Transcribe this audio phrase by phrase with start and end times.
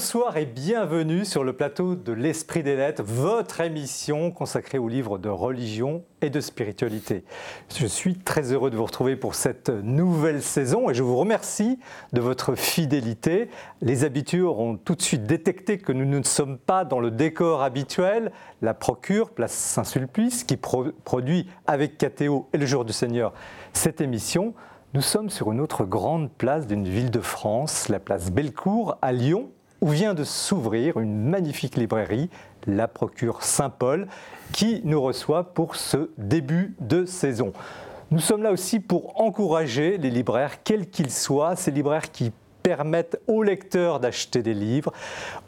[0.00, 5.18] Bonsoir et bienvenue sur le plateau de l'Esprit des Lettres, votre émission consacrée aux livres
[5.18, 7.22] de religion et de spiritualité.
[7.76, 11.78] Je suis très heureux de vous retrouver pour cette nouvelle saison et je vous remercie
[12.14, 13.50] de votre fidélité.
[13.82, 17.62] Les habitués auront tout de suite détecté que nous ne sommes pas dans le décor
[17.62, 23.34] habituel, la Procure, place Saint-Sulpice, qui produit avec KTO et le Jour du Seigneur
[23.74, 24.54] cette émission.
[24.94, 29.12] Nous sommes sur une autre grande place d'une ville de France, la place Bellecour à
[29.12, 32.30] Lyon, où vient de s'ouvrir une magnifique librairie,
[32.66, 34.06] la Procure Saint-Paul,
[34.52, 37.52] qui nous reçoit pour ce début de saison.
[38.10, 43.20] Nous sommes là aussi pour encourager les libraires, quels qu'ils soient, ces libraires qui permettent
[43.26, 44.92] aux lecteurs d'acheter des livres,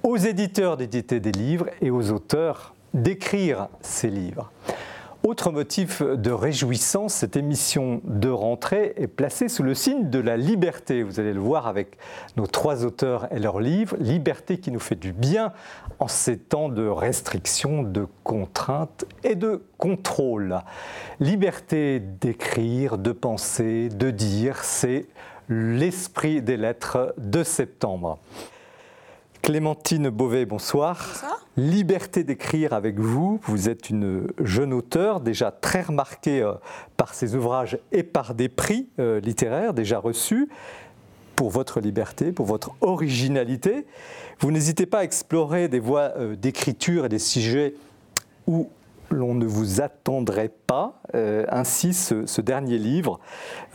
[0.03, 4.51] aux éditeurs d'éditer des livres et aux auteurs d'écrire ces livres.
[5.25, 10.37] Autre motif de réjouissance, cette émission de rentrée est placée sous le signe de la
[10.37, 11.05] liberté.
[11.05, 11.97] Vous allez le voir avec
[12.37, 13.97] nos trois auteurs et leurs livres.
[14.01, 15.53] Liberté qui nous fait du bien
[16.01, 20.59] en ces temps de restrictions, de contraintes et de contrôle.
[21.21, 25.07] Liberté d'écrire, de penser, de dire, c'est
[25.49, 28.19] l'esprit des lettres de septembre.
[29.43, 31.05] Clémentine Beauvais, bonsoir.
[31.15, 31.47] Bonsoir.
[31.57, 33.41] Liberté d'écrire avec vous.
[33.43, 36.53] Vous êtes une jeune auteure, déjà très remarquée euh,
[36.97, 40.49] par ses ouvrages et par des prix euh, littéraires déjà reçus
[41.35, 43.85] pour votre liberté, pour votre originalité.
[44.39, 47.75] Vous n'hésitez pas à explorer des voies euh, d'écriture et des sujets
[48.47, 48.71] où
[49.13, 51.01] l'on ne vous attendrait pas.
[51.15, 53.21] Euh, ainsi, ce, dernier livre,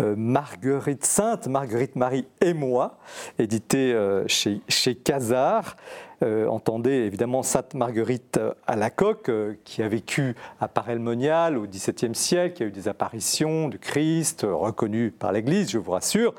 [0.01, 2.97] euh, Marguerite Sainte, Marguerite Marie et moi,
[3.39, 5.75] édité euh, chez, chez Casar.
[6.21, 9.31] entendez évidemment Sainte Marguerite à la coque,
[9.63, 14.45] qui a vécu à Paray-le-Monial au XVIIe siècle, qui a eu des apparitions du Christ,
[14.49, 16.33] reconnues par l'Église, je vous rassure,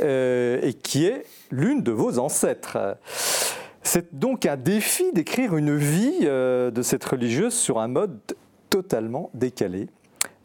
[0.00, 2.78] et qui est l'une de vos ancêtres.
[3.90, 8.20] C'est donc un défi d'écrire une vie euh, de cette religieuse sur un mode
[8.68, 9.88] totalement décalé,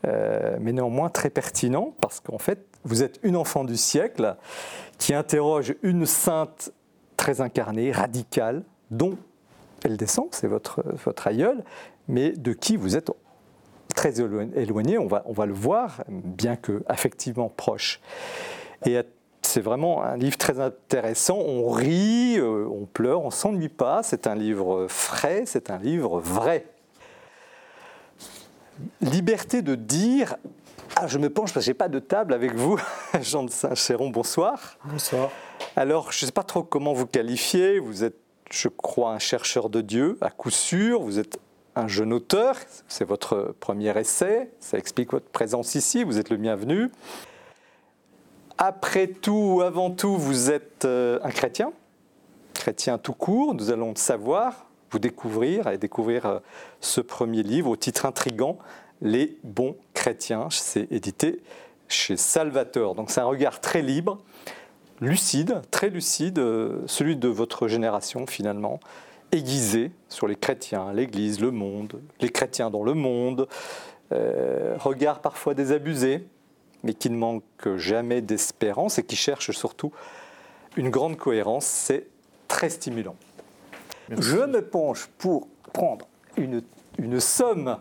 [0.07, 4.37] euh, mais néanmoins très pertinent, parce qu'en fait, vous êtes une enfant du siècle
[4.97, 6.71] qui interroge une sainte
[7.17, 9.17] très incarnée, radicale, dont
[9.83, 11.65] elle descend, c'est votre, votre aïeul,
[12.07, 13.11] mais de qui vous êtes
[13.93, 17.99] très éloigné, on va, le voir, bien que affectivement proche.
[19.45, 21.37] C'est vraiment un livre très intéressant.
[21.37, 24.01] On rit, euh, on pleure, on s'ennuie pas.
[24.03, 26.65] C'est un livre frais, c'est un livre vrai.
[29.01, 30.35] Liberté de dire.
[30.95, 32.79] Ah, je me penche parce que j'ai pas de table avec vous,
[33.21, 34.09] Jean de Saint-Chéron.
[34.09, 34.77] Bonsoir.
[34.85, 35.29] Bonsoir.
[35.75, 37.79] Alors, je ne sais pas trop comment vous qualifier.
[37.79, 38.17] Vous êtes,
[38.51, 41.01] je crois, un chercheur de Dieu, à coup sûr.
[41.01, 41.39] Vous êtes
[41.75, 42.57] un jeune auteur.
[42.87, 44.51] C'est votre premier essai.
[44.59, 46.03] Ça explique votre présence ici.
[46.03, 46.91] Vous êtes le bienvenu.
[48.57, 51.73] Après tout, avant tout, vous êtes euh, un chrétien,
[52.53, 53.55] chrétien tout court.
[53.55, 56.39] Nous allons savoir, vous découvrir et découvrir euh,
[56.79, 58.59] ce premier livre au titre intrigant,
[59.01, 60.47] Les bons chrétiens.
[60.51, 61.41] C'est édité
[61.87, 62.93] chez Salvator.
[62.93, 64.19] Donc c'est un regard très libre,
[65.01, 68.79] lucide, très lucide, euh, celui de votre génération finalement,
[69.31, 73.47] aiguisé sur les chrétiens, l'Église, le monde, les chrétiens dans le monde,
[74.11, 76.27] regard parfois désabusé,
[76.83, 77.43] mais qui ne manque
[77.77, 79.91] jamais d'espérance et qui cherche surtout
[80.77, 81.65] une grande cohérence.
[81.65, 82.07] C'est
[82.47, 83.15] très stimulant.
[84.09, 86.07] Je me penche pour prendre
[86.37, 86.61] une,
[86.97, 87.77] une somme.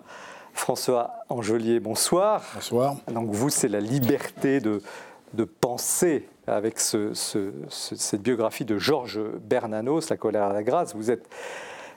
[0.55, 2.45] François Angelier, bonsoir.
[2.55, 2.97] Bonsoir.
[3.09, 4.83] Donc vous, c'est la liberté de,
[5.33, 10.95] de penser avec ce, cette biographie de Georges Bernanos, La colère à la grâce.
[10.95, 11.29] Vous êtes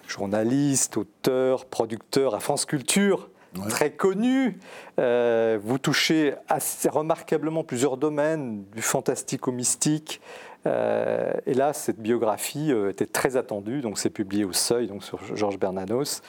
[0.07, 3.29] journaliste, auteur, producteur à France Culture
[3.69, 4.59] très connu.
[4.99, 10.21] Euh, vous touchez assez remarquablement plusieurs domaines, du fantastique au mystique.
[10.67, 15.03] Euh, et là, cette biographie euh, était très attendue, donc c'est publié au Seuil, donc
[15.03, 16.21] sur Georges Bernanos.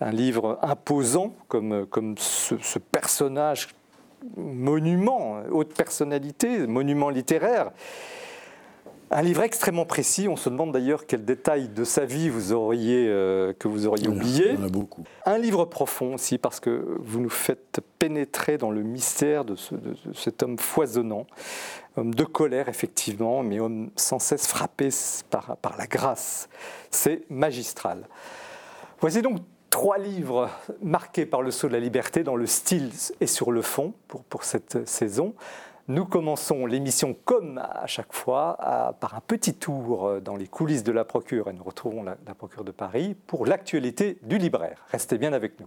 [0.00, 3.68] Un livre imposant, comme, comme ce, ce personnage
[4.36, 7.70] monument, haute personnalité, monument littéraire.
[9.12, 10.28] Un livre extrêmement précis.
[10.28, 14.06] On se demande d'ailleurs quel détail de sa vie vous auriez, euh, que vous auriez
[14.06, 14.50] oublié.
[14.50, 15.02] Il y en a beaucoup.
[15.26, 19.56] Un livre profond aussi, parce que vous nous faites pénétrer dans le mystère de,
[20.14, 21.26] cet homme foisonnant,
[21.96, 24.90] homme de colère effectivement, mais homme sans cesse frappé
[25.28, 26.48] par, par la grâce.
[26.92, 28.06] C'est magistral.
[29.00, 29.40] Voici donc
[29.70, 30.50] trois livres
[30.82, 32.90] marqués par le saut de la liberté dans le style
[33.20, 35.34] et sur le fond pour, pour cette saison.
[35.90, 38.56] Nous commençons l'émission comme à chaque fois
[39.00, 42.34] par un petit tour dans les coulisses de la Procure et nous retrouvons la, la
[42.36, 44.84] Procure de Paris pour l'actualité du libraire.
[44.92, 45.66] Restez bien avec nous.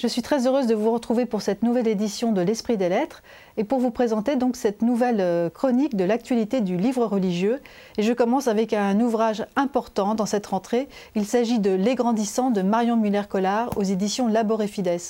[0.00, 3.22] Je suis très heureuse de vous retrouver pour cette nouvelle édition de l'Esprit des Lettres
[3.58, 7.60] et pour vous présenter donc cette nouvelle euh, chronique de l'actualité du livre religieux.
[7.98, 10.88] Et je commence avec un ouvrage important dans cette rentrée.
[11.16, 15.02] Il s'agit de Les Grandissants de Marion Muller-Collard aux éditions Labor et Fides.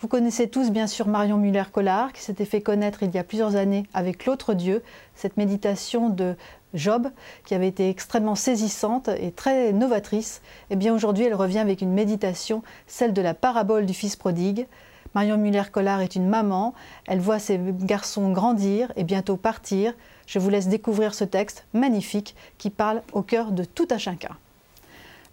[0.00, 3.56] Vous connaissez tous bien sûr Marion Muller-Collard qui s'était fait connaître il y a plusieurs
[3.56, 4.82] années avec L'autre Dieu,
[5.14, 6.34] cette méditation de
[6.74, 7.08] Job,
[7.44, 11.92] qui avait été extrêmement saisissante et très novatrice, eh bien aujourd'hui elle revient avec une
[11.92, 14.66] méditation, celle de la parabole du fils prodigue.
[15.14, 16.74] Marion Muller-Collard est une maman,
[17.06, 19.94] elle voit ses garçons grandir et bientôt partir.
[20.26, 24.36] Je vous laisse découvrir ce texte magnifique qui parle au cœur de tout un chacun.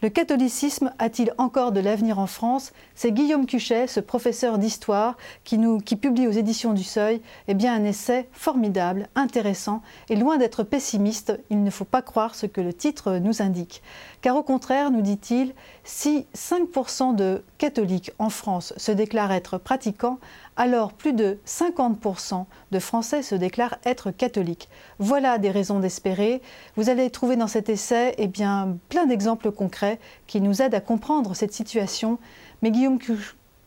[0.02, 2.74] Le catholicisme a-t-il encore de l'avenir en France?
[2.96, 5.60] C'est Guillaume Cuchet, ce professeur d'histoire, qui,
[5.96, 11.64] publie aux éditions du Seuil eh un essai formidable, intéressant, et loin d'être pessimiste, il
[11.64, 13.84] ne faut pas croire ce que le titre nous indique.
[14.22, 15.54] Car au contraire, nous dit-il,
[15.84, 20.18] si 5% de catholiques en France se déclarent être pratiquants,
[20.58, 24.70] alors plus de 50% de Français se déclarent être catholiques.
[25.00, 26.42] Voilà des raisons d'espérer.
[26.76, 31.36] Vous allez trouver dans cet essai eh plein d'exemples concrets qui nous aident à comprendre
[31.36, 32.20] cette situation.
[32.62, 33.00] Mais Guillaume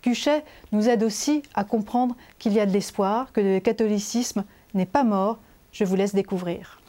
[0.03, 4.45] Cuchet nous aide aussi à comprendre qu'il y a de l'espoir, que le catholicisme
[4.75, 5.39] n'est pas mort.
[5.73, 6.81] Je vous laisse découvrir.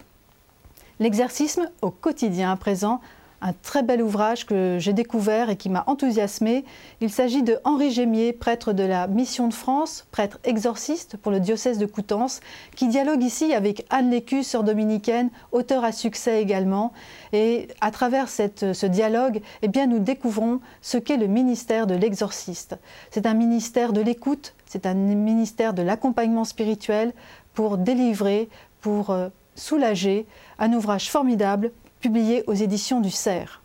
[1.00, 3.02] L'exercice au quotidien à présent
[3.42, 6.66] un très bel ouvrage que j'ai découvert et qui m'a enthousiasmé.
[7.02, 11.40] Il s'agit de Henri Gémier, prêtre de la Mission de France, prêtre exorciste pour le
[11.40, 12.40] diocèse de Coutances,
[12.76, 16.94] qui dialogue ici avec Anne Lécu, sœur dominicaine, auteur à succès également.
[17.34, 22.78] Et à travers ce dialogue, eh bien, nous découvrons ce qu'est le ministère de l'exorciste.
[23.12, 27.14] C'est un ministère de l'écoute, c'est un ministère de l'accompagnement spirituel
[27.54, 28.50] pour délivrer,
[28.82, 30.26] pour euh, soulager,
[30.60, 33.62] un ouvrage formidable publié aux éditions du Cerf.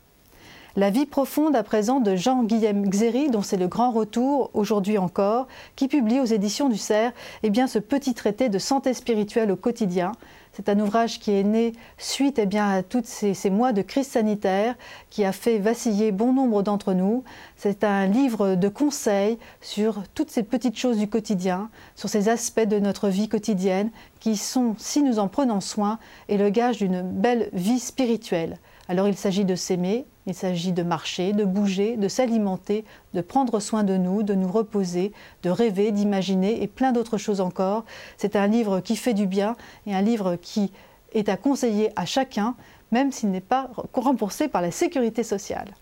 [0.77, 5.47] La vie profonde à présent de Jean-Guillaume Xéry, dont c'est le grand retour aujourd'hui encore,
[5.75, 7.11] qui publie aux éditions du Cerf
[7.43, 10.13] eh bien, ce petit traité de santé spirituelle au quotidien.
[10.53, 14.07] C'est un ouvrage qui est né suite eh à tous ces, ces, mois de crise
[14.07, 14.75] sanitaire
[15.09, 17.23] qui a fait vaciller bon nombre d'entre nous.
[17.55, 22.59] C'est un livre de conseils sur toutes ces petites choses du quotidien, sur ces aspects
[22.59, 27.01] de notre vie quotidienne qui sont, si nous en prenons soin, est le gage d'une
[27.01, 28.57] belle vie spirituelle.
[28.87, 33.59] Alors il s'agit de s'aimer, il s'agit de marcher, de bouger, de s'alimenter, de prendre
[33.59, 35.11] soin de nous, de nous reposer,
[35.43, 37.85] de rêver, d'imaginer et plein d'autres choses encore.
[38.17, 39.55] C'est un livre qui fait du bien
[39.85, 40.71] et un livre qui
[41.13, 42.55] est à conseiller à chacun,
[42.91, 45.73] même s'il n'est pas remboursé par la sécurité sociale.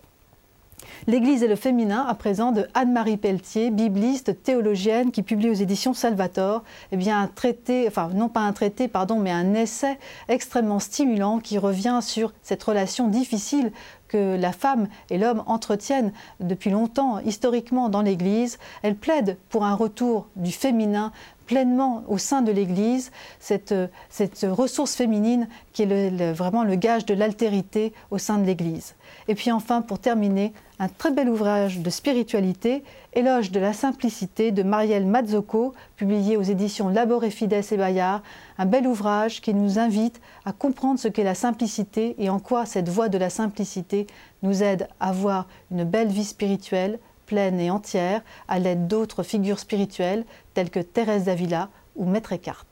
[1.06, 5.94] L'Église et le féminin, à présent, de Anne-Marie Pelletier, bibliste, théologienne, qui publie aux éditions
[5.94, 9.98] Salvator, eh bien, un traité, enfin, non pas un traité, pardon, mais un essai
[10.28, 13.72] extrêmement stimulant qui revient sur cette relation difficile
[14.10, 18.58] que la femme et l'homme entretiennent depuis longtemps, historiquement, dans l'Église.
[18.82, 21.12] Elle plaide pour un retour du féminin
[21.50, 23.10] pleinement au sein de l'Église,
[23.40, 23.74] cette,
[24.08, 28.94] cette ressource féminine qui est vraiment le gage de l'altérité au sein de l'Église.
[29.26, 34.52] Et puis enfin, pour terminer, un très bel ouvrage de spiritualité, Éloge de la simplicité
[34.52, 38.22] de Marielle Mazzocco, publié aux éditions Labor et Fides et Bayard,
[38.56, 42.64] un bel ouvrage qui nous invite à comprendre ce qu'est la simplicité et en quoi
[42.64, 44.06] cette voie de la simplicité
[44.44, 49.60] nous aide à avoir une belle vie spirituelle, pleine et entière, à l'aide d'autres figures
[49.60, 52.66] spirituelles telles que Thérèse d'Avila ou Maître Eckhart.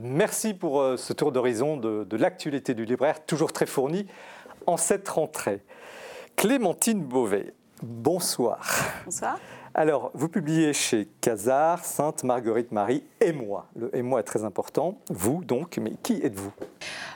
[0.00, 4.06] Merci pour euh, ce tour d'horizon de, de l'actualité du libraire, toujours très fourni
[4.66, 5.62] en cette rentrée.
[6.36, 8.60] Clémentine Beauvais, bonsoir.
[9.06, 9.38] Bonsoir.
[9.78, 13.66] Alors, vous publiez chez Casar, Sainte Marguerite Marie et moi.
[13.76, 14.96] Le et moi est très important.
[15.10, 16.50] Vous, donc, mais qui êtes-vous?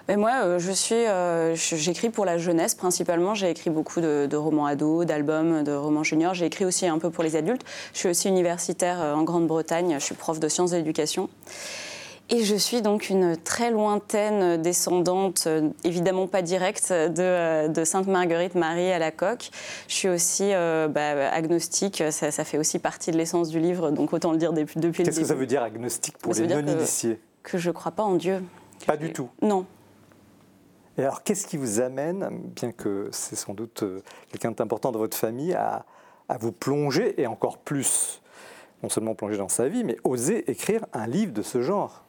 [0.09, 3.35] Mais Moi, euh, je suis, euh, j'écris pour la jeunesse principalement.
[3.35, 6.35] J'ai écrit beaucoup de, de romans ados, d'albums, de romans juniors.
[6.35, 7.65] J'ai écrit aussi un peu pour les adultes.
[7.95, 9.95] Je suis aussi universitaire euh, en Grande-Bretagne.
[9.99, 11.31] Je suis prof de sciences de l'éducation.
[12.33, 18.07] Et je suis donc une très lointaine descendante, euh, évidemment pas directe, de, euh, Sainte
[18.07, 19.51] Marguerite Marie à la coque.
[19.89, 24.13] Je suis aussi euh, bah, agnostique, ça, fait aussi partie de l'essence du livre, donc
[24.13, 25.03] autant le dire depuis, le début.
[25.03, 28.15] Qu'est-ce que ça veut dire agnostique pour les non-initiés que, je ne crois pas en
[28.15, 28.45] Dieu.
[28.87, 29.67] Pas du tout Non.
[30.99, 33.83] Et alors, qu'est-ce qui vous amène, bien que c'est sans doute
[34.31, 35.85] quelqu'un d'important dans votre famille, à,
[36.29, 38.23] à vous plonger, et encore plus,
[38.85, 42.05] non seulement plonger dans sa vie, mais oser écrire un livre de ce genre?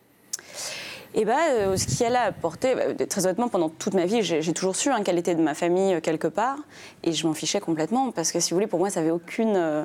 [1.13, 4.05] Et eh ben, euh, ce qui elle a apporté, bah, très honnêtement, pendant toute ma
[4.05, 6.55] vie, j'ai toujours su hein, qu'elle était de ma famille euh, quelque part,
[7.03, 9.57] et je m'en fichais complètement, parce que si vous voulez, pour moi, ça n'avait aucune,
[9.57, 9.83] euh,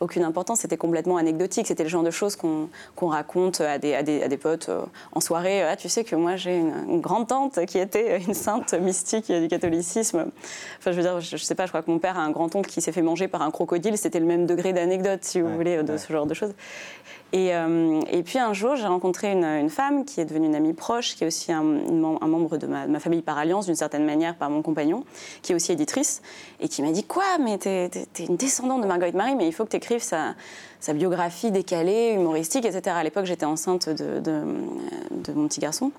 [0.00, 1.66] aucune importance, c'était complètement anecdotique.
[1.66, 2.68] C'était le genre de choses qu'on
[3.08, 4.82] raconte à des, à des, à des potes euh,
[5.12, 5.62] en soirée.
[5.62, 9.48] Ah, tu sais que moi, j'ai une, grande tante qui était une sainte mystique du
[9.48, 10.30] catholicisme.
[10.78, 12.30] Enfin, je veux dire, je, ne sais pas, je crois que mon père a un
[12.30, 13.98] grand-oncle qui s'est fait manger par un crocodile.
[13.98, 16.54] C'était le même degré d'anecdote, si vous voulez, de ce genre de choses.
[17.34, 20.72] Et, euh, et, puis un jour, j'ai rencontré une, femme qui est devenue une amie
[20.72, 24.48] proche, qui est aussi un, membre de ma, famille par alliance, d'une certaine manière, par
[24.48, 25.04] mon compagnon,
[25.42, 26.22] qui est aussi éditrice,
[26.60, 29.52] et qui m'a dit Quoi Mais t'es es, une descendante de Marguerite Marie, mais il
[29.52, 30.34] faut que tu écrives sa,
[30.94, 32.96] biographie décalée, humoristique, etc.
[32.98, 34.30] À l'époque, j'étais enceinte de,
[35.34, 35.92] mon petit garçon.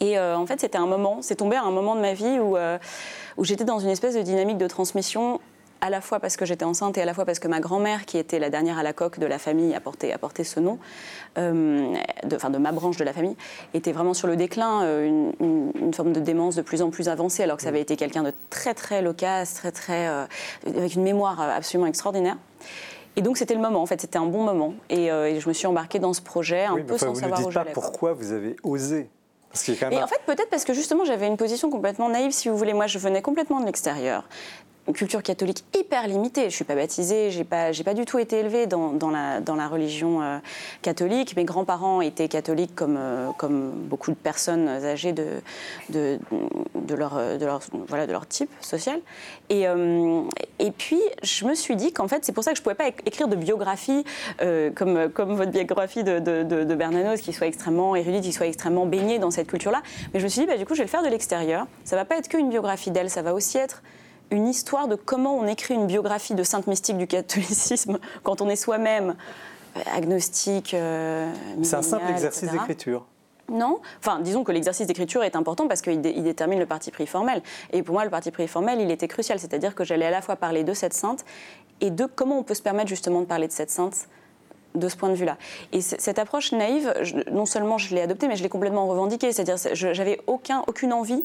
[0.00, 2.38] Et euh, en fait, c'était un moment, c'est tombé à un moment de ma vie
[2.38, 2.78] où, euh,
[3.36, 5.40] où j'étais dans une espèce de dynamique de transmission
[5.80, 8.04] à la fois parce que j'étais enceinte et à la fois parce que ma grand-mère,
[8.04, 10.60] qui était la dernière à la coque de la famille, a porté, a porté ce
[10.60, 10.78] nom,
[11.38, 11.94] euh,
[12.24, 13.36] de, enfin de ma branche de la famille,
[13.74, 17.42] était vraiment sur le déclin, euh, une, forme de démence de plus en plus avancée,
[17.42, 20.26] alors que ça avait été quelqu'un de très très loquace, très très, euh,
[20.66, 22.36] avec une mémoire absolument extraordinaire.
[23.16, 24.74] Et donc c'était le moment, en fait, c'était un bon moment.
[24.90, 27.72] Et, je me suis embarquée dans ce projet un peu sans savoir où j'allais.
[27.72, 29.08] Pourquoi vous avez osé
[29.90, 32.74] et en fait, peut-être parce que justement, j'avais une position complètement naïve, si vous voulez.
[32.74, 34.24] Moi, je venais complètement de l'extérieur
[34.92, 36.42] culture catholique hyper limitée.
[36.42, 39.40] Je ne suis pas baptisée, je n'ai pas, pas du tout été élevée dans, la,
[39.40, 40.38] dans la, religion euh,
[40.82, 41.36] catholique.
[41.36, 45.26] Mes grands-parents étaient catholiques comme, euh, comme beaucoup de personnes âgées de,
[45.90, 46.18] de,
[46.94, 49.00] leur, de, leur, voilà, de leur type social.
[49.50, 50.22] Et, euh,
[50.58, 52.74] et puis, je me suis dit qu'en fait, c'est pour ça que je ne pouvais
[52.74, 54.04] pas écrire de biographie
[54.74, 58.86] comme, comme votre biographie de, de, de, Bernanos, qui soit extrêmement érudite, qui soit extrêmement
[58.86, 59.82] baignée dans cette culture-là.
[60.12, 61.66] Mais je me suis dit, bah, du coup, je vais le faire de l'extérieur.
[61.84, 63.82] Ça ne va pas être qu'une biographie d'elle, ça va aussi être
[64.30, 68.48] une histoire de comment on écrit une biographie de sainte mystique du catholicisme quand on
[68.48, 69.16] est soi-même
[69.76, 70.74] euh, agnostique.
[70.74, 71.32] Euh,
[71.62, 73.06] c'est un simple exercice d'écriture.
[73.50, 73.80] Non.
[73.98, 77.42] Enfin, disons que l'exercice d'écriture est important parce qu'il détermine le parti pris formel.
[77.72, 79.38] Et pour moi, le parti pris formel, il était crucial.
[79.38, 81.24] C'est-à-dire que j'allais à la fois parler de cette sainte
[81.80, 84.08] et de comment on peut se permettre justement de parler de cette sainte
[84.74, 85.38] de ce point de vue-là.
[85.72, 86.92] Et cette approche naïve,
[87.32, 89.32] non seulement je l'ai adoptée, mais je l'ai complètement revendiquée.
[89.32, 91.22] C'est-à-dire, j'avais aucun, aucune envie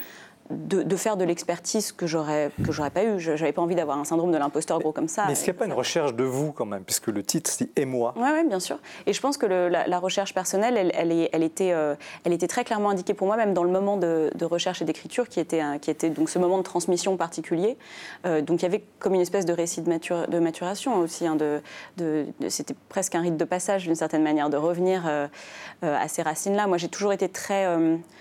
[0.49, 3.19] de, faire de l'expertise que j'aurais que j'aurais pas eu.
[3.19, 5.25] Je n'avais pas envie d'avoir un syndrome de l'imposteur gros comme ça.
[5.25, 7.49] Mais est-ce qu'il n'y a pas une recherche de vous quand même, puisque le titre
[7.49, 8.79] c'est et moi Oui, ouais, bien sûr.
[9.05, 11.95] Et je pense que la, recherche personnelle, elle, elle, elle était, euh,
[12.25, 15.29] elle était très clairement indiquée pour moi, même dans le moment de, recherche et d'écriture,
[15.29, 17.77] qui était, qui était donc ce moment de transmission particulier.
[18.25, 21.25] Euh, donc il y avait comme une espèce de récit de, de maturation aussi.
[21.25, 21.61] Hein, de,
[22.49, 25.27] C'était presque un rite de passage d'une certaine manière, de revenir euh,
[25.81, 26.67] à ces racines-là.
[26.67, 27.65] Moi, j'ai toujours été très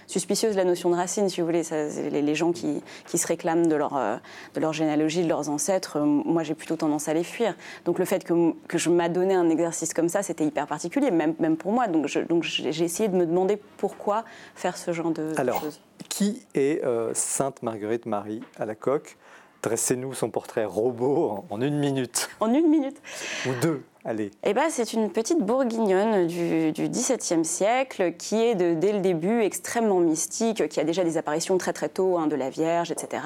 [0.06, 1.62] suspicieuse de la notion de racine, si vous voulez.
[1.62, 4.16] Ça, les, gens qui, se réclament de leur, euh,
[4.54, 7.54] de leur généalogie, de leurs ancêtres, euh, moi j'ai plutôt tendance à les fuir.
[7.84, 11.34] Donc le fait que, que je m'adonnais un exercice comme ça, c'était hyper particulier, même,
[11.38, 11.88] même pour moi.
[11.88, 15.80] Donc, donc j'ai essayé de me demander pourquoi faire ce genre de, Alors, choses.
[16.08, 19.16] Qui est euh, Sainte Marguerite Marie à la coque?
[19.62, 22.28] Dressez-nous son portrait robot en, une minute.
[22.40, 23.00] En une minute
[23.46, 28.98] Ou deux Eh ben, c'est une petite bourguignonne du, XVIIe siècle qui est dès le
[28.98, 32.90] début extrêmement mystique, qui a déjà des apparitions très très tôt hein, de la Vierge,
[32.90, 33.22] etc.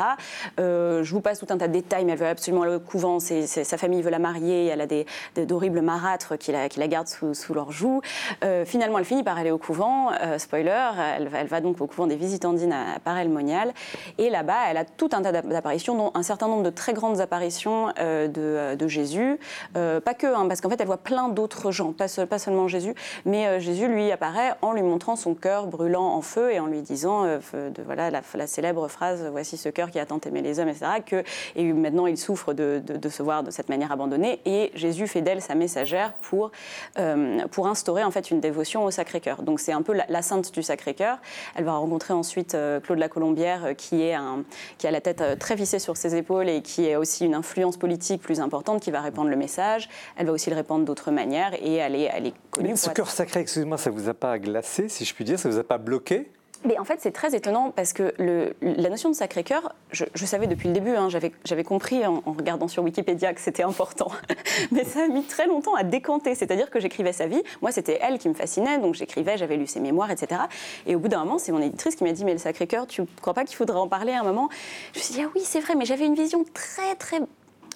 [0.61, 3.21] Euh, je vous passe tout un tas de détails, mais elle veut absolument au couvent.
[3.21, 4.67] sa famille veut la marier.
[4.67, 8.03] Elle a des, d'horribles marâtres qui la, gardent sous, sous leur joue.
[8.45, 10.11] Euh, finalement, elle finit par aller au couvent.
[10.21, 13.73] Euh, spoiler, elle, va donc au couvent des Visitandines à, Paray-le-Monial.
[14.19, 17.23] Et là-bas, elle a tout un tas d'apparitions, dont un certain nombre de très grandes
[17.23, 19.39] apparitions de, de, Jésus.
[19.73, 22.95] pas que, hein, parce que en fait, elle voit plein d'autres gens, pas, seulement Jésus,
[23.25, 26.67] mais euh, Jésus lui apparaît en lui montrant son cœur brûlant en feu et en
[26.67, 27.39] lui disant, euh,
[27.85, 30.87] voilà, la, célèbre phrase Voici ce cœur qui a tant aimé les hommes, etc.
[31.05, 31.23] Que,
[31.55, 34.41] et maintenant, il souffre de, se voir de cette manière abandonnée.
[34.45, 36.51] Et Jésus fait d'elle sa messagère pour,
[36.99, 39.43] euh, instaurer en fait une dévotion au Sacré-Cœur.
[39.43, 41.19] Donc c'est un peu la, sainte du Sacré-Cœur.
[41.57, 46.15] Elle va rencontrer ensuite Claude la Colombière, qui, a la tête très vissée sur ses
[46.15, 49.89] épaules et qui est aussi une influence politique plus importante, qui va répandre le message.
[50.17, 52.71] Elle va aussi répandre d'autres manières et elle est connue.
[52.71, 55.49] Mais ce cœur sacré, excusez-moi, ça vous a pas glacé, si je puis dire, ça
[55.49, 56.31] vous a pas bloqué?
[56.65, 60.47] Mais en fait, c'est très étonnant parce que le, la notion de Sacré-Cœur, je, savais
[60.47, 64.11] depuis le début, hein, j'avais compris en, regardant sur Wikipédia que c'était important.
[64.73, 66.35] Mais ça a mis très longtemps à décanter.
[66.35, 67.43] C'est-à-dire que j'écrivais sa vie.
[67.63, 70.41] Moi, c'était elle qui me fascinait, donc j'écrivais, j'avais lu ses mémoires, etc.
[70.87, 73.03] Et au bout d'un moment, c'est mon éditrice qui m'a dit Mais le Sacré-Cœur, tu
[73.03, 74.49] ne crois pas qu'il faudrait en parler à un moment?
[74.93, 77.21] Je me suis dit Ah oui, c'est vrai, mais j'avais une vision très, très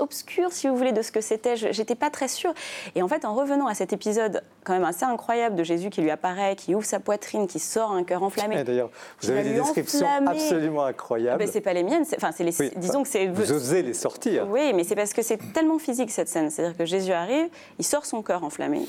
[0.00, 1.56] obscure, si vous voulez, de ce que c'était.
[1.56, 2.52] J'étais pas très sûre.
[2.94, 6.02] Et en fait, en revenant à cet épisode quand même assez incroyable de Jésus qui
[6.02, 8.62] lui apparaît, qui ouvre sa poitrine, qui sort un cœur enflammé.
[8.64, 8.90] D'ailleurs,
[9.22, 11.38] vous avez des descriptions absolument incroyables.
[11.38, 12.04] Ben, c'est pas les miennes.
[12.16, 12.70] Enfin, c'est les.
[12.76, 13.26] disons que c'est.
[13.26, 14.46] Vous osez les sortir.
[14.48, 16.50] Oui, mais c'est parce que c'est tellement physique cette scène.
[16.50, 18.86] C'est-à-dire que Jésus arrive, il sort son cœur enflammé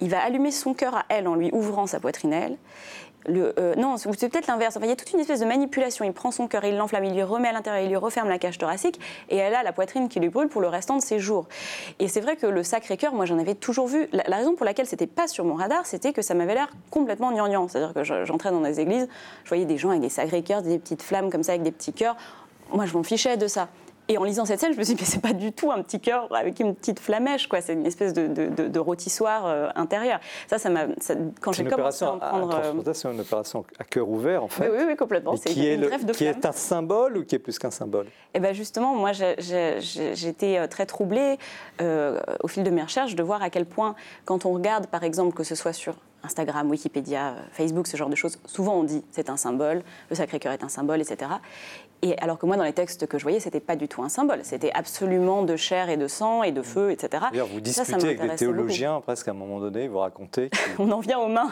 [0.00, 2.58] il va allumer son cœur à elle en lui ouvrant sa poitrine à elle.
[3.28, 4.78] Euh, non, c'est peut-être l'inverse.
[4.80, 6.04] il y a toute une espèce de manipulation.
[6.04, 8.38] Il prend son cœur, il l'enflamme, il lui remet à l'intérieur, il lui referme la
[8.38, 11.18] cage thoracique, et elle a la poitrine qui lui brûle pour le restant de ses
[11.18, 11.46] jours.
[11.98, 14.08] Et c'est vrai que le Sacré-Cœur, moi j'en avais toujours vu.
[14.12, 17.32] La, raison pour laquelle c'était pas sur mon radar, c'était que ça m'avait l'air complètement
[17.32, 17.68] gnangnan.
[17.68, 19.08] C'est-à-dire que j'entrais dans des églises,
[19.44, 21.92] je voyais des gens avec des Sacré-Cœurs, des petites flammes comme ça, avec des petits
[21.92, 22.16] cœurs.
[22.72, 23.68] Moi, je m'en fichais de ça.
[24.08, 25.82] Et en lisant cette scène, je me suis dit, mais c'est pas du tout un
[25.82, 27.60] petit cœur avec une petite flamèche, quoi.
[27.60, 30.20] C'est une espèce de, de, de, rôtissoir euh, intérieur.
[30.46, 30.86] Ça, ça m'a.
[31.40, 32.54] Quand j'ai commencé à en prendre.
[32.54, 34.70] Euh, c'est une opération à cœur ouvert, en fait.
[34.70, 35.36] Oui, oui, complètement.
[35.36, 38.06] C'est qui, est, le, qui est un symbole ou qui est plus qu'un symbole?
[38.34, 41.38] Eh bien, justement, moi, j'étais euh, très troublée
[41.80, 45.34] au fil de mes recherches de voir à quel point, quand on regarde, par exemple,
[45.34, 45.96] que ce soit sur
[46.26, 50.52] Instagram, Wikipédia, Facebook, ce genre de choses, souvent on dit c'est un symbole, le Sacré-Cœur
[50.52, 51.30] est un symbole, etc.
[52.02, 54.08] Et alors que moi, dans les textes que je voyais, c'était pas du tout un
[54.08, 54.40] symbole.
[54.42, 57.24] C'était absolument de chair et de sang et de feu, etc.
[57.30, 60.50] D'ailleurs, vous discutez avec des théologiens, presque à un moment donné, vous racontez.
[60.78, 61.48] On en vient aux mains.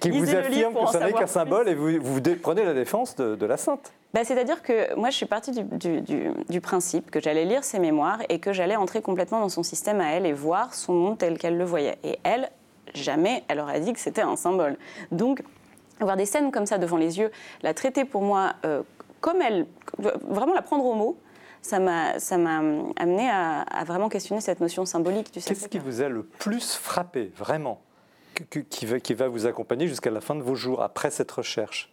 [0.00, 3.16] Qui vous, vous affirment que ce n'est qu'un symbole et vous, vous, prenez la défense
[3.16, 3.92] de, la sainte.
[4.14, 7.78] Bah, C'est-à-dire que moi, je suis partie du, du, du principe que j'allais lire ses
[7.78, 11.18] mémoires et que j'allais entrer complètement dans son système à elle et voir son monde
[11.18, 11.98] tel qu'elle le voyait.
[12.04, 12.50] Et elle,
[12.94, 14.76] jamais elle aurait dit que c'était un symbole.
[15.10, 15.42] Donc,
[16.00, 17.30] avoir des scènes comme ça devant les yeux,
[17.62, 18.82] la traiter pour moi euh,
[19.22, 19.66] comme elle,
[19.98, 21.18] vraiment la prendre au mot,
[21.62, 26.24] ça m'a, ça amené à, vraiment questionner cette notion symbolique Qu'est-ce qui vous a le
[26.24, 27.80] plus frappé, vraiment,
[28.50, 31.90] qui va vous accompagner jusqu'à la fin de vos jours, après cette recherche?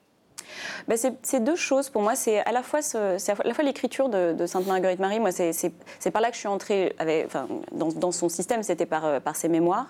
[0.88, 2.16] Ben, c'est deux choses pour moi.
[2.16, 5.20] C'est à la fois, fois l'écriture de, Sainte Marguerite Marie.
[5.20, 8.64] Moi, c'est par là que je suis entrée avec, enfin, dans, son système.
[8.64, 9.88] C'était par, euh, par ses mémoires.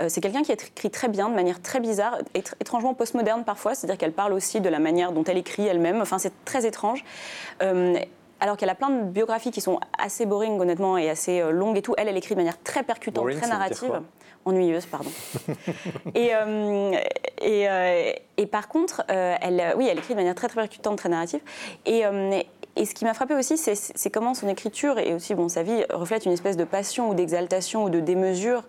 [0.00, 3.74] Euh, c'est quelqu'un qui écrit très bien, de manière très bizarre, étrangement postmoderne parfois.
[3.74, 6.00] C'est-à-dire qu'elle parle aussi de la manière dont elle écrit elle-même.
[6.00, 7.04] Enfin, c'est très étrange.
[7.62, 7.98] Euh,
[8.40, 11.82] alors qu'elle a plein de biographies qui sont assez boring honnêtement et assez longues et
[11.82, 11.94] tout.
[11.98, 14.00] Elle, elle écrit de manière très percutante, très narrative
[14.48, 15.10] ennuyeuse, pardon.
[16.14, 16.92] et, euh,
[17.42, 21.08] euh, et, par contre, euh, elle, oui, elle écrit de manière très, très percutante, très
[21.08, 21.40] narrative.
[21.86, 22.02] Et,
[22.76, 25.84] et ce qui m'a frappé aussi, c'est comment son écriture et aussi bon, sa vie
[25.90, 28.62] reflète une espèce de passion ou d'exaltation ou de démesure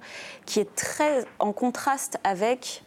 [0.46, 2.84] qui est très en contraste avec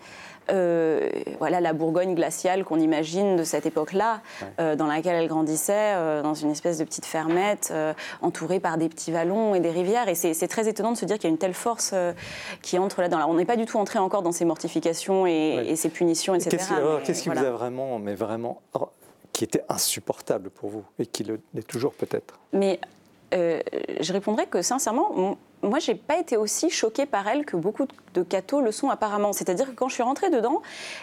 [0.51, 1.09] euh,
[1.39, 4.21] voilà, la Bourgogne glaciale qu'on imagine de cette époque-là,
[4.59, 7.73] euh, dans laquelle elle grandissait, euh, dans une espèce de petite fermette,
[8.21, 10.09] entourée par des petits vallons et des rivières.
[10.09, 11.95] Et c'est très étonnant de se dire qu'il y a une telle force
[12.63, 13.09] qui entre là.
[13.09, 16.59] Dans On n'est pas du tout entré encore dans ces mortifications et, ces punitions, etc.
[17.05, 18.61] Qu'est-ce qui, vous a vraiment, mais vraiment,
[19.33, 22.39] qui était insupportable pour vous et qui l'est toujours peut-être?
[22.53, 22.81] Mais
[23.33, 28.23] je répondrais que sincèrement, moi, j'ai pas été aussi choquée par elle que beaucoup de
[28.23, 29.33] cathos le sont apparemment.
[29.33, 30.61] C'est-à-dire que quand je suis rentrée dedans,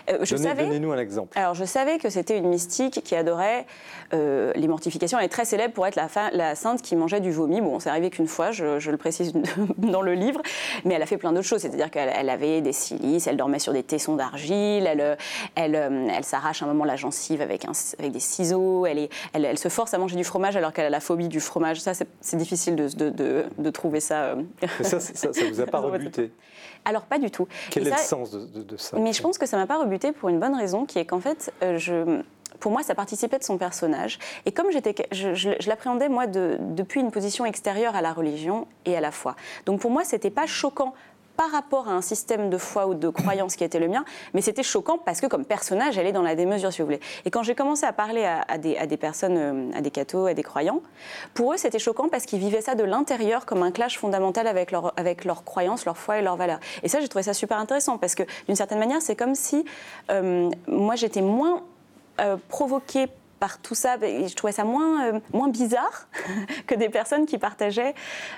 [0.09, 0.63] euh, je savais.
[0.63, 1.37] Donnez-nous un exemple.
[1.37, 3.65] Alors, je savais que c'était une mystique qui adorait
[4.13, 5.17] euh, les mortifications.
[5.17, 7.61] Elle est très célèbre pour être la, la sainte qui mangeait du vomi.
[7.61, 9.33] Bon, c'est arrivé qu'une fois, je, le précise
[9.77, 10.41] dans le livre,
[10.83, 11.61] mais elle a fait plein d'autres choses.
[11.61, 15.17] C'est-à-dire qu'elle avait des silices, elle dormait sur des tessons d'argile, elle,
[15.55, 19.09] elle, euh, elle s'arrache un moment la gencive avec, un, avec des ciseaux, elle, est,
[19.33, 21.79] elle, elle, se force à manger du fromage alors qu'elle a la phobie du fromage.
[21.79, 24.35] Ça, c'est difficile de, de, de, trouver ça
[24.81, 26.31] ça, ça, ça vous a pas rebuté
[26.85, 27.47] alors pas du tout.
[27.69, 30.29] Quel est le sens de, ça Mais je pense que ça m'a pas rebuté pour
[30.29, 32.21] une bonne raison, qui est qu'en fait, euh, je,
[32.59, 34.19] pour moi, ça participait de son personnage.
[34.45, 38.67] Et comme j'étais, je, je, l'appréhendais moi de, depuis une position extérieure à la religion
[38.85, 39.35] et à la foi.
[39.65, 40.93] Donc pour moi, c'était pas choquant
[41.39, 44.41] par rapport à un système de foi ou de croyance qui était le mien, mais
[44.41, 46.99] c'était choquant parce que comme personnage, elle est dans la démesure, si vous voulez.
[47.23, 50.43] Et quand j'ai commencé à parler à, des, personnes, euh, à des cathos, à des
[50.43, 50.81] croyants,
[51.33, 54.73] pour eux, c'était choquant parce qu'ils vivaient ça de l'intérieur comme un clash fondamental avec
[54.73, 56.59] leur, avec leur croyance, leur foi et leurs valeurs.
[56.83, 59.63] Et ça, j'ai trouvé ça super intéressant parce que d'une certaine manière, c'est comme si
[60.11, 61.63] euh, moi, j'étais moins
[62.19, 63.07] euh, provoquée
[63.39, 66.07] par tout ça, je trouvais ça moins, euh, moins bizarre
[66.67, 67.95] que des personnes qui partageaient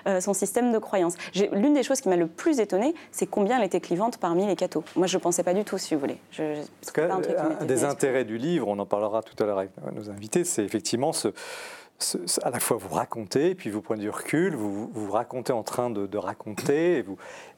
[0.08, 1.16] euh, son système de croyance.
[1.52, 4.56] L'une des choses qui m'a le plus étonnée, c'est combien elle était clivante parmi les
[4.56, 4.84] cathos.
[4.96, 6.18] Moi, je ne pensais pas du tout, si vous voulez.
[6.32, 6.44] Je,
[6.98, 10.64] un, des intérêts du livre, on en parlera tout à l'heure avec nos invités, c'est
[10.64, 11.30] effectivement ce
[12.44, 15.90] à la fois vous racontez, puis vous prenez du recul, vous vous racontez en train
[15.90, 17.06] de, raconter,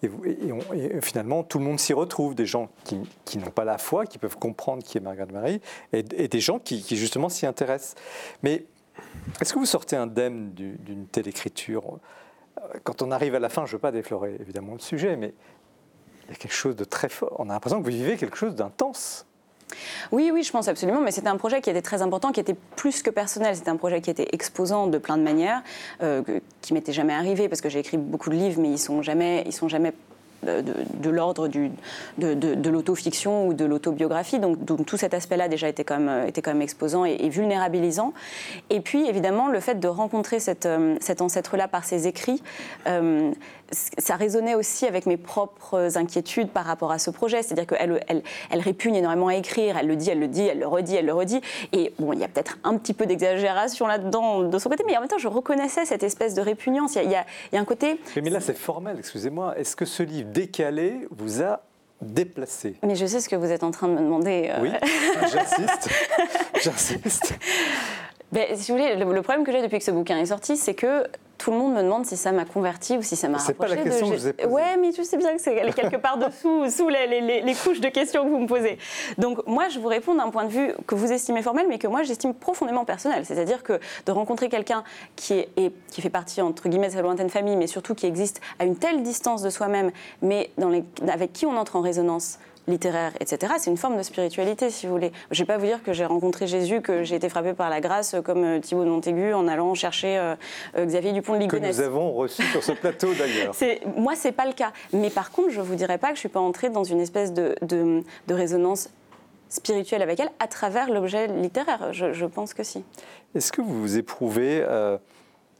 [0.01, 4.17] et, finalement tout le monde s'y retrouve, des gens qui, n'ont pas la foi, qui
[4.17, 7.95] peuvent comprendre qui est Margaret Marie, et, des gens qui justement s'y intéressent.
[8.43, 8.65] Mais
[9.41, 11.99] est-ce que vous sortez indemne d'une telle écriture
[12.83, 15.33] Quand on arrive à la fin, je ne veux pas déflorer évidemment le sujet, mais
[16.25, 17.35] il y a quelque chose de très fort.
[17.39, 19.25] On a l'impression que vous vivez quelque chose d'intense.
[20.11, 22.55] Oui, oui, je pense absolument, mais c'était un projet qui était très important, qui était
[22.75, 23.55] plus que personnel.
[23.55, 25.61] C'était un projet qui était exposant de plein de manières,
[26.01, 26.21] euh,
[26.61, 29.43] qui m'était jamais arrivé parce que j'ai écrit beaucoup de livres, mais ils sont jamais,
[29.45, 29.93] ils sont jamais
[30.47, 34.39] euh, de, l'ordre de, l'autofiction ou de l'autobiographie.
[34.39, 38.13] Donc, tout cet aspect-là déjà était quand euh, exposant et, vulnérabilisant.
[38.69, 40.67] Et puis évidemment le fait de rencontrer cette,
[40.99, 42.41] cet ancêtre-là par ses écrits
[43.71, 47.41] ça résonnait aussi avec mes propres inquiétudes par rapport à ce projet.
[47.43, 50.59] C'est-à-dire qu'elle elle, elle répugne énormément à écrire, elle le dit, elle le dit, elle
[50.59, 51.41] le redit, elle le redit.
[51.71, 54.95] Et bon, il y a peut-être un petit peu d'exagération là-dedans de son côté, mais
[54.97, 56.95] en même temps, je reconnaissais cette espèce de répugnance.
[56.95, 57.99] Il y a, il y a un côté.
[58.15, 59.57] Mais là, c'est formel, excusez-moi.
[59.57, 61.61] Est-ce que ce livre décalé vous a
[62.01, 62.75] déplacé?
[62.83, 64.51] Mais je sais ce que vous êtes en train de me demander.
[64.51, 64.61] Euh.
[64.61, 64.69] Oui,
[65.31, 65.89] j'insiste.
[66.61, 67.33] j'insiste.
[68.33, 70.73] Ben, si vous voulez, le, problème que j'ai depuis que ce bouquin est sorti, c'est
[70.73, 71.05] que
[71.37, 73.53] tout le monde me demande si ça m'a converti ou si ça m'a rapproché.
[73.59, 74.49] C'est pas la question que je vous ai posée.
[74.49, 77.89] Ouais, mais je sais bien que c'est quelque part dessous, sous les, les, couches de
[77.89, 78.79] questions que vous me posez.
[79.19, 81.87] Donc moi, je vous réponds d'un point de vue que vous estimez formel, mais que
[81.87, 83.23] moi j'estime profondément personnel.
[83.23, 84.83] C'est-à-dire que de rencontrer quelqu'un
[85.15, 88.41] qui est, qui fait partie entre guillemets de sa lointaine famille, mais surtout qui existe
[88.57, 89.91] à une telle distance de soi-même,
[90.23, 93.53] mais dans les, avec qui on entre en résonance littéraire, etc.
[93.57, 95.11] C'est une forme de spiritualité, si vous voulez.
[95.31, 97.69] Je ne vais pas vous dire que j'ai rencontré Jésus, que j'ai été frappé par
[97.69, 100.35] la grâce, comme euh, Thibaut de Montaigu, en allant chercher euh,
[100.77, 101.75] euh, Xavier Dupont de Ligonnès.
[101.75, 103.55] Que nous avons reçu sur ce plateau, d'ailleurs.
[103.97, 104.71] Moi, c'est pas le cas.
[104.93, 106.83] Mais par contre, je ne vous dirais pas que je ne suis pas entrée dans
[106.83, 108.89] une espèce de, de, résonance
[109.49, 111.91] spirituelle avec elle à travers l'objet littéraire.
[111.91, 112.83] Je, pense que si.
[113.35, 114.65] Est-ce que vous éprouvez,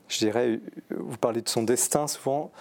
[0.07, 2.51] je dirais, vous parlez de son destin souvent,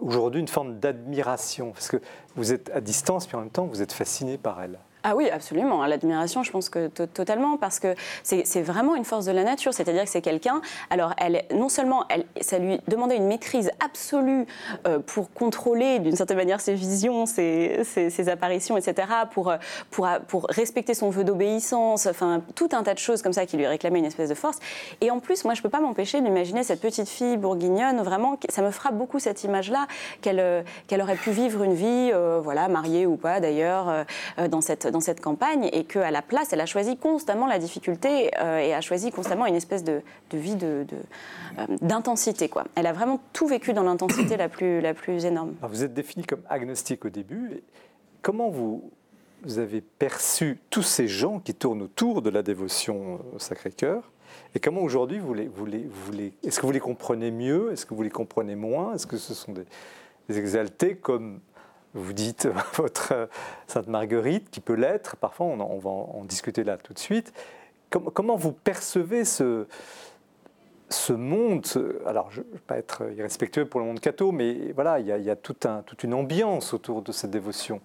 [0.00, 1.98] aujourd'hui une forme d'admiration Parce que
[2.34, 4.78] vous êtes à distance, puis en même temps, vous êtes fasciné par elle.
[5.08, 5.86] Ah oui, absolument.
[5.86, 9.72] L'admiration, je pense que totalement, parce que c'est vraiment une force de la nature.
[9.72, 10.60] C'est-à-dire que c'est quelqu'un.
[10.90, 14.46] Alors, elle, non seulement, elle, ça lui demandait une maîtrise absolue
[14.88, 19.54] euh, pour contrôler d'une certaine manière ses visions, ses, ses, apparitions, etc., pour,
[19.92, 23.56] pour, pour respecter son vœu d'obéissance, enfin, tout un tas de choses comme ça qui
[23.56, 24.58] lui réclamaient une espèce de force.
[25.02, 28.40] Et en plus, moi, je ne peux pas m'empêcher d'imaginer cette petite fille bourguignonne, vraiment,
[28.48, 29.86] ça me frappe beaucoup cette image-là,
[30.20, 33.88] qu'elle qu'elle aurait pu vivre une vie, euh, voilà, mariée ou pas d'ailleurs,
[34.38, 38.30] euh, dans cette cette campagne et qu'à la place, elle a choisi constamment la difficulté
[38.40, 40.86] euh, et a choisi constamment une espèce de, vie d'intensité.
[40.86, 40.96] De,
[41.58, 42.64] euh, d'intensité quoi.
[42.74, 45.54] Elle a vraiment tout vécu dans l'intensité la plus, la plus énorme.
[45.62, 47.62] vous êtes défini comme agnostique au début.
[48.22, 48.90] Comment vous,
[49.42, 54.10] vous avez perçu tous ces gens qui tournent autour de la dévotion au Sacré-Cœur?
[54.54, 57.72] Et comment aujourd'hui vous les, vous les, vous les est-ce que vous les comprenez mieux?
[57.72, 58.94] Est-ce que vous les comprenez moins?
[58.94, 61.40] Est-ce que ce sont des exaltés comme
[61.96, 63.26] vous dites votre euh,
[63.66, 67.32] Sainte Marguerite, qui peut l'être, parfois on, va en discuter là tout de suite.
[67.90, 69.66] comment vous percevez ce,
[70.88, 71.66] ce monde
[72.06, 75.12] Alors, je ne veux pas être irrespectueux pour le monde catho, mais voilà, il y
[75.12, 77.80] a, il y a tout un, toute une ambiance autour de cette dévotion.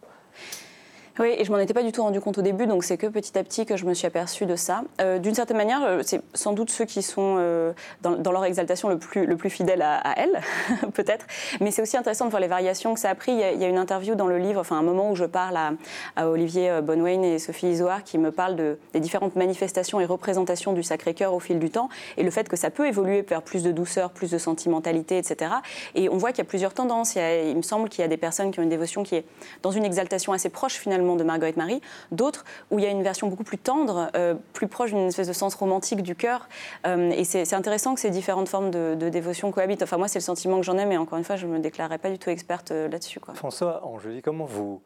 [1.21, 3.05] Oui, et je m'en étais pas du tout rendu compte au début, donc c'est que
[3.05, 4.81] petit à petit que je me suis aperçue de ça.
[5.01, 8.89] Euh, d'une certaine manière, euh, c'est sans doute ceux qui sont euh, dans, leur exaltation
[8.89, 10.41] le plus, le plus fidèles à, elle,
[10.95, 11.27] peut-être.
[11.59, 13.33] Mais c'est aussi intéressant de voir les variations que ça a pris.
[13.33, 16.27] Il y a, une interview dans le livre, enfin un moment où je parle à,
[16.27, 20.81] Olivier Bonwayne et Sophie Isoard qui me parlent de, des différentes manifestations et représentations du
[20.81, 23.71] Sacré-Cœur au fil du temps et le fait que ça peut évoluer vers plus de
[23.71, 25.51] douceur, plus de sentimentalité, etc.
[25.93, 27.15] Et on voit qu'il y a plusieurs tendances.
[27.15, 29.25] Il me semble qu'il y a des personnes qui ont une dévotion qui est
[29.61, 33.03] dans une exaltation assez proche finalement de Marguerite Marie, d'autres où il y a une
[33.03, 36.47] version beaucoup plus tendre, euh, plus proche d'une espèce de sens romantique du cœur.
[36.85, 39.83] Euh, et c'est intéressant que ces différentes formes de, dévotion cohabitent.
[39.83, 41.59] Enfin, moi, c'est le sentiment que j'en ai, mais encore une fois, je ne me
[41.59, 43.19] déclarerai pas du tout experte euh, là-dessus.
[43.33, 44.81] François Angeli, comment vous,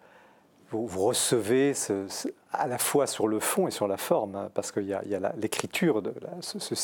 [0.72, 2.08] vous, recevez ce,
[2.52, 5.02] à la fois sur le fond et sur la forme, hein, parce qu'il y a,
[5.38, 6.76] l'écriture, de ce, ce,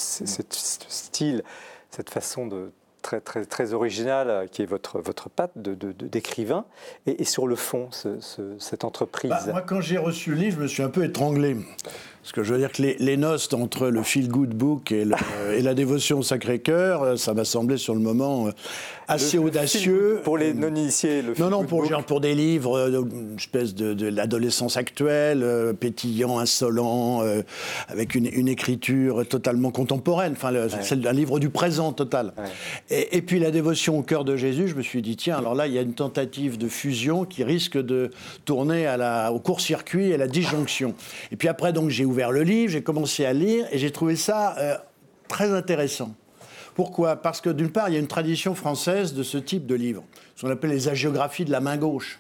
[0.88, 1.44] style,
[1.90, 2.72] cette façon de
[3.02, 6.66] très, très, très original euh, qui est votre, votre patte d'écrivain.
[7.08, 7.90] Et, sur le fond,
[8.60, 11.56] cette entreprise bah, Moi, quand j'ai reçu le livre, je me suis un peu étranglé.
[12.22, 15.06] Parce que je veux dire que les, les noces entre le feel good book et,
[15.56, 18.52] et la dévotion au Sacré-Cœur, euh, ça m'a semblé sur le moment euh,
[19.08, 20.22] assez audacieux.
[20.24, 23.96] Pour les non-initiés, le Non, non, pour, genre, pour des livres, euh, une espèce de,
[23.96, 27.24] de l'adolescence actuelle, pétillant, insolent,
[27.88, 30.34] avec une, une, écriture totalement contemporaine.
[30.34, 32.34] Enfin, c'est un livre du présent total.
[32.90, 35.56] Et, et, puis la dévotion au cœur de Jésus, je me suis dit, tiens, alors
[35.56, 38.12] là, il y a une tentative de fusion qui risque de
[38.46, 40.94] tourner à la, au court-circuit et à la disjonction.
[41.32, 44.16] Et puis après, donc, j'ai ouvert le livre, j'ai commencé à lire et j'ai trouvé
[44.16, 44.76] ça euh,
[45.28, 46.14] très intéressant.
[46.76, 47.16] Pourquoi?
[47.16, 50.04] Parce que d'une part, il y a une tradition française de ce type de livre,
[50.36, 52.20] ce qu'on appelle les agiographies de la main gauche.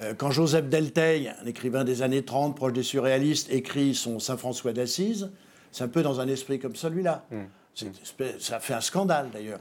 [0.00, 4.72] Euh, quand Joseph Delteil, un écrivain des années 30, proche des surréalistes, écrit son Saint-François
[4.72, 5.30] d'Assise,
[5.70, 7.24] c'est un peu dans un esprit comme celui-là.
[7.30, 7.44] Hmm.
[8.38, 9.60] Ça fait un scandale d'ailleurs.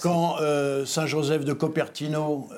[0.00, 2.48] Quand euh, Saint Joseph de Copertino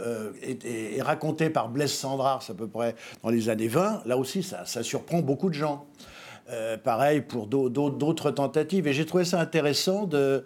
[0.43, 4.67] est, raconté par Blaise Sandrard, à peu près dans les années 20, là aussi ça,
[4.67, 5.87] ça surprend beaucoup de gens.
[6.51, 8.87] Euh, pareil pour d'autres tentatives.
[8.87, 10.45] Et j'ai trouvé ça intéressant de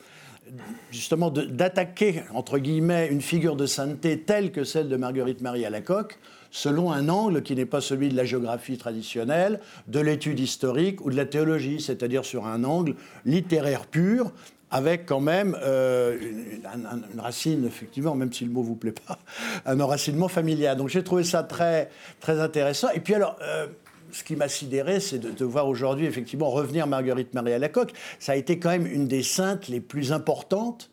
[0.90, 5.70] justement d'attaquer, entre guillemets, une figure de sainteté telle que celle de Marguerite Marie à
[5.70, 6.18] la coque,
[6.50, 11.10] selon un angle qui n'est pas celui de la géographie traditionnelle, de l'étude historique ou
[11.10, 12.94] de la théologie, c'est-à-dire sur un angle
[13.26, 14.32] littéraire pur,
[14.70, 19.18] avec quand même euh, une, racine, effectivement, même si le mot vous plaît pas,
[19.66, 20.76] un enracinement familial.
[20.76, 22.88] Donc j'ai trouvé ça très, très intéressant.
[22.94, 23.66] Et puis alors, euh,
[24.12, 27.68] ce qui m'a sidéré, c'est de, de, voir aujourd'hui, effectivement, revenir Marguerite Marie à la
[27.68, 27.92] coque.
[28.18, 30.90] Ça a été quand même une des saintes les plus importantes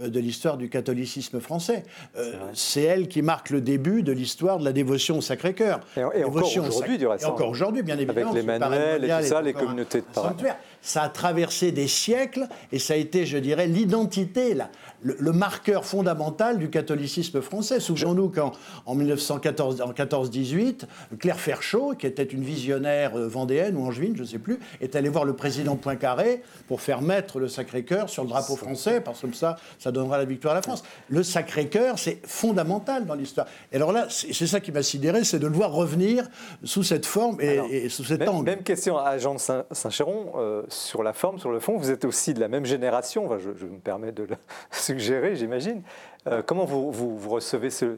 [0.00, 1.82] euh, de l'histoire du catholicisme français.
[2.16, 5.80] Euh, c'est elle qui marque le début de l'histoire de la dévotion au Sacré-Cœur.
[5.96, 7.24] Et, encore aujourd'hui, du reste.
[7.24, 8.30] Et encore aujourd'hui, bien évidemment.
[8.30, 10.34] Avec les manuels et tout ça, les communautés de parole
[10.82, 14.56] ça a traversé des siècles et ça a été, je dirais, l'identité,
[15.02, 17.80] le, le, marqueur fondamental du catholicisme français.
[17.80, 18.52] Souvenons-nous qu'en
[18.86, 20.82] en 1914-18,
[21.18, 24.96] Claire Ferchaud, qui était une visionnaire euh, vendéenne ou angevine, je ne sais plus, est
[24.96, 29.20] allée voir le président Poincaré pour faire mettre le Sacré-Cœur sur le drapeau français, parce
[29.20, 30.82] que ça, ça donnera la victoire à la France.
[31.08, 33.46] Le Sacré-Cœur, c'est fondamental dans l'histoire.
[33.72, 36.28] Et alors là, c'est ça qui m'a sidéré, c'est de le voir revenir
[36.64, 38.44] sous cette forme et, sous cet angle.
[38.44, 39.40] Même question à Jean de
[39.72, 40.32] Saint-Chéron.
[40.36, 43.66] Euh, sur la forme, sur le fond, vous êtes aussi de la même génération, je,
[43.66, 44.36] me permets de le
[44.70, 45.82] suggérer, j'imagine.
[46.26, 47.96] Euh, comment vous, recevez ce,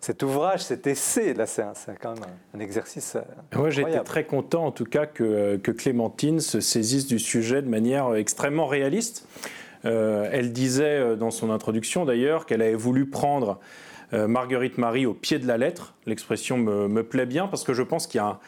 [0.00, 1.34] cet ouvrage, cet essai?
[1.34, 1.64] Là, c'est
[2.00, 2.24] quand même
[2.54, 3.16] un, exercice.
[3.16, 3.22] Euh,
[3.56, 8.14] Moi, j'étais très content, en tout cas, que, Clémentine se saisisse du sujet de manière
[8.14, 9.26] extrêmement réaliste.
[9.86, 13.58] Euh, elle disait dans son introduction, d'ailleurs, qu'elle avait voulu prendre
[14.12, 15.94] Marguerite Marie au pied de la lettre.
[16.04, 18.38] L'expression me, me, plaît bien parce que je pense qu'il y a un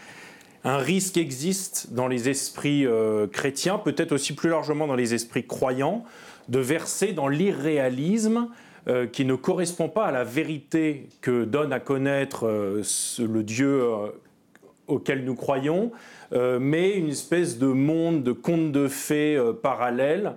[0.65, 5.47] un risque existe dans les esprits euh, chrétiens, peut-être aussi plus largement dans les esprits
[5.47, 6.05] croyants,
[6.49, 8.49] de verser dans l'irréalisme
[8.89, 12.83] euh, qui ne correspond pas à la vérité que donne à connaître euh,
[13.19, 13.83] le Dieu
[14.87, 15.93] auquel nous croyons,
[16.33, 20.35] mais une espèce de monde, de conte de fées parallèle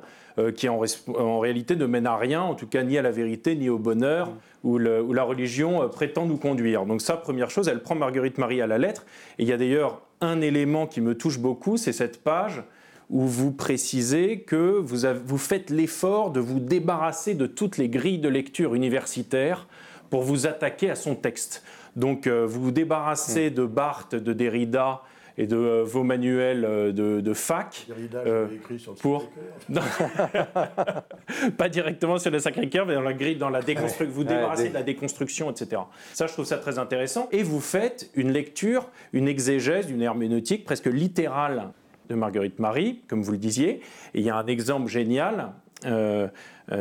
[0.56, 3.70] qui en, réalité ne mène à rien, en tout cas ni à la vérité ni
[3.70, 4.30] au bonheur,
[4.64, 6.86] où, où la religion prétend nous conduire.
[6.86, 9.06] Donc ça, première chose, elle prend Marguerite Marie à la lettre,
[9.40, 12.64] et il y a d'ailleurs un élément qui me touche beaucoup, c'est cette page
[13.10, 18.30] où vous précisez que vous, faites l'effort de vous débarrasser de toutes les grilles de
[18.30, 19.68] lecture universitaires
[20.10, 21.64] pour vous attaquer à son texte.
[21.96, 23.54] Donc euh, vous vous débarrassez hmm.
[23.54, 25.02] de Barthes, de Derrida
[25.38, 27.88] et de euh, vos manuels euh, de, fac.
[28.14, 29.30] Euh, écrit sur le pour
[31.58, 34.14] pas directement sur le Sacré-Cœur, mais dans la grille, dans la déconstruction.
[34.14, 35.82] Vous débarrassez de la déconstruction, etc.
[36.14, 37.28] Ça, je trouve ça très intéressant.
[37.32, 41.70] Et vous faites une lecture, une exégèse, une herméneutique presque littérale
[42.10, 43.82] de Marguerite Marie, comme vous le disiez.
[44.14, 45.54] Et il y a un exemple génial.
[45.86, 46.28] Euh,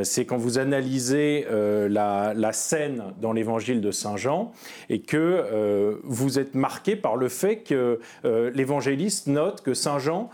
[0.02, 4.52] c'est quand vous analysez euh, la, scène dans l'évangile de Saint Jean
[4.88, 10.30] et que euh, vous êtes marqué par le fait que l'évangéliste note que Saint Jean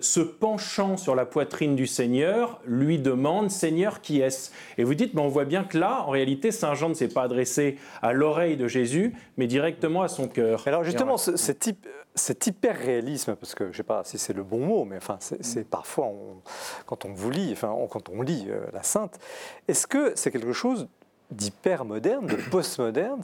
[0.00, 4.50] se penchant sur la poitrine du Seigneur, lui demande Seigneur, qui est-ce?
[4.76, 7.22] Et vous dites, on voit bien que là, en réalité, Saint Jean ne s'est pas
[7.22, 10.66] adressé à l'oreille de Jésus, mais directement à son cœur.
[10.66, 14.42] Alors justement, ce, type, cet hyper-réalisme, parce que je ne sais pas si c'est le
[14.42, 16.12] bon mot, mais enfin, c'est parfois,
[16.86, 19.18] quand on vous lit, enfin, quand on lit euh, la Sainte,
[19.68, 20.88] est-ce que c'est quelque chose
[21.30, 23.20] d'hyper moderne, de post-moderne?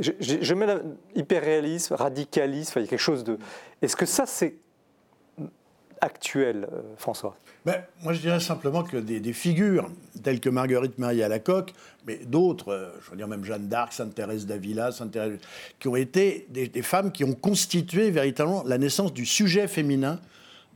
[0.00, 0.66] Je, je, mets
[1.14, 3.38] hyper-réalisme, radicalisme, il y a quelque chose de...
[3.82, 4.56] Est-ce que ça, c'est
[6.00, 9.90] actuel, euh, François ben, Moi, je dirais simplement que des, figures
[10.22, 11.74] telles que Marguerite Marie Alacoque,
[12.06, 15.16] mais d'autres, euh, je veux dire même Jeanne d'Arc, Sainte Thérèse d'Avila, Sainte
[15.78, 20.18] qui ont été des, femmes qui ont constitué véritablement la naissance du sujet féminin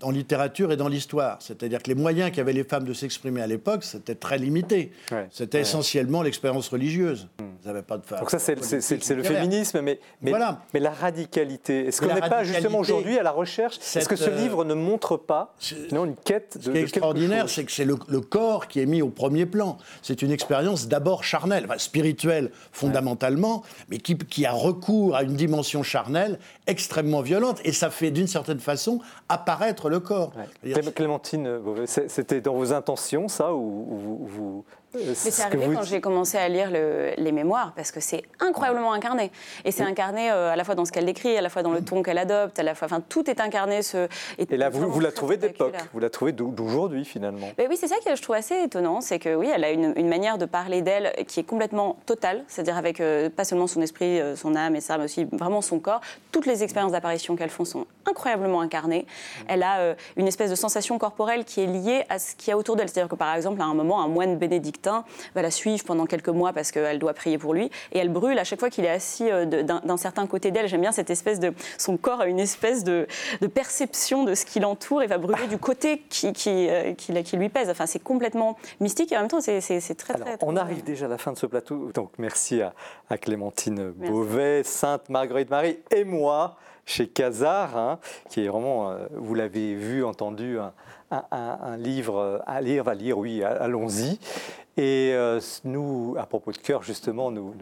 [0.03, 1.39] en littérature et dans l'histoire.
[1.41, 4.93] C'est-à-dire que les moyens qu'avaient les femmes de s'exprimer à l'époque, c'était très limité.
[5.31, 7.29] c'était essentiellement l'expérience religieuse.
[7.65, 8.21] N'avaient pas de femmes.
[8.21, 10.61] Donc ça, c'est le féminisme, mais, mais, voilà.
[10.75, 11.87] mais la radicalité.
[11.87, 13.79] Est-ce qu'on n'est pas justement aujourd'hui à la recherche?
[13.79, 15.55] Est-ce que ce euh, livre ne montre pas
[15.93, 18.87] non, une quête de Ce qui est extraordinaire, c'est que c'est le, corps qui est
[18.87, 19.79] mis au premier plan.
[20.03, 25.83] C'est une expérience d'abord charnelle, spirituelle fondamentalement, mais qui, qui a recours à une dimension
[25.83, 27.61] charnelle extrêmement violente.
[27.65, 30.33] Et ça fait d'une certaine façon apparaître le corps.
[30.95, 36.39] Clémentine, c'était dans vos intentions, ça, ou vous, euh, Mais c'est arrivé quand j'ai commencé
[36.39, 39.31] à lire les mémoires, parce que c'est incroyablement incarné.
[39.65, 41.73] Et c'est incarné euh, à la fois dans ce qu'elle décrit, à la fois dans
[41.73, 43.83] le ton qu'elle adopte, à la fois, enfin, tout est incarné.
[43.83, 47.49] Ce, et, là, vous, vous la trouvez d'époque, vous la trouvez d'aujourd'hui, finalement.
[47.59, 50.09] Mais oui, c'est ça que je trouve assez étonnant, c'est que oui, elle a une,
[50.09, 54.21] manière de parler d'elle qui est complètement totale, c'est-à-dire avec euh, pas seulement son esprit,
[54.37, 56.01] son âme et ça, mais aussi vraiment son corps.
[56.31, 59.07] Toutes les expériences d'apparition qu'elle font sont incroyablement incarnées.
[59.49, 62.59] Elle a une espèce de sensation corporelle qui est liée à ce qu'il y a
[62.59, 62.89] autour d'elle.
[62.89, 64.84] C'est-à-dire que par exemple, à un moment, un moine bénédictin
[65.35, 67.71] va la suivre pendant quelques mois parce qu'elle doit prier pour lui.
[67.93, 70.69] Et elle brûle à chaque fois qu'il est assis euh, d'un certain côté d'elle.
[70.69, 71.53] J'aime bien cette espèce de.
[71.79, 73.07] Son corps a une espèce de,
[73.55, 77.49] perception de ce qui l'entoure et va brûler du côté qui, qui, euh, qui, lui
[77.49, 77.71] pèse.
[77.71, 79.61] Enfin, c'est complètement mystique et en même temps, c'est
[79.97, 81.91] très, très, On arrive déjà à la fin de ce plateau.
[81.95, 82.73] Donc, merci à,
[83.19, 86.57] Clémentine Beauvais, Sainte Marguerite Marie et moi.
[86.87, 92.85] chez Casar, hein, qui est vraiment, euh, vous l'avez vu, entendu, un, livre à lire,
[92.85, 94.19] va lire, oui, allons-y.
[94.77, 97.55] Et euh, nous, à propos de cœur, justement, nous,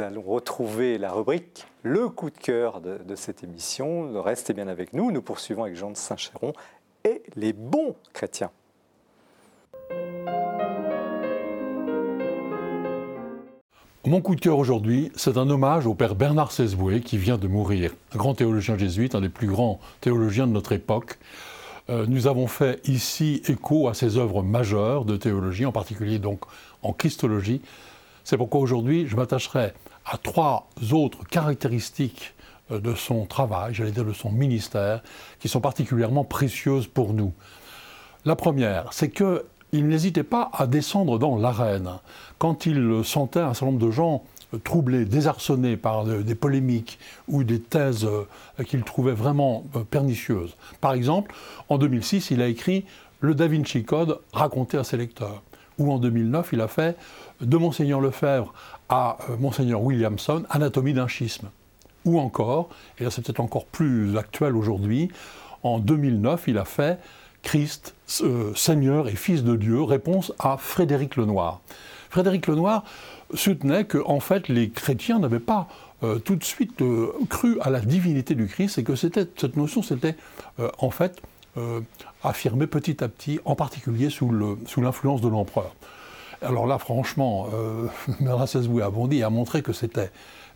[0.00, 4.22] allons retrouver la rubrique Le coup de cœur de, de cette émission.
[4.22, 5.10] Restez bien avec nous.
[5.10, 6.52] Nous poursuivons avec Jean de Saint-Chéron
[7.04, 8.50] et les bons chrétiens.
[14.06, 17.48] Mon coup de cœur aujourd'hui, c'est un hommage au père Bernard Sesboué qui vient de
[17.48, 21.18] mourir, un grand théologien jésuite, un des plus grands théologiens de notre époque.
[21.88, 26.40] Euh, nous avons fait ici écho à ses œuvres majeures de théologie, en particulier donc
[26.82, 27.60] en christologie.
[28.24, 29.72] C'est pourquoi aujourd'hui je m'attacherai
[30.04, 32.34] à trois autres caractéristiques
[32.72, 35.02] euh, de son travail, j'allais dire de son ministère,
[35.38, 37.32] qui sont particulièrement précieuses pour nous.
[38.24, 42.00] La première, c'est qu'il n'hésitait pas à descendre dans l'arène
[42.38, 44.24] quand il sentait un certain nombre de gens
[44.62, 50.56] troublés, désarçonnés par des polémiques ou des thèses euh, qu'il trouvait vraiment euh, pernicieuses.
[50.80, 51.34] Par exemple,
[51.68, 52.84] en 2006, il a écrit
[53.20, 55.42] Le Da Vinci Code raconté à ses lecteurs.
[55.78, 56.96] Ou en 2009, il a fait
[57.40, 58.54] de Monseigneur Lefebvre
[58.88, 61.48] à euh, Monseigneur Williamson, Anatomie d'un schisme.
[62.04, 65.10] Ou encore, et là c'est peut-être encore plus actuel aujourd'hui,
[65.64, 67.00] en 2009, il a fait
[67.42, 67.94] Christ,
[68.54, 71.60] Seigneur et Fils de Dieu, réponse à Frédéric Lenoir.
[72.10, 72.84] Frédéric Lenoir
[73.34, 75.68] soutenait que en fait les chrétiens n'avaient pas
[76.02, 79.82] euh, tout de suite euh, cru à la divinité du Christ et que cette notion
[79.82, 80.16] s'était
[80.60, 81.22] euh, en fait
[82.22, 85.74] affirmée petit à petit, en particulier sous l'influence de l'empereur.
[86.42, 87.48] Alors là, franchement,
[88.46, 90.10] Sesboué a bondi a montré que c'était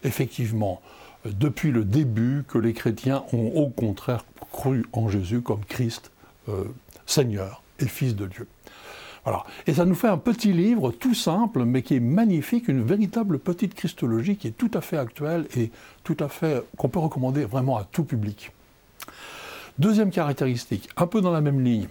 [0.04, 0.82] effectivement
[1.24, 6.10] depuis le début que les chrétiens ont au contraire cru en Jésus comme Christ,
[7.06, 8.46] Seigneur et Fils de Dieu.
[9.66, 13.38] Et ça nous fait un petit livre tout simple, mais qui est magnifique, une véritable
[13.38, 15.70] petite christologie qui est tout à fait actuelle et
[16.04, 18.50] tout à fait qu'on peut recommander vraiment à tout public.
[19.78, 21.86] Deuxième caractéristique, un peu dans la même ligne,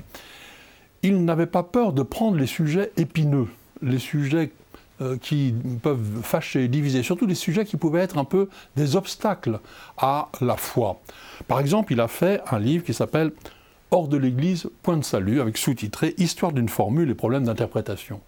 [1.01, 3.47] il n'avait pas peur de prendre les sujets épineux,
[3.81, 4.51] les sujets
[5.01, 9.59] euh, qui peuvent fâcher, diviser, surtout les sujets qui pouvaient être un peu des obstacles
[9.97, 10.99] à la foi.
[11.47, 13.31] Par exemple, il a fait un livre qui s'appelle
[13.91, 18.21] Hors de l'Église, point de salut, avec sous-titré Histoire d'une formule et problèmes d'interprétation.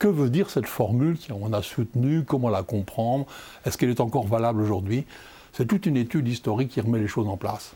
[0.00, 3.24] Que veut dire cette formule qu'on a soutenue Comment la comprendre
[3.64, 5.04] Est-ce qu'elle est encore valable aujourd'hui?
[5.52, 7.74] C'est toute une étude historique qui remet les choses en place.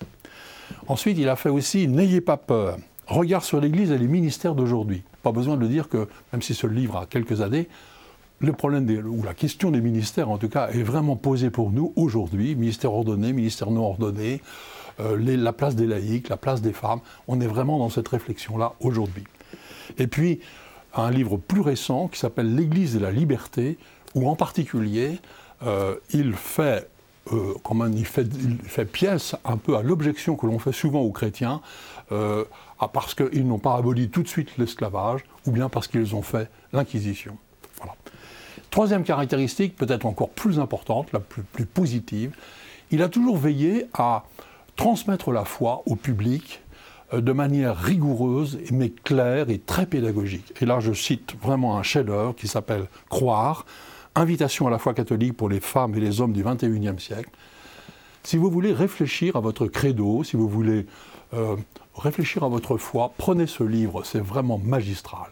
[0.88, 2.77] Ensuite, il a fait aussi N'ayez pas peur.
[3.07, 5.05] Regard sur l'Église et les ministères d'aujourd'hui.
[5.22, 7.68] Pas besoin de dire que, même si ce livre a quelques années,
[8.40, 11.92] le problème ou la question des ministères, en tout cas, est vraiment posée pour nous
[11.94, 12.57] aujourd'hui.
[12.57, 14.42] Ministère ordonné, ministère non ordonné,
[15.00, 17.00] euh, la place des laïcs, la place des femmes.
[17.26, 19.24] On est vraiment dans cette réflexion-là aujourd'hui.
[19.98, 20.40] Et puis,
[20.94, 23.78] un livre plus récent qui s'appelle L'Église et la liberté,
[24.14, 25.18] où en particulier,
[25.64, 26.88] euh, il fait
[27.32, 27.54] euh,
[27.92, 31.61] il fait, il fait, pièce un peu à l'objection que l'on fait souvent aux chrétiens,
[32.08, 36.48] parce qu'ils n'ont pas aboli tout de suite l'esclavage, ou bien parce qu'ils ont fait
[36.72, 37.37] l'Inquisition.
[37.76, 37.94] Voilà.
[38.70, 42.34] Troisième caractéristique, peut-être encore plus importante, la plus positive,
[42.90, 44.24] il a toujours veillé à
[44.78, 46.62] transmettre la foi au public
[47.12, 50.54] euh, de manière rigoureuse, mais claire et très pédagogique.
[50.62, 53.66] Et là, je cite vraiment un chef-d'œuvre qui s'appelle Croire,
[54.14, 57.30] invitation à la foi catholique pour les femmes et les hommes du XXIe siècle.
[58.22, 60.86] Si vous voulez réfléchir à votre credo, si vous voulez
[61.34, 61.56] euh,
[61.96, 65.26] réfléchir à votre foi, prenez ce livre, c'est vraiment magistral.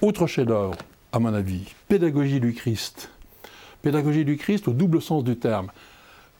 [0.00, 0.76] Autre chef-d'œuvre,
[1.12, 3.10] à mon avis, Pédagogie du Christ.
[3.82, 5.72] Pédagogie du Christ au double sens du terme.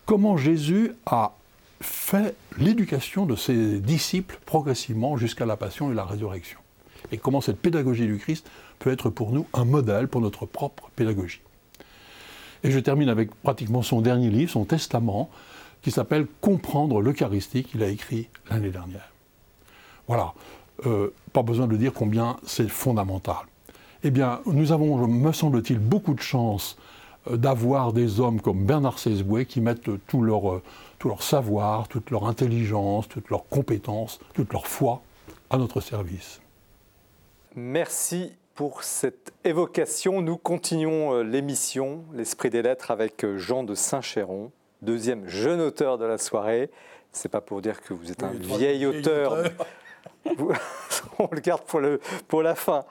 [0.06, 1.32] Comment Jésus a
[1.80, 6.58] fait l'éducation de ses disciples progressivement jusqu'à la passion et la résurrection.
[7.12, 10.90] Et comment cette pédagogie du Christ peut être pour nous un modèle pour notre propre
[10.96, 11.40] pédagogie.
[12.64, 15.30] Et je termine avec pratiquement son dernier livre, son testament,
[15.82, 19.12] qui s'appelle Comprendre l'Eucharistie, qu'il a écrit l'année dernière.
[20.08, 20.34] Voilà,
[20.86, 23.36] euh, pas besoin de dire combien c'est fondamental.
[24.02, 26.76] Eh bien, nous avons, me semble-t-il, beaucoup de chance
[27.30, 30.62] euh, d'avoir des hommes comme Bernard Sesboué qui mettent tout leur, euh,
[30.98, 35.02] tout leur savoir, toute leur intelligence, toutes leurs compétences, toute leur foi
[35.50, 36.40] à notre service.
[37.54, 40.20] Merci pour cette évocation.
[40.20, 44.50] Nous continuons euh, l'émission L'Esprit des Lettres avec Jean de Saint-Chéron,
[44.82, 46.70] deuxième jeune auteur de la soirée.
[47.12, 49.44] C'est pas pour dire que vous êtes un vieil auteur.
[51.18, 52.84] on le garde pour, le, pour la fin.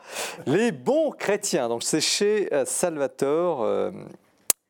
[0.45, 3.91] Les bons chrétiens, donc c'est chez Salvatore.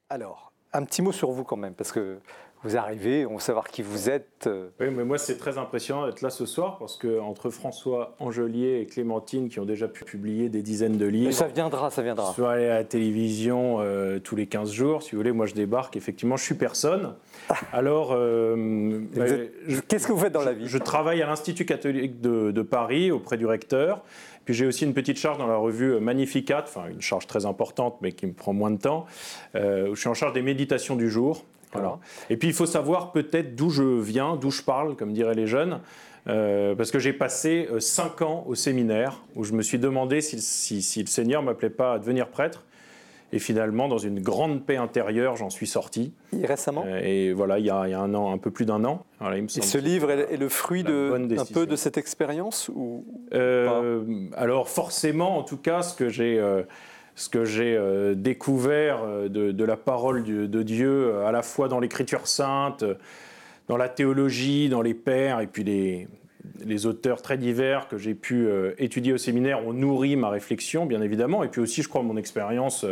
[0.10, 2.20] alors, un petit mot sur vous quand même, parce que
[2.64, 4.50] vous arrivez, on veut savoir qui vous êtes.
[4.80, 8.80] Oui, mais moi c'est très impressionnant d'être là ce soir parce que entre François Angelier
[8.82, 11.28] et Clémentine qui ont déjà pu publier des dizaines de livres.
[11.28, 12.34] Mais ça viendra, ça viendra.
[12.34, 15.54] Soit aller à la télévision euh, tous les 15 jours, si vous voulez, moi je
[15.54, 17.14] débarque, effectivement je suis personne.
[17.72, 19.26] Alors, euh, bah,
[19.88, 20.68] qu'est-ce que vous faites dans la vie?
[20.68, 24.02] je, travaille à l'Institut catholique de, de Paris auprès du recteur.
[24.48, 27.98] Puis j'ai aussi une petite charge dans la revue Magnificat, enfin une charge très importante
[28.02, 29.06] mais qui me prend moins de temps,
[29.56, 31.44] euh, où je suis en charge des méditations du jour.
[32.30, 35.48] Et puis il faut savoir peut-être d'où je viens, d'où je parle, comme diraient les
[35.48, 35.80] jeunes.
[36.28, 40.20] Euh, parce que j'ai passé euh, cinq ans au séminaire où je me suis demandé
[40.20, 42.66] si, si, le Seigneur ne m'appelait pas à devenir prêtre.
[43.34, 46.14] Et finalement, dans une grande paix intérieure, j'en suis sorti.
[46.38, 46.86] Et récemment?
[46.88, 49.06] Euh, Et voilà, il y, a, un an, un peu plus d'un an.
[49.22, 55.38] et ce livre est, le fruit de, un peu de cette expérience ou, Alors forcément,
[55.38, 56.42] en tout cas, ce que j'ai
[57.18, 61.68] ce que j'ai euh, découvert euh, de, la parole de, Dieu, euh, à la fois
[61.68, 62.86] dans l'Écriture sainte,
[63.68, 66.08] dans la théologie, dans les pères, et puis les,
[66.64, 68.48] les auteurs très divers que j'ai pu
[68.78, 72.16] étudier au séminaire ont nourri ma réflexion, bien évidemment, et puis aussi, je crois, mon
[72.16, 72.86] expérience.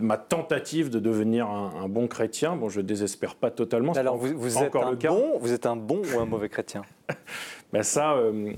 [0.00, 2.56] Ma tentative de devenir un, bon chrétien.
[2.56, 3.92] Bon, je ne désespère pas totalement.
[3.92, 5.10] Alors, vous, vous êtes encore un le cas.
[5.10, 6.82] Bon, vous êtes un bon ou un mauvais chrétien?
[7.72, 8.52] ben ça, euh,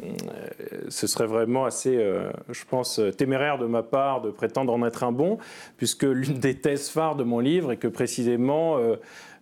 [0.89, 5.05] ce serait vraiment assez, euh, je pense, téméraire de ma part de prétendre en être
[5.05, 5.39] un bon,
[5.77, 8.97] puisque l'une des thèses phares de mon livre est que précisément euh,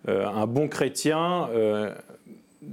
[0.07, 1.47] un bon chrétien,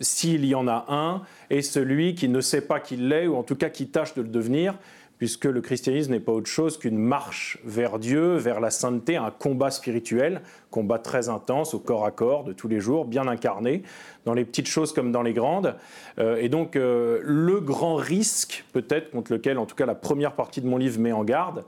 [0.01, 3.42] s'il y en a un, est celui qui ne sait pas qu'il l'est, ou en
[3.42, 4.74] tout cas qui tâche de le devenir,
[5.18, 9.30] puisque le christianisme n'est pas autre chose qu'une marche vers Dieu, vers la sainteté, un
[9.30, 13.82] combat spirituel, combat très intense au corps à corps de tous les jours, bien incarné,
[14.24, 15.74] dans les petites choses comme dans les grandes.
[16.18, 20.32] Euh, et donc euh, le grand risque, peut-être, contre lequel en tout cas la première
[20.32, 21.64] partie de mon livre met en garde,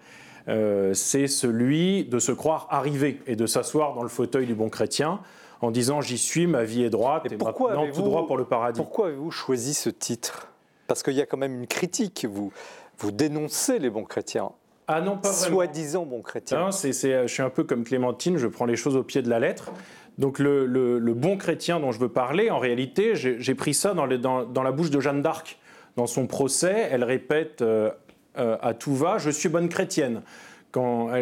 [0.48, 4.68] euh, c'est celui de se croire arrivé et de s'asseoir dans le fauteuil du bon
[4.68, 5.20] chrétien
[5.60, 8.80] en disant j'y suis, ma vie est droite et, maintenant tout droit pour le paradis.
[8.80, 10.48] Pourquoi avez-vous choisi ce titre?
[10.86, 12.26] Parce qu'il y a quand même une critique.
[12.28, 12.52] Vous,
[13.00, 14.50] vous dénoncez les bons chrétiens.
[14.86, 15.54] Ah non, pas vraiment.
[15.56, 16.60] Soi-disant bons chrétiens.
[16.60, 19.30] Non, c'est, je suis un peu comme Clémentine, je prends les choses au pied de
[19.30, 19.72] la lettre.
[20.18, 24.06] Donc le, bon chrétien dont je veux parler, en réalité, j'ai, pris ça dans,
[24.44, 25.58] dans, la bouche de Jeanne d'Arc.
[25.96, 27.90] Dans son procès, elle répète euh,
[28.38, 30.22] euh, à tout va, je suis bonne chrétienne.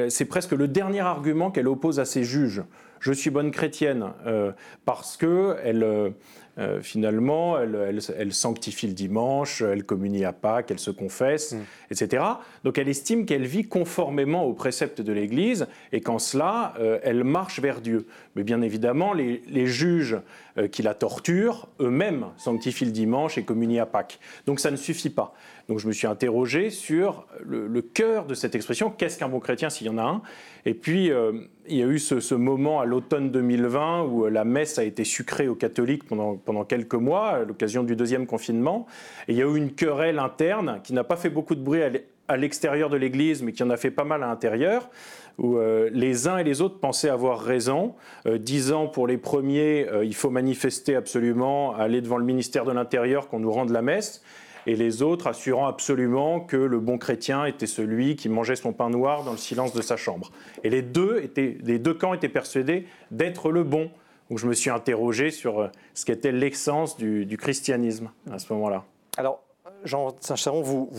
[0.09, 2.63] c'est presque le dernier argument qu'elle oppose à ses juges.
[3.01, 4.53] Je suis bonne chrétienne euh,
[4.85, 6.13] parce que elle,
[6.59, 11.59] euh, finalement, elle, sanctifie le dimanche, elle communie à Pâques, elle se confesse, mm.
[11.91, 12.25] etc.
[12.65, 17.23] Donc elle estime qu'elle vit conformément aux préceptes de l'Église et qu'en cela, euh, elle
[17.23, 18.07] marche vers Dieu.
[18.35, 20.17] Mais bien évidemment, les, juges
[20.57, 24.19] euh, qui la torturent, eux-mêmes sanctifient le dimanche et communient à Pâques.
[24.47, 25.35] Donc ça ne suffit pas.
[25.69, 29.69] Donc je me suis interrogé sur le, cœur de cette expression, qu'est-ce qu'un bon chrétien
[29.69, 30.23] s'il y en a un?
[30.65, 31.33] Et puis euh,
[31.67, 35.47] il y a eu ce, moment à l'automne 2020 où la messe a été sucrée
[35.47, 38.87] aux catholiques pendant, pendant quelques mois à l'occasion du deuxième confinement.
[39.29, 41.83] Et il y a eu une querelle interne qui n'a pas fait beaucoup de bruit
[42.29, 44.89] à l'extérieur de l'Église, mais qui en a fait pas mal à l'intérieur,
[45.37, 47.95] où euh, les uns et les autres pensaient avoir raison,
[48.27, 53.29] euh, disant pour les premiers, il faut manifester absolument, aller devant le ministère de l'Intérieur
[53.29, 54.23] qu'on nous rende la messe,
[54.67, 58.91] et les autres assurant absolument que le bon chrétien était celui qui mangeait son pain
[58.91, 60.31] noir dans le silence de sa chambre.
[60.65, 63.91] Et les deux, étaient, les deux camps étaient persuadés d'être le bon.
[64.29, 68.85] Donc je me suis interrogé sur euh, ce qu'était l'essence du, christianisme à ce moment-là.
[69.17, 69.43] Alors,
[69.85, 70.91] Jean Saint-Charon, vous,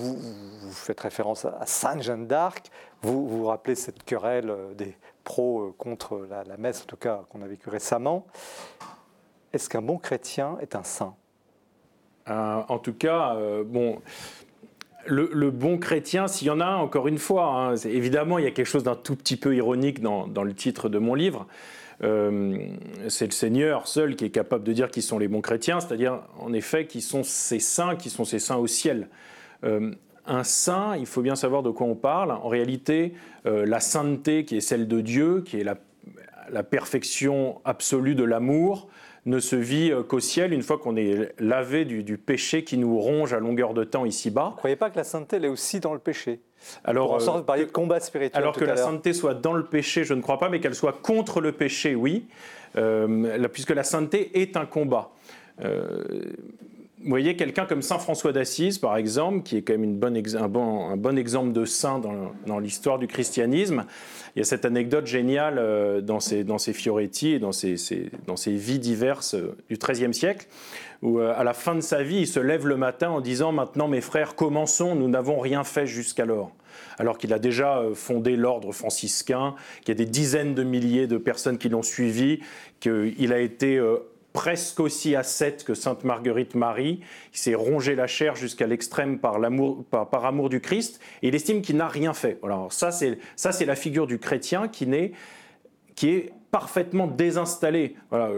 [0.71, 5.73] faites référence à Sainte Jeanne d'Arc, vous, vous rappelez cette querelle euh, des pros euh,
[5.77, 8.25] contre la, la messe, en tout cas qu'on a vécu récemment.
[9.53, 11.15] Est-ce qu'un bon chrétien est un saint?
[12.29, 14.01] En tout cas, euh, bon.
[15.07, 18.51] Le, bon chrétien, s'il y en a encore une fois, hein, évidemment, il y a
[18.51, 21.47] quelque chose d'un tout petit peu ironique dans, le titre de mon livre.
[22.03, 22.59] Euh,
[23.07, 26.19] c'est le Seigneur seul qui est capable de dire qui sont les bons chrétiens, c'est-à-dire
[26.37, 29.07] en effet qui sont ces saints, qui sont ces saints au ciel.
[29.63, 32.31] un saint, il faut bien savoir de quoi on parle.
[32.31, 33.13] En réalité,
[33.45, 38.89] la sainteté qui est celle de Dieu, qui est la perfection absolue de l'amour,
[39.25, 42.99] ne se vit euh, qu'au ciel une fois qu'on est lavé du, péché qui nous
[42.99, 44.45] ronge à longueur de temps ici-bas.
[44.45, 46.41] Vous ne croyez pas que la sainteté elle est aussi dans le péché?
[46.83, 48.41] Alors, en parler de combat spirituel.
[48.41, 51.01] Alors que la sainteté soit dans le péché, je ne crois pas, mais qu'elle soit
[51.01, 52.25] contre le péché, oui,
[52.77, 55.11] euh, puisque la sainteté est un combat.
[55.63, 56.03] Euh,
[57.01, 59.97] vous voyez, quelqu'un comme Saint François d'Assise, par exemple, qui est quand même
[60.35, 63.85] un, bon, exemple de saint dans, l'histoire du christianisme,
[64.35, 67.77] il y a cette anecdote géniale euh, dans ses, dans ses Fioretti et dans ses,
[68.27, 70.47] dans ses vies diverses euh, du XIIIe siècle,
[71.01, 73.53] où euh, à la fin de sa vie, il se lève le matin en disant
[73.53, 76.51] Maintenant, mes frères, commençons, nous n'avons rien fait jusqu'alors.
[76.97, 81.17] alors qu'il a déjà fondé l'ordre franciscain, qu'il y a des dizaines de milliers de
[81.17, 82.41] personnes qui l'ont suivi,
[82.81, 83.81] qu'il a été
[84.39, 87.01] presque aussi ascète que Sainte Marguerite Marie.
[87.33, 91.35] Il s'est rongé la chair jusqu'à l'extrême par, l'amour, par, amour du Christ et il
[91.35, 92.39] estime qu'il n'a rien fait.
[92.41, 95.11] Alors ça, c'est, ça, c'est la figure du chrétien qui, n'est,
[95.93, 97.97] qui est parfaitement désinstallé.
[98.11, 98.29] Voilà,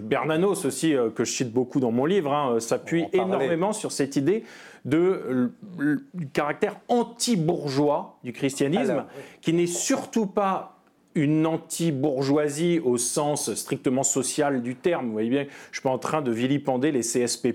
[0.00, 3.90] Bernanos aussi, euh, que je cite beaucoup dans mon livre, hein, euh, s'appuie énormément sur
[3.90, 4.44] cette idée
[4.84, 5.50] de,
[6.14, 9.06] du caractère anti-bourgeois du christianisme,
[9.40, 10.77] qui n'est surtout pas
[11.18, 15.06] une anti-bourgeoisie au sens strictement social du terme.
[15.06, 17.54] Vous voyez bien, je ne suis pas en train de vilipender les CSP+,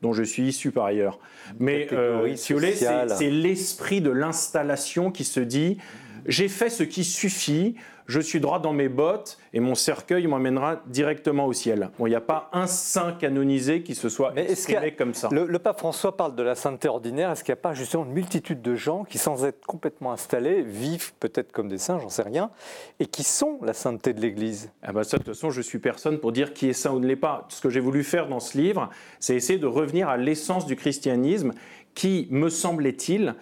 [0.00, 1.18] dont je suis issu par ailleurs.
[1.58, 5.78] Mais euh, si vous voulez, c'est l'esprit de l'installation qui se dit
[6.26, 7.74] j'ai fait ce qui suffit,
[8.08, 11.90] je suis droit dans mes bottes et mon cercueil m'emmènera directement au ciel.
[12.00, 15.28] il n'y a pas un saint canonisé qui se soit exprimé comme ça.
[15.30, 17.30] Le, pape François parle de la sainteté ordinaire.
[17.30, 20.62] Est-ce qu'il n'y a pas justement une multitude de gens qui, sans être complètement installés,
[20.62, 22.50] vivent peut-être comme des saints, j'en sais rien,
[22.98, 24.72] et qui sont la sainteté de l'Église?
[24.82, 27.00] Ah bah ça, De toute façon, je suis personne pour dire qui est saint ou
[27.00, 27.46] ne l'est pas.
[27.50, 28.88] Ce que j'ai voulu faire dans ce livre,
[29.20, 31.52] c'est essayer de revenir à l'essence du christianisme
[31.94, 33.34] qui, me semblait-il,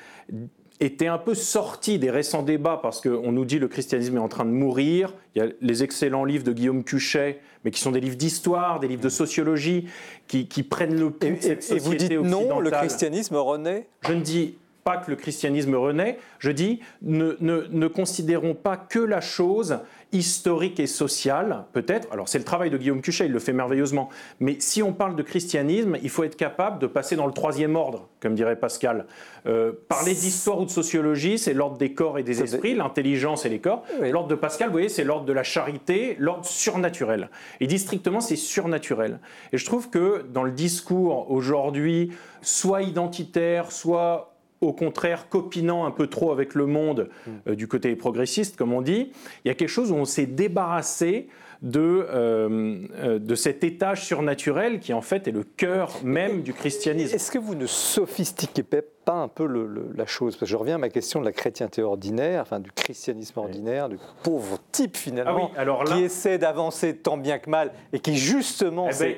[0.80, 4.28] était un peu sorti des récents débats parce qu'on nous dit le christianisme est en
[4.28, 5.14] train de mourir.
[5.34, 8.80] Il y a les excellents livres de Guillaume Cuchet, mais qui sont des livres d'histoire,
[8.80, 9.88] des livres de sociologie,
[10.28, 13.86] qui, prennent le pouls de cette société Et vous dites non, le christianisme renaît?
[14.02, 14.56] Je ne dis
[14.86, 19.80] pas que le christianisme renaît, je dis ne, ne considérons pas que la chose
[20.12, 22.06] historique et social, peut-être.
[22.12, 24.10] Alors c'est le travail de Guillaume Cuchet, il le fait merveilleusement.
[24.38, 27.74] Mais si on parle de christianisme, il faut être capable de passer dans le troisième
[27.74, 29.06] ordre, comme dirait Pascal.
[29.46, 33.48] Euh, parler d'histoire ou de sociologie, c'est l'ordre des corps et des esprits, l'intelligence et
[33.48, 33.82] les corps.
[34.00, 37.28] L'ordre de Pascal, vous voyez, c'est l'ordre de la charité, l'ordre surnaturel.
[37.58, 39.18] Il dit strictement c'est surnaturel.
[39.52, 45.90] Et je trouve que dans le discours aujourd'hui, soit identitaire, soit au contraire copinant un
[45.90, 47.30] peu trop avec le monde mm.
[47.48, 49.12] euh, du côté progressiste, comme on dit,
[49.44, 51.28] il y a quelque chose où on s'est débarrassé
[51.62, 56.52] de, euh, euh, de cet étage surnaturel qui en fait est le cœur même du
[56.52, 57.14] christianisme.
[57.14, 58.78] Est-ce que vous ne sophistiquez pas
[59.12, 59.46] un peu
[59.94, 62.70] la chose Parce que je reviens à ma question de la chrétienté ordinaire, enfin du
[62.72, 67.72] christianisme ordinaire, du pauvre type finalement, ah alors qui essaie d'avancer tant bien que mal
[67.92, 69.14] et qui justement eh ben,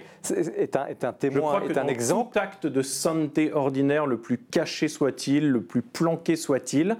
[0.57, 2.33] est, un, est, un, témoin, est un exemple.
[2.33, 6.97] Tout acte de sainteté ordinaire, le plus caché soit-il, le plus planqué soit-il,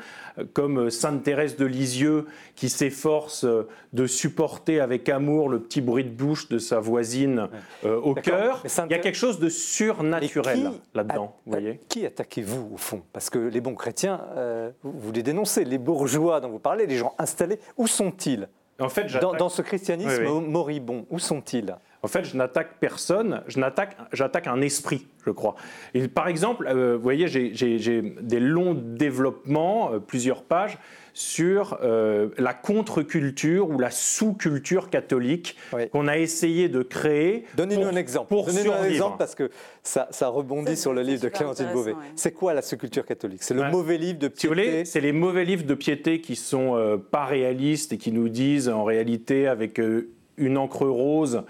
[0.53, 3.47] comme Sainte Thérèse de Lisieux qui s'efforce
[3.93, 7.49] de supporter avec amour le petit bruit de bouche de sa voisine
[7.85, 8.63] euh, au cœur.
[8.65, 11.37] Il y a quelque chose de surnaturel là-dedans.
[11.47, 11.81] voyez.
[11.89, 13.03] qui attaquez-vous au fond?
[13.13, 16.97] Parce que les bons chrétiens, euh, vous les dénoncez, les bourgeois dont vous parlez, les
[16.97, 18.49] gens installés, où sont-ils?
[18.81, 21.75] En fait, dans, ce christianisme moribond, où sont-ils?
[22.03, 25.57] En fait, je n'attaque personne, j'attaque un esprit, je crois.
[25.95, 30.79] Et par exemple, euh, vous voyez, j'ai des longs développements, plusieurs pages,
[31.19, 35.57] sur euh, la contre-culture ou la sous-culture catholique
[35.91, 37.45] qu'on a essayé de créer.
[37.57, 38.33] Donnez-nous un exemple.
[38.33, 39.51] Donnez-nous un exemple parce que
[39.83, 41.97] ça, rebondit sur le livre de Clémentine Beauvais.
[42.15, 43.43] C'est quoi la sous-culture catholique?
[43.43, 46.97] C'est le mauvais livre de piété C'est les mauvais livres de piété qui sont euh,
[46.97, 51.43] pas réalistes et qui nous disent en réalité avec euh, une encre rose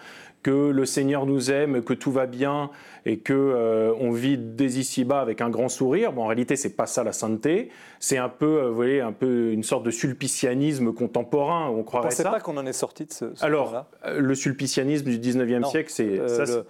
[0.48, 2.70] que le Seigneur nous aime, que tout va bien
[3.04, 6.14] et que euh, on vit dès ici-bas avec un grand sourire.
[6.14, 7.68] Bon, en réalité, c'est pas ça la sainteté.
[8.00, 11.68] C'est un peu, euh, vous voyez, un peu une sorte de sulpicianisme contemporain.
[11.68, 12.30] On croirait ça.
[12.30, 13.26] pas qu'on en est sorti de ce.
[13.44, 16.18] Alors, euh, le sulpicianisme du 19e siècle, c'est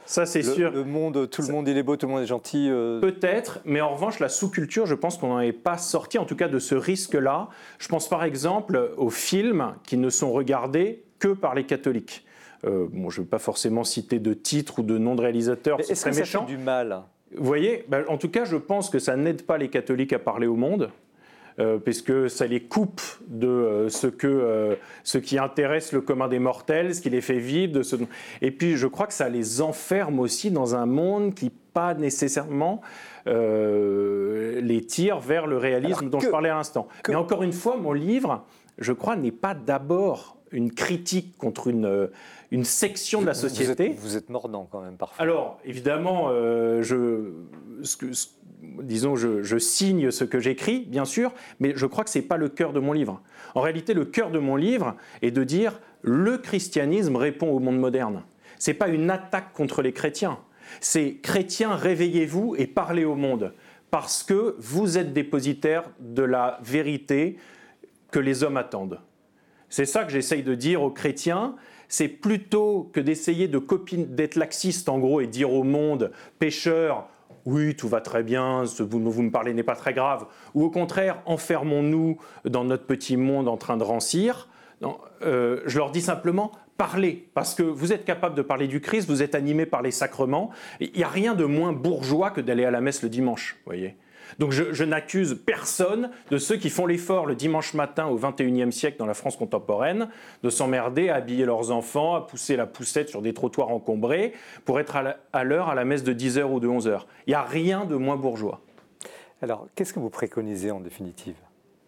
[0.07, 0.73] ça, c'est sûr.
[0.73, 2.69] Le monde, tout le monde il est beau, tout le monde est gentil.
[3.01, 6.37] Peut-être, mais en revanche, la sous-culture, je pense qu'on n'en est pas sorti, en tout
[6.37, 7.49] cas de ce risque-là.
[7.79, 12.25] Je pense par exemple aux films qui ne sont regardés que par les catholiques.
[12.65, 15.79] Euh, bon, je ne veux pas forcément citer de titre ou de nom de réalisateur,
[15.79, 16.41] très méchant.
[16.41, 17.03] Ça fait du mal
[17.37, 20.19] Vous voyez, ben, en tout cas, je pense que ça n'aide pas les catholiques à
[20.19, 20.91] parler au monde.
[21.61, 26.39] Euh, puisque ça les coupe de euh, ce, que, ce qui intéresse le commun des
[26.39, 27.73] mortels, ce qui les fait vivre.
[27.73, 27.97] De ce...
[28.43, 32.81] Et puis je crois que ça les enferme aussi dans un monde qui pas nécessairement
[33.27, 36.87] les tire vers le réalisme dont je parlais à l'instant.
[37.09, 38.45] Mais encore une fois, mon livre,
[38.79, 42.09] je crois, n'est pas d'abord une critique contre une,
[42.51, 43.95] une section de la société.
[43.99, 45.23] Vous êtes, mordant quand même parfois.
[45.23, 47.33] Alors, évidemment, euh, je,
[48.83, 52.37] disons, je, signe ce que j'écris, bien sûr, mais je crois que ce n'est pas
[52.37, 53.21] le cœur de mon livre.
[53.55, 57.79] En réalité, le cœur de mon livre est de dire le christianisme répond au monde
[57.79, 58.23] moderne.
[58.59, 60.39] Ce n'est pas une attaque contre les chrétiens.
[60.81, 63.55] C'est chrétiens, réveillez-vous et parlez au monde,
[63.91, 67.39] parce que vous êtes dépositaires de la vérité
[68.11, 69.01] que les hommes attendent.
[69.71, 71.55] C'est ça que j'essaye de dire aux chrétiens,
[71.89, 77.09] c'est plutôt que d'essayer d'être laxiste en gros et dire au monde, pécheurs,
[77.45, 80.65] oui, tout va très bien, ce vous, vous me parlez n'est pas très grave, ou
[80.65, 84.49] au contraire, enfermons-nous dans notre petit monde en train de rancir.
[85.23, 89.09] Euh, je leur dis simplement, parlez, parce que vous êtes capable de parler du Christ,
[89.09, 90.51] vous êtes animé par les sacrements.
[90.81, 93.97] Il n'y a rien de moins bourgeois que d'aller à la messe le dimanche, voyez.
[94.39, 98.97] Donc je, n'accuse personne de ceux qui font l'effort le dimanche matin au XXIe siècle
[98.99, 100.09] dans la France contemporaine
[100.45, 104.33] de s'emmerder à habiller leurs enfants, à pousser la poussette sur des trottoirs encombrés
[104.65, 104.97] pour être
[105.33, 107.01] à l'heure à la messe de 10h ou de 11h.
[107.27, 108.61] Il n'y a rien de moins bourgeois.
[109.43, 111.37] Alors, qu'est-ce que vous préconisez en définitive?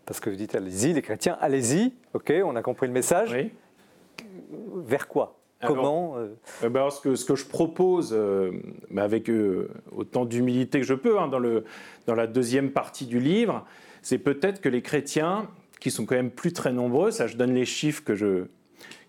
[0.04, 3.32] Parce que vous dites allez-y, les chrétiens, allez-y, ok, on a compris le message.
[3.32, 3.52] Oui.
[4.74, 5.39] Vers quoi?
[5.66, 6.28] Comment euh
[6.64, 8.52] eh ben ce, que, ce, que, je propose, euh,
[8.96, 11.64] avec euh, autant d'humilité que je peux, hein, dans, le,
[12.06, 13.66] dans la deuxième partie du livre,
[14.02, 15.48] c'est peut-être que les chrétiens,
[15.78, 18.44] qui sont quand même plus très nombreux, ça je donne les chiffres que je,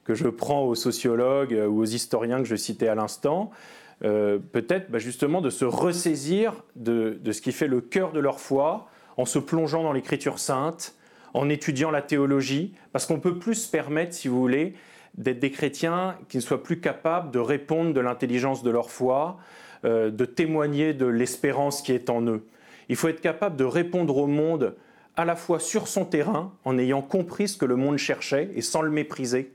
[0.03, 3.51] que je prends aux sociologues ou aux historiens que je citais à l'instant,
[3.99, 8.39] peut-être bah, justement de se ressaisir de, de, ce qui fait le cœur de leur
[8.39, 8.87] foi
[9.17, 10.95] en se plongeant dans l'écriture sainte,
[11.33, 14.73] en étudiant la théologie, parce qu'on peut plus se permettre, si vous voulez,
[15.17, 19.37] d'être des chrétiens qui ne soient plus capables de répondre de l'intelligence de leur foi,
[19.83, 22.45] euh, de témoigner de l'espérance qui est en eux.
[22.89, 24.75] Il faut être capable de répondre au monde
[25.15, 28.61] à la fois sur son terrain, en ayant compris ce que le monde cherchait et
[28.61, 29.53] sans le mépriser,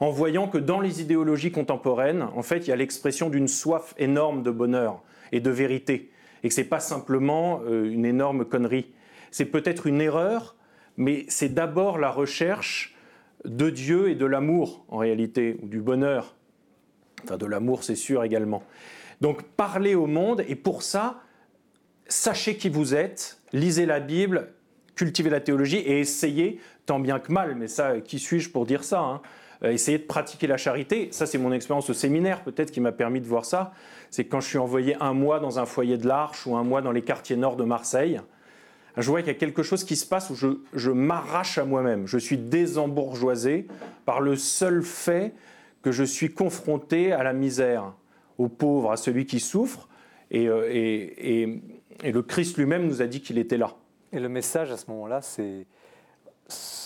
[0.00, 3.94] en voyant que dans les idéologies contemporaines, en fait, il y a l'expression d'une soif
[3.98, 6.10] énorme de bonheur et de vérité,
[6.42, 8.86] et que ce n'est pas simplement euh, une énorme connerie.
[9.30, 10.56] C'est peut-être une erreur,
[10.96, 12.96] mais c'est d'abord la recherche
[13.44, 16.34] de Dieu et de l'amour, en réalité, ou du bonheur.
[17.24, 18.62] Enfin, de l'amour, c'est sûr également.
[19.20, 21.22] Donc, parlez au monde, et pour ça,
[22.06, 24.52] sachez qui vous êtes, lisez la Bible,
[24.94, 28.84] cultivez la théologie, et essayez, tant bien que mal, mais ça, qui suis-je pour dire
[28.84, 29.22] ça hein,
[29.62, 31.08] euh, Essayez de pratiquer la charité.
[31.12, 33.72] Ça, c'est mon expérience au séminaire, peut-être, qui m'a permis de voir ça.
[34.10, 36.82] C'est quand je suis envoyé un mois dans un foyer de l'Arche ou un mois
[36.82, 38.20] dans les quartiers nord de Marseille
[38.96, 42.06] je vois qu'il y a quelque chose qui se passe où je, m'arrache à moi-même.
[42.06, 43.66] Je suis désembourgeoisé
[44.04, 45.34] par le seul fait
[45.82, 47.94] que je suis confronté à la misère,
[48.38, 49.88] aux pauvres, à celui qui souffre.
[50.30, 51.56] Et, euh,
[52.02, 53.74] le Christ lui-même nous a dit qu'il était là.
[54.12, 55.66] Et le message à ce moment-là, c'est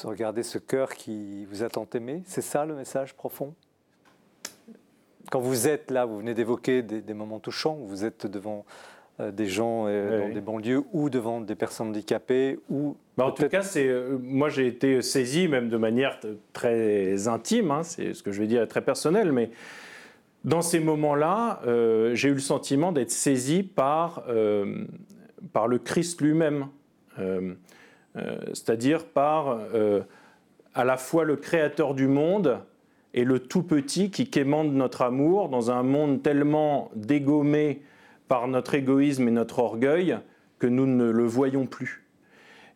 [0.04, 2.22] regarder ce cœur qui vous a tant aimé.
[2.26, 3.54] C'est ça le message profond?
[5.30, 8.64] Quand vous êtes là, vous venez d'évoquer des, moments touchants, vous êtes devant
[9.20, 13.48] des gens euh, dans des banlieues ou devant des personnes handicapées ou bah, en tout
[13.48, 16.18] cas, c'est euh, moi j'ai été saisi même de manière
[16.52, 19.50] très intime, hein, c'est ce que je vais dire très personnel, mais
[20.42, 21.62] dans ces moments-là,
[22.12, 24.24] j'ai eu le sentiment d'être saisi par,
[25.54, 26.66] par le Christ lui-même,
[28.52, 29.58] c'est-à-dire par
[30.74, 32.58] à la fois le Créateur du monde
[33.14, 37.80] et le tout petit qui quémande notre amour dans un monde tellement dégommé
[38.28, 40.18] par notre égoïsme et notre orgueil
[40.58, 42.04] que nous ne le voyons plus.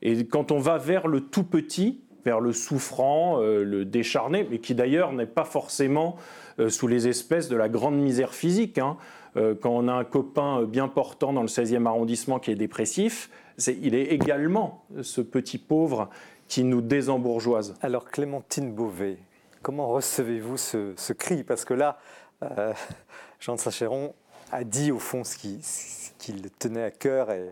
[0.02, 4.58] Et quand on va vers le tout petit, vers le souffrant, euh, le décharné, mais
[4.58, 6.16] qui d'ailleurs n'est pas forcément
[6.58, 8.78] euh, sous les espèces de la grande misère physique.
[8.78, 8.96] Hein.
[9.36, 13.30] Euh, quand on a un copain bien portant dans le 16e arrondissement qui est dépressif,
[13.66, 16.10] il est également ce petit pauvre
[16.46, 17.74] qui nous désembourgeoise.
[17.80, 19.18] Alors Clémentine Beauvais,
[19.62, 21.42] comment recevez-vous ce, cri?
[21.42, 21.98] Parce que là,
[23.40, 24.14] Jean de Sacheron,
[24.52, 27.50] a dit au fond ce qui, le tenait à cœur et...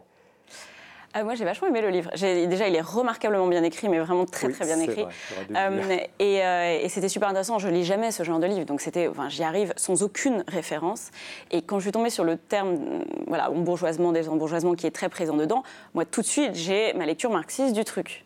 [1.18, 2.10] Ah, moi, j'ai vachement aimé le livre.
[2.14, 5.06] Déjà, il est remarquablement bien écrit, mais vraiment très, très bien écrit.
[5.54, 7.58] Euh, euh, et, c'était super intéressant.
[7.58, 11.10] Je lis jamais ce genre de livre, donc c'était, enfin, j'y arrive sans aucune référence.
[11.50, 15.34] Et quand je suis tombée sur le terme, voilà, embourgeoisement, désembourgeoisement, qui est très présent
[15.38, 15.62] dedans,
[15.94, 18.25] moi, tout de suite, j'ai ma lecture marxiste du truc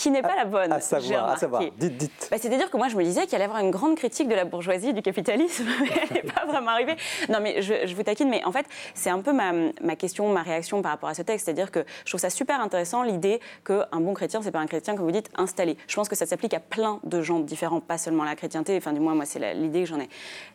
[0.00, 0.72] qui n'est pas la bonne.
[0.72, 1.62] À savoir, à savoir.
[1.76, 2.28] Dites, dites.
[2.30, 4.34] Bah, C'est-à-dire que moi, je me disais qu'il allait y avoir une grande critique de
[4.34, 6.96] la bourgeoisie, du capitalisme, mais elle n'est pas vraiment arrivée.
[7.28, 10.42] Non, mais je, vous taquine, mais en fait, c'est un peu ma, ma, question, ma
[10.42, 11.44] réaction par rapport à ce texte.
[11.44, 14.96] C'est-à-dire que je trouve ça super intéressant, l'idée qu'un bon chrétien, c'est pas un chrétien,
[14.96, 15.76] comme vous dites, installé.
[15.86, 18.78] Je pense que ça s'applique à plein de gens différents, pas seulement à la chrétienté,
[18.78, 20.08] enfin, du moins, moi, c'est l'idée que j'en ai.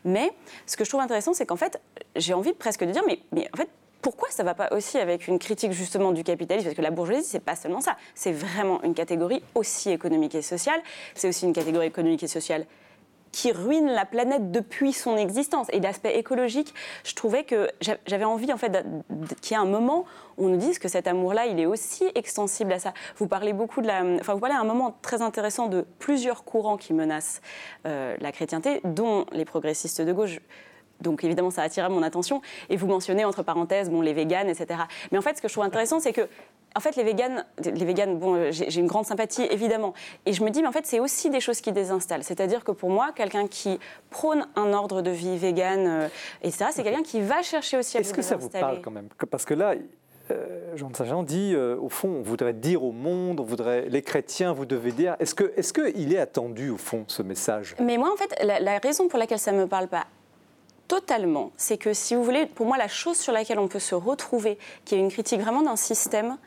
[0.06, 0.32] Mais
[0.66, 1.80] ce que je trouve intéressant, c'est qu'en fait,
[2.16, 3.70] j'ai envie presque de dire, mais, mais en fait,
[4.06, 6.68] pourquoi ça ne va pas aussi avec une critique justement du capitalisme?
[6.68, 7.98] Parce que la bourgeoisie, c'est pas seulement ça.
[8.14, 10.80] C'est vraiment une catégorie aussi économique et sociale.
[11.16, 12.68] C'est aussi une catégorie économique et sociale
[13.32, 15.66] qui ruine la planète depuis son existence.
[15.72, 17.68] Et d'aspect écologique, je trouvais que
[18.06, 18.86] j'avais envie en fait
[19.42, 20.06] qu'il y ait un moment
[20.38, 22.94] où on nous dise que cet amour-là, il est aussi extensible à ça.
[23.18, 26.44] Vous parlez beaucoup de la, enfin vous parlez à un moment très intéressant de plusieurs
[26.44, 27.42] courants qui menacent
[27.88, 30.40] euh, la chrétienté, dont les progressistes de gauche.
[31.02, 32.42] Donc évidemment, ça attira mon attention.
[32.70, 34.82] Et vous mentionnez entre parenthèses bon, les véganes, etc.
[35.12, 36.28] Mais en fait, ce que je trouve intéressant, c'est que
[36.76, 39.94] en fait, les véganes, les véganes bon, euh, j'ai une grande sympathie, évidemment.
[40.26, 42.24] Et je me dis, mais en fait, c'est aussi des choses qui désinstallent.
[42.24, 43.80] C'est-à-dire que pour moi, quelqu'un qui
[44.10, 46.08] prône un ordre de vie végane, euh,
[46.42, 48.92] et ça, c'est quelqu'un qui va chercher aussi à Est-ce que ça vous parle quand
[48.92, 49.08] même?
[49.32, 49.76] Parce que là,
[50.32, 54.02] euh, Jean de Saint-Jean dit, au fond, on voudrait dire au monde, on voudrait, les
[54.02, 55.16] chrétiens, vous devez dire.
[55.20, 55.34] Est-ce
[55.72, 57.76] qu'il est, est attendu, au fond, ce message?
[57.80, 60.08] Mais moi, en fait, la, la, raison pour laquelle ça ne me parle pas
[60.88, 63.96] totalement, c'est que, si vous voulez, pour moi, la chose sur laquelle on peut se
[63.96, 66.38] retrouver, qui est une critique vraiment d'un système,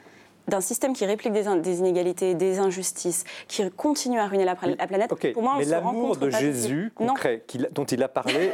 [0.49, 5.15] d'un système qui réplique des, des, inégalités, des injustices, qui continue à ruiner la, planète.
[5.33, 8.51] Pour moi, on Mais l'amour de Jésus concret, dont il a parlé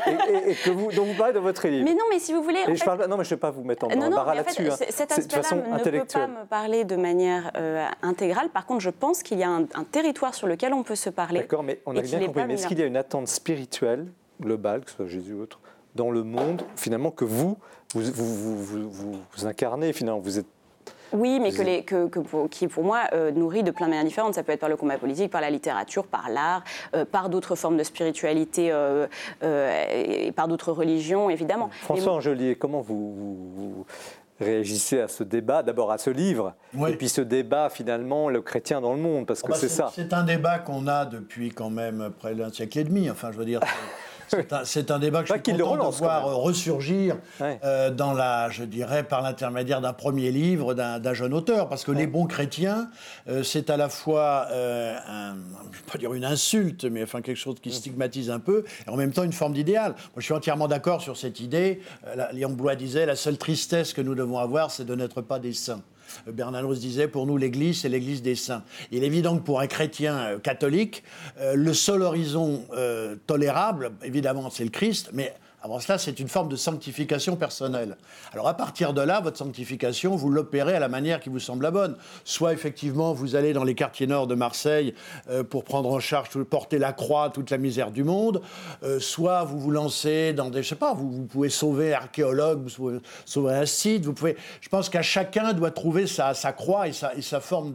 [0.47, 1.85] et, que vous, dont vous parlez dans votre livre.
[1.85, 2.59] Mais non, mais si vous voulez.
[2.75, 4.69] je parle, non, mais je ne vais pas vous mettre en embarras là-dessus.
[4.69, 4.77] Hein.
[4.91, 8.49] Cet aspect-là ne peut pas me parler de manière euh, intégrale.
[8.49, 11.41] Par contre, je pense qu'il y a un, territoire sur lequel on peut se parler.
[11.41, 12.45] D'accord, mais on a bien compris.
[12.47, 14.09] Mais est-ce qu'il y a une attente spirituelle,
[14.41, 15.61] globale, que ce soit Jésus ou autre,
[15.95, 17.57] dans le monde, finalement, que vous,
[17.95, 20.47] vous, vous, vous, vous incarnez, finalement, vous êtes
[21.15, 24.05] oui, mais que les, que, pour, qui, pour moi, euh, nourrit de plein de manières
[24.05, 24.35] différentes.
[24.35, 26.65] Ça peut être par le combat politique, par la littérature, par l'art,
[26.95, 29.07] euh, par d'autres formes de spiritualité euh,
[29.41, 31.71] et par d'autres religions, évidemment.
[31.83, 33.87] François Angelier, comment vous,
[34.41, 36.55] réagissez à ce débat, d'abord à ce livre,
[36.89, 39.69] et puis ce débat finalement, le chrétien dans le monde, parce que ah bah, c'est
[39.69, 39.93] ça.
[39.95, 43.39] C'est un débat qu'on a depuis quand même près d'un siècle et demi, enfin je
[43.39, 43.61] veux dire.
[44.65, 49.05] C'est un, débat que je suis content de voir ressurgir euh, dans la, je dirais,
[49.05, 52.89] par l'intermédiaire d'un premier livre d'un jeune auteur, parce que les bons chrétiens,
[53.29, 55.35] euh, c'est à la fois, euh, un,
[55.73, 58.91] je vais pas dire une insulte, mais enfin quelque chose qui stigmatise un peu, et
[58.91, 59.93] en même temps une forme d'idéal.
[59.93, 61.81] Moi, je suis entièrement d'accord sur cette idée.
[62.33, 65.53] Léon Blois disait, la seule tristesse que nous devons avoir, c'est de n'être pas des
[65.53, 65.83] saints.
[66.27, 68.63] Bernanos disait, pour nous, l'Église, c'est l'Église des saints.
[68.91, 71.03] Il est évident que pour un chrétien euh, catholique,
[71.41, 75.35] euh, le seul horizon euh, tolérable, évidemment, c'est le Christ, mais
[75.65, 77.97] avant cela, c'est une forme de sanctification personnelle.
[78.35, 81.63] Alors à partir de là, votre sanctification, vous l'opérez à la manière qui vous semble
[81.63, 81.97] la bonne.
[82.25, 84.95] Soit effectivement, vous allez dans les quartiers nord de Marseille
[85.31, 88.43] euh, pour prendre en charge, porter la croix, toute la misère du monde.
[88.83, 91.99] Euh, soit vous vous lancez dans des, je sais pas, vous, vous pouvez sauver un
[91.99, 94.05] archéologue, vous pouvez sauver un site.
[94.05, 94.37] Vous pouvez.
[94.61, 97.73] Je pense qu'à chacun doit trouver sa, sa croix et sa, et sa forme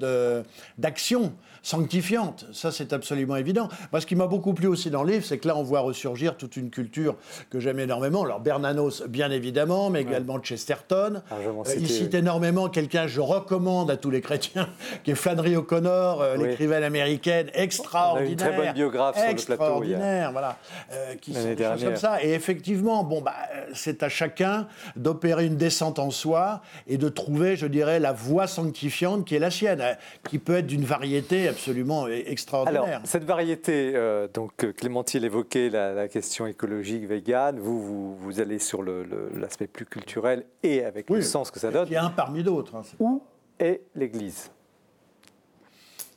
[0.77, 2.45] d'action sanctifiante.
[2.53, 3.69] Ça, c'est absolument évident.
[3.91, 5.81] Moi, ce qui m'a beaucoup plu aussi dans le livre, c'est que là, on voit
[5.81, 7.15] ressurgir toute une culture
[7.49, 8.23] que j'aime énormément.
[8.23, 11.21] Alors Bernanos, bien évidemment, mais également Chesterton.
[11.29, 14.69] Ah, euh, il cite énormément quelqu'un, je recommande à tous les chrétiens,
[15.03, 18.31] qui est Flannery O'Connor, euh, l'écrivaine américaine, extraordinaire.
[18.31, 19.53] une très bonne biographe sur le plateau.
[19.53, 20.57] Extraordinaire, voilà.
[20.93, 22.23] Euh, qui sont comme ça.
[22.23, 23.35] Et effectivement, bon, bah,
[23.73, 28.47] c'est à chacun d'opérer une descente en soi et de trouver, je dirais, la voie
[28.47, 29.83] sanctifiante qui est la sienne,
[30.27, 32.83] qui peut être d'une variété absolument e-, extraordinaire.
[32.83, 33.93] Alors, cette variété,
[34.33, 40.45] donc Clémentine évoquait la, la question écologique, végane, vous, vous, allez sur l'aspect plus culturel
[40.63, 41.87] et avec le sens que ça donne.
[41.87, 42.75] Il y a un parmi d'autres.
[42.75, 43.21] Hein, Où
[43.59, 44.51] est l'Église?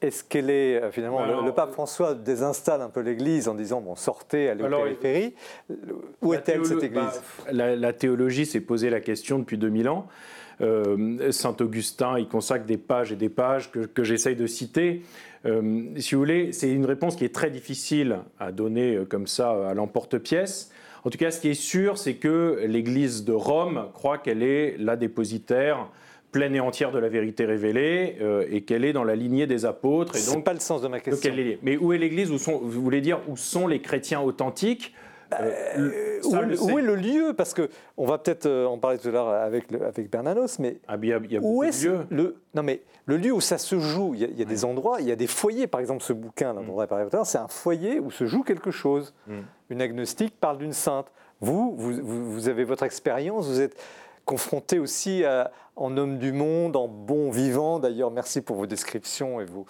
[0.02, 3.94] Est-ce qu'elle est, euh, finalement, le, pape François désinstalle un peu l'Église en disant, bon,
[3.94, 5.34] sortez, allez aux périphéries.
[6.20, 7.22] Où est-elle, cette Église?
[7.52, 10.08] bah, la, théologie s'est posé la question depuis 2000 ans.
[10.62, 15.02] Euh, Saint Augustin, il consacre des pages et des pages que, que j'essaye de citer.
[15.44, 19.68] Euh, si vous voulez, c'est une réponse qui est très difficile à donner comme ça
[19.68, 20.70] à l'emporte-pièce.
[21.04, 24.76] En tout cas, ce qui est sûr, c'est que l'Église de Rome croit qu'elle est
[24.78, 25.88] la dépositaire
[26.32, 29.64] pleine et entière de la vérité révélée euh, et qu'elle est dans la lignée des
[29.64, 30.16] apôtres.
[30.16, 31.30] Ce n'est pas le sens de ma question.
[31.62, 34.94] mais où est l'Église Vous voulez dire où sont les chrétiens authentiques?
[35.40, 37.34] Euh, où, est le lieu?
[37.36, 40.78] Parce que on va peut-être euh, en parler tout à l'heure avec, avec Bernanos, mais
[40.88, 43.40] ah, il y a, il y a où est le Non, mais le lieu où
[43.40, 45.66] ça se joue, il y a, des endroits, il y a des foyers.
[45.66, 46.70] Par exemple, ce bouquin dont mm.
[46.70, 49.14] on va parler tout à l'heure, c'est un foyer où se joue quelque chose.
[49.26, 49.40] Mm.
[49.70, 51.06] Une agnostique parle d'une sainte.
[51.40, 53.76] Vous, vous, vous avez votre expérience, vous êtes
[54.24, 55.24] confronté aussi
[55.76, 57.78] en homme du monde, en bon vivant.
[57.78, 59.66] D'ailleurs, merci pour vos descriptions et vos,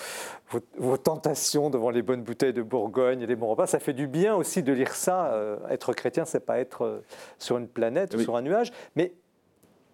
[0.77, 3.67] vos, tentations devant les bonnes bouteilles de Bourgogne et les bons repas.
[3.67, 5.33] Ça fait du bien aussi de lire ça.
[5.33, 7.05] Euh, être chrétien, c'est pas être euh,
[7.39, 8.73] sur une planète ou sur un nuage.
[8.97, 9.13] Mais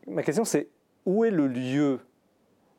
[0.07, 0.69] ma question, c'est
[1.05, 2.01] où est le lieu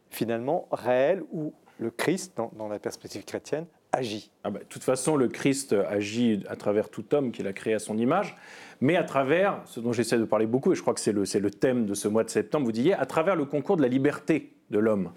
[0.09, 5.15] finalement réel où le Christ, dans, la perspective chrétienne, agit ah bah, De toute façon,
[5.15, 8.37] le Christ agit à travers tout homme qu'il a créé à son image
[8.81, 11.23] mais à travers, ce dont j'essaie de parler beaucoup, et je crois que c'est le,
[11.23, 13.87] le, thème de ce mois de septembre, vous disiez, à travers le concours de la
[13.87, 15.11] liberté de l'homme.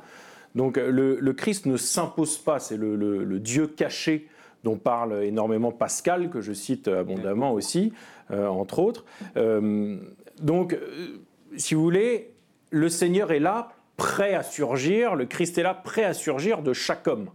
[0.54, 4.28] Donc le, Christ ne s'impose pas, c'est le, Dieu caché
[4.64, 7.92] dont parle énormément Pascal, que je cite abondamment aussi,
[8.30, 9.04] euh, entre autres.
[9.36, 9.96] Euh,
[10.40, 11.18] donc, euh,
[11.56, 12.30] si vous voulez,
[12.70, 16.72] le Seigneur est là, prêt à surgir, le Christ est là, prêt à surgir de
[16.72, 17.30] chaque homme.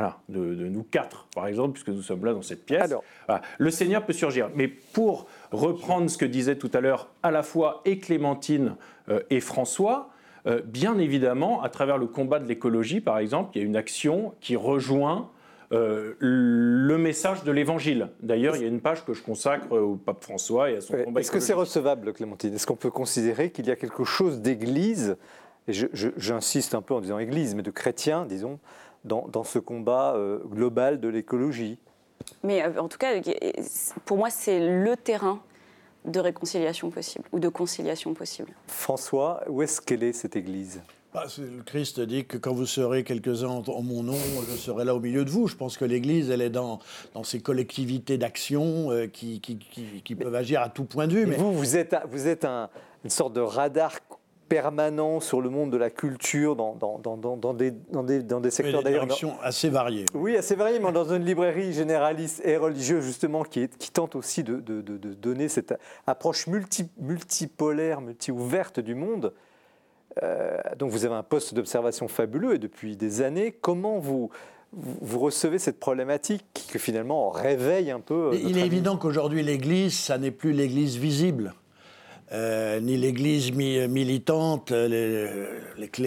[0.00, 2.90] Voilà, de, nous quatre, par exemple, puisque nous sommes là dans cette pièce.
[3.28, 4.48] Alors, Le Seigneur peut surgir.
[4.54, 8.76] Mais pour reprendre ce que disaient tout à l'heure à la fois et Clémentine
[9.10, 10.08] euh, et François,
[10.46, 13.76] euh, bien évidemment, à travers le combat de l'écologie, par exemple, il y a une
[13.76, 15.28] action qui rejoint
[15.72, 18.08] euh, le message de l'Évangile.
[18.22, 20.94] D'ailleurs, il y a une page que je consacre au pape François et à son
[20.94, 21.04] Ouais.
[21.04, 22.54] combat Est-ce que c'est recevable, Clémentine?
[22.54, 25.18] Est-ce qu'on peut considérer qu'il y a quelque chose d'église,
[25.68, 25.74] et
[26.16, 28.58] j'insiste un peu en disant église, mais de chrétien, disons,
[29.04, 31.78] dans, dans ce combat euh, global de l'écologie
[32.42, 33.20] Mais euh, en tout cas, euh,
[34.04, 35.40] pour moi, c'est le terrain
[36.04, 38.52] de réconciliation possible ou de conciliation possible.
[38.66, 40.82] François, où est-ce qu'elle est cette église?
[41.12, 44.16] Bah, le Christ dit que quand vous serez quelques-uns en, en mon nom,
[44.48, 45.48] je serai là au milieu de vous.
[45.48, 46.78] Je pense que l'Église, elle est dans,
[47.14, 51.12] dans ces collectivités d'action euh, qui, qui- qui- qui peuvent agir à tout point de
[51.14, 51.26] vue.
[51.26, 52.70] Mais vous, vous êtes, vous êtes un-
[53.02, 53.98] une sorte de radar
[54.50, 58.40] permanent sur le monde de la culture dans, dans, dans, dans- des, dans, des, dans
[58.40, 59.06] des secteurs d'ailleurs.
[59.42, 60.04] assez variées.
[60.12, 64.16] Oui, assez varié, mais dans une librairie généraliste et religieuse, justement, qui, est- qui tente
[64.16, 65.74] aussi de, de- de- de donner cette
[66.06, 69.32] approche multi, multipolaire, multi-ouverte du monde.
[70.24, 74.30] Euh, donc vous avez un poste d'observation fabuleux et depuis des années, comment vous,
[74.72, 79.96] vous, recevez cette problématique qui que finalement réveille un peu il est évident qu'aujourd'hui, l'Église,
[79.96, 81.54] ça n'est plus l'Église visible.
[82.32, 85.58] Euh, ni l'Église mi- militante, euh,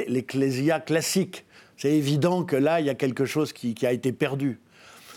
[0.07, 1.45] l'ecclésia classique.
[1.75, 4.59] C'est évident que là, il y a quelque chose qui, qui a été perdu.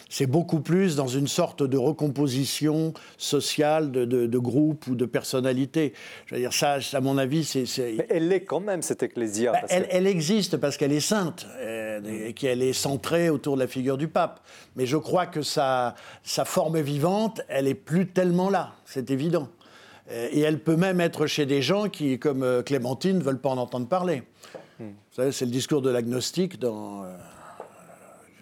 [0.09, 5.05] C'est beaucoup plus dans une sorte de recomposition sociale de, de, de groupe ou de
[5.05, 5.93] personnalité.
[6.27, 7.65] Je veux dire, ça, à mon avis, c'est...
[7.97, 9.53] Mais elle l'est quand même, cette ecclésia.
[9.53, 13.57] bah, elle, que- elle existe parce qu'elle est sainte euh, et qu'elle est centrée autour
[13.57, 14.41] de la figure du pape.
[14.77, 19.49] Mais je crois que sa, sa forme vivante, elle est plus tellement là, c'est évident.
[20.11, 23.41] Euh, Et elle peut même être chez des gens qui, comme euh, Clémentine, ne veulent
[23.41, 24.23] pas en entendre parler.
[24.79, 24.85] Hmm.
[24.89, 27.13] Vous savez, c'est le discours de l'agnostique dans euh,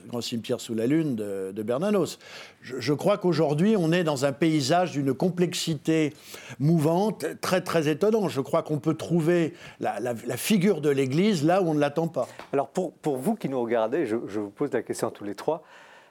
[0.03, 2.19] Le Grand cimetière sous la lune de, de Bernanos.
[2.61, 6.13] Je, je crois qu'aujourd'hui, on est dans un paysage d'une complexité
[6.59, 8.29] mouvante très, très étonnant.
[8.29, 11.81] Je crois qu'on peut trouver la, la- la figure de l'Église là où on ne
[11.81, 12.29] l'attend pas.
[12.53, 15.25] Alors pour, pour vous qui nous regardez, je, je vous pose la question à tous
[15.25, 15.63] les trois,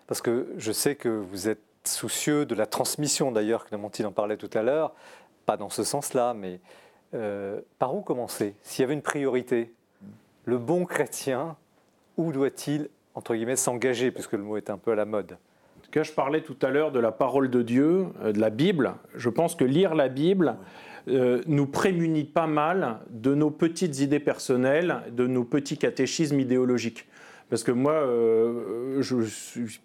[0.07, 4.37] parce que je sais que vous êtes soucieux de la transmission, d'ailleurs, Clémentine en parlait
[4.37, 4.93] tout à l'heure,
[5.45, 6.59] pas dans ce sens-là, mais
[7.13, 8.55] euh, par où commencer?
[8.61, 9.73] S'il y avait une priorité,
[10.45, 11.55] le bon chrétien,
[12.17, 15.33] où doit-il, entre guillemets, s'engager, puisque le mot est un peu à la mode
[15.77, 18.39] En tout cas, je parlais tout à l'heure de la parole de Dieu, euh, de
[18.39, 18.93] la Bible.
[19.15, 20.55] Je pense que lire la Bible
[21.07, 27.07] euh, nous prémunit pas mal de nos petites idées personnelles, de nos petits catéchismes idéologiques.
[27.49, 28.01] Parce que moi,
[28.99, 29.79] je, suis-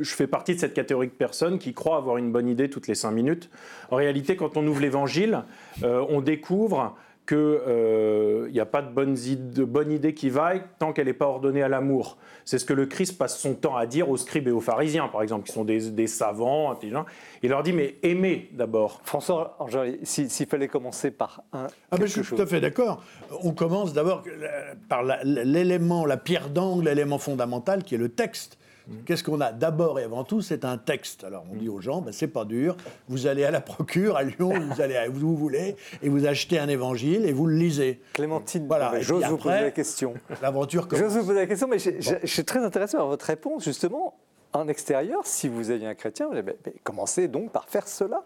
[0.00, 2.88] je fais partie de cette catégorie de personnes qui croient avoir une bonne idée toutes
[2.88, 3.50] les cinq minutes.
[3.90, 5.42] En réalité, quand on ouvre l'Évangile,
[5.82, 10.62] euh, on découvre qu'il n'y a pas de bonne, id- de bonne idée qui vaille
[10.78, 12.18] tant qu'elle n'est pas ordonnée à l'amour.
[12.44, 15.08] C'est ce que le Christ passe son temps à dire aux scribes et aux pharisiens,
[15.08, 17.04] par exemple, qui sont des, des savants, intelligents.
[17.42, 19.00] Il leur dit, mais aimez d'abord.
[19.02, 19.58] François
[20.04, 21.66] si- s'il fallait commencer par un.
[21.90, 22.36] Ah ben, je suis chose.
[22.36, 23.02] tout à fait d'accord.
[23.42, 28.08] On commence d'abord euh, par la- l'élément, la pierre d'angle, l'élément fondamental qui est le
[28.08, 28.56] texte.
[29.04, 31.24] Qu'est-ce qu'on a D'abord et avant tout, c'est un texte.
[31.24, 32.76] Alors on dit aux gens, ben, c'est pas dur.
[33.08, 36.26] Vous allez à la procure à Lyon, vous allez à où vous voulez, et vous
[36.26, 38.00] achetez un évangile et vous le lisez.
[38.12, 40.14] Clémentine, Voilà, j'ose vous poser la question.
[40.42, 41.12] L'aventure commence.
[41.12, 43.64] Je vous poser la question, mais je, je- je suis très intéressé par votre réponse,
[43.64, 44.14] justement.
[44.52, 46.40] En extérieur, si vous aviez un chrétien, vous
[46.84, 48.24] commencez donc par faire cela.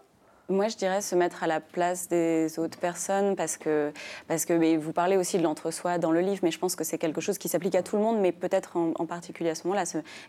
[0.51, 3.93] Moi, je dirais se mettre à la place des autres personnes parce que,
[4.27, 6.97] parce que vous parlez aussi de l'entre-soi dans le livre, mais je pense que c'est
[6.97, 9.83] quelque chose qui s'applique à tout le monde, mais peut-être en, particulier à ce moment-là.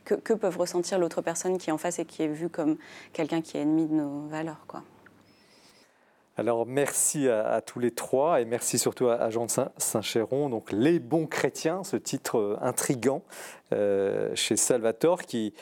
[0.05, 2.77] Que, peuvent ressentir l'autre personne qui est en face et qui est vue comme
[3.13, 4.83] quelqu'un qui est ennemi de nos valeurs quoi.
[6.39, 10.73] Alors merci à, tous les trois et merci surtout à, Jean de Saint- Saint-Chéron, donc
[10.73, 13.23] Les bons chrétiens, ce titre euh, intrigant
[13.75, 15.53] euh, chez Salvatore qui,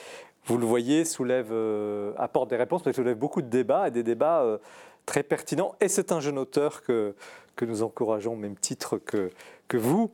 [0.46, 4.02] vous le voyez, soulève, euh, apporte des réponses, mais soulève beaucoup de débats et des
[4.02, 4.58] débats euh,
[5.06, 5.74] très pertinents.
[5.80, 7.14] Et c'est un jeune auteur que,
[7.56, 9.30] que nous encourageons, au même titre que,
[9.68, 10.10] que vous.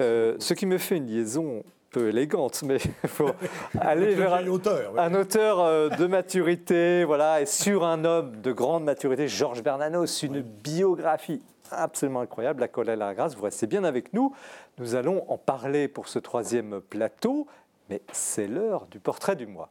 [0.00, 3.30] Euh, ce qui me fait une liaison peu élégante, mais il faut
[3.80, 4.92] aller vers un, l'auteur.
[4.92, 5.00] oui.
[5.00, 10.42] un auteur de maturité, voilà, et sur un homme de grande maturité, Georges Bernanos, une
[10.42, 11.40] biographie
[11.72, 13.36] absolument incroyable, La colère et la grâce.
[13.36, 14.34] Vous restez bien avec nous.
[14.78, 17.46] Nous allons en parler pour ce troisième plateau,
[17.88, 19.70] mais c'est l'heure du portrait du mois.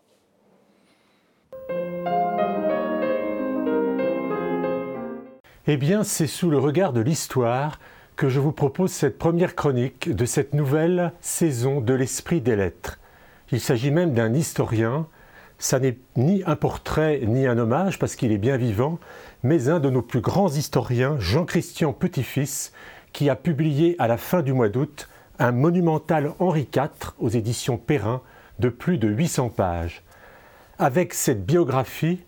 [5.70, 7.80] Eh bien, c'est sous le regard de l'histoire
[8.16, 13.00] que je vous propose cette première chronique de cette nouvelle saison de l'Esprit des Lettres.
[13.52, 15.08] Il s'agit même d'un historien.
[15.60, 18.98] Ça n'est ni un portrait ni un hommage parce qu'il est bien vivant,
[19.44, 22.72] mais un de nos plus grands historiens, Jean-Christian Petit-Fils,
[23.12, 25.10] qui a publié à la fin du mois d'août
[25.40, 28.22] un monumental Henri IV aux éditions Perrin
[28.60, 30.04] de plus de 800 pages.
[30.80, 32.20] Avec cette biographie,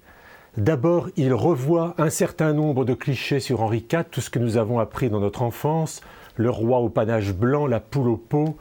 [0.58, 4.58] D'abord, il revoit un certain nombre de clichés sur Henri IV, tout ce que nous
[4.58, 6.02] avons appris dans notre enfance,
[6.36, 8.58] le roi au panache blanc, la poule au pot,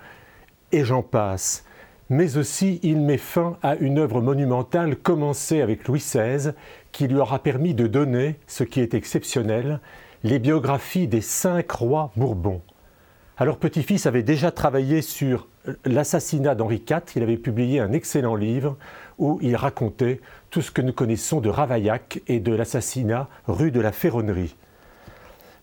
[0.71, 1.65] et j'en passe.
[2.11, 6.53] Mais aussi, il met fin à une œuvre monumentale commencée avec Louis XVI,
[6.93, 9.81] qui lui aura permis de donner, ce qui est exceptionnel,
[10.25, 12.63] les biographies des cinq rois Bourbons.
[13.41, 15.47] Alors Petit-Fils avait déjà travaillé sur
[15.85, 18.77] l'assassinat d'Henri IV, il avait publié un excellent livre
[19.17, 20.21] où il racontait
[20.51, 24.57] tout ce que nous connaissons de Ravaillac et de l'assassinat rue de la Ferronnerie.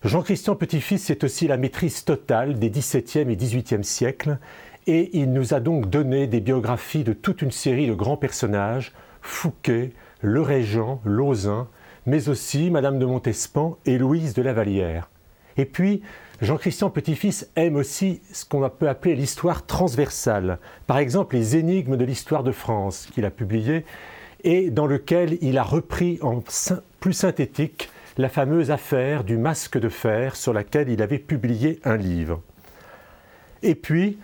[0.04, 4.38] Jean-Christian Petit-Fils, c'est aussi la maîtrise totale des XVIIe et XVIIIe siècles,
[4.86, 8.94] et il nous a donc donné des biographies de toute une série de grands personnages,
[9.20, 11.68] Fouquet, Le Régent, Lauzun,
[12.06, 15.10] mais aussi Madame de Montespan et Louise de la Vallière.
[15.58, 16.02] Et puis,
[16.42, 20.58] Jean-Christian Petit-Fils aime aussi ce qu'on peut appeler l'histoire transversale.
[20.86, 23.86] Par exemple, les énigmes de l'histoire de France qu'il a publié
[24.44, 26.42] et dans lequel il a repris en
[27.00, 31.96] plus synthétique la fameuse affaire du masque de fer sur laquelle il avait publié un
[31.96, 32.42] livre.
[33.62, 34.18] Et puis,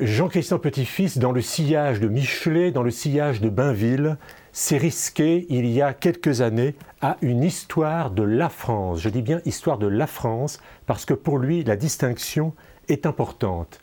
[0.00, 4.18] Jean-Christian Petit-Fils, dans le sillage de Michelet, dans le sillage de Bainville,
[4.56, 9.00] s'est risqué il y a quelques années à une histoire de la France.
[9.00, 12.54] Je dis bien histoire de la France parce que pour lui, la distinction
[12.88, 13.80] est importante.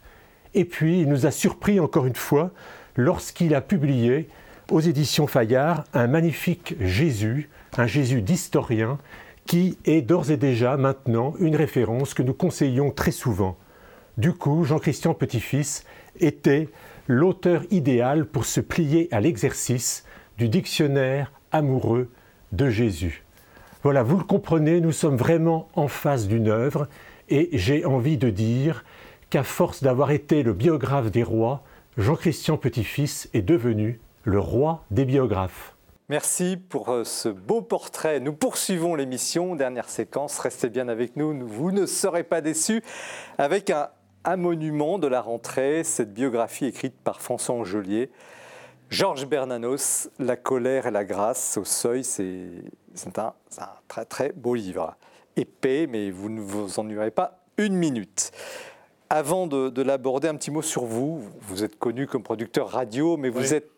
[0.55, 2.49] Et puis, il nous a surpris encore une fois
[2.95, 4.27] lorsqu'il a publié
[4.71, 8.97] aux éditions Fayard un magnifique Jésus, un Jésus d'historien
[9.45, 13.57] qui est d'ores et déjà maintenant une référence que nous conseillons très souvent.
[14.17, 15.85] Du coup, Jean-Christian Petit-Fils
[16.19, 16.67] était
[17.07, 20.03] l'auteur idéal pour se plier à l'exercice
[20.43, 22.09] du dictionnaire amoureux
[22.51, 23.23] de Jésus.
[23.81, 26.89] Voilà, vous le comprenez, nous sommes vraiment en face d'une œuvre
[27.29, 28.83] et j'ai envie de dire
[29.29, 31.63] qu'à force d'avoir été le biographe des rois,
[31.97, 35.77] Jean-Christian Petit-Fils est devenu le roi des biographes.
[36.09, 38.19] Merci pour euh, ce beau portrait.
[38.19, 39.55] Nous poursuivons l'émission.
[39.55, 42.83] Dernière séquence, restez bien avec nous, vous ne serez pas déçus.
[43.37, 43.87] Avec un,
[44.35, 48.11] monument de la rentrée, cette biographie écrite par François Angelier.
[48.93, 53.33] Georges Bernanos, La colère et la grâce au seuil, c'est un,
[53.87, 54.95] très très beau livre.
[55.35, 58.31] Épais, mais vous ne vous ennuierez pas une minute.
[59.09, 61.23] Avant de, l'aborder, un petit mot sur vous.
[61.41, 63.71] Vous êtes connu comme producteur radio, mais vous êtes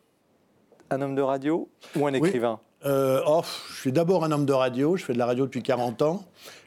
[0.89, 2.59] un homme de radio ou un écrivain?
[2.83, 5.63] Euh, oh, Je suis d'abord un homme de radio, je fais de la radio depuis
[5.63, 6.25] 40 ans.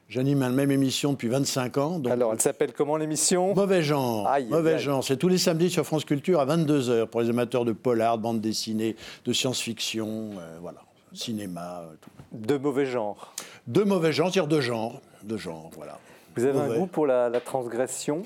[0.08, 2.02] J'anime la même émission depuis 25 ans.
[2.10, 3.54] Alors, elle s'appelle comment l'émission?
[3.54, 4.26] Mauvais genre.
[4.48, 5.04] Mauvais genre.
[5.04, 8.22] C'est tous les samedis sur France Culture à 22h pour les amateurs de polar, de
[8.22, 8.96] bande dessinée,
[9.26, 10.80] de science-fiction, euh, voilà,
[11.12, 11.82] cinéma.
[11.82, 12.10] Euh, tout.
[12.32, 13.34] De mauvais genre.
[13.66, 15.98] De mauvais genre, c'est-à-dire de genre, de genre, voilà.
[16.36, 18.22] Vous avez un goût pour la transgression?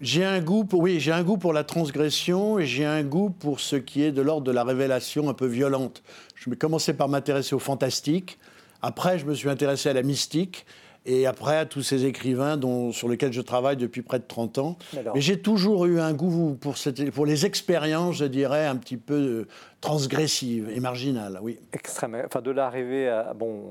[0.00, 3.30] J'ai un goût pour, oui, j'ai un goût pour la transgression et j'ai un goût
[3.30, 6.04] pour ce qui est de l'ordre de la révélation un peu violente.
[6.36, 8.38] Je vais commencer par m'intéresser au fantastique.
[8.80, 10.64] Après, je me suis intéressé à la mystique.
[11.10, 14.58] Et après, à tous ces écrivains dont, sur lesquels je travaille depuis près de 30
[14.58, 14.76] ans.
[15.14, 18.98] Mais j'ai toujours eu un goût pour, cette, pour les expériences, je dirais, un petit
[18.98, 19.48] peu euh,
[19.80, 21.60] transgressives et marginales, oui.
[21.72, 22.20] Extrêmement.
[22.26, 23.32] Enfin, de l'arrivée à...
[23.32, 23.62] Bon,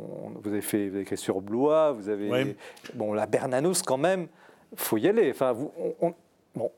[0.42, 2.56] vous avez, fait, vous avez écrit sur Blois, vous avez...
[2.96, 4.28] Bon, la Bernanos, quand même,
[4.76, 5.30] faut y aller.
[5.30, 5.56] Enfin,
[6.02, 6.14] on,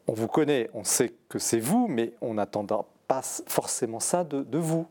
[0.07, 4.85] vous connaît, on sait que c'est vous, mais on n'attendra pas forcément ça de, vous.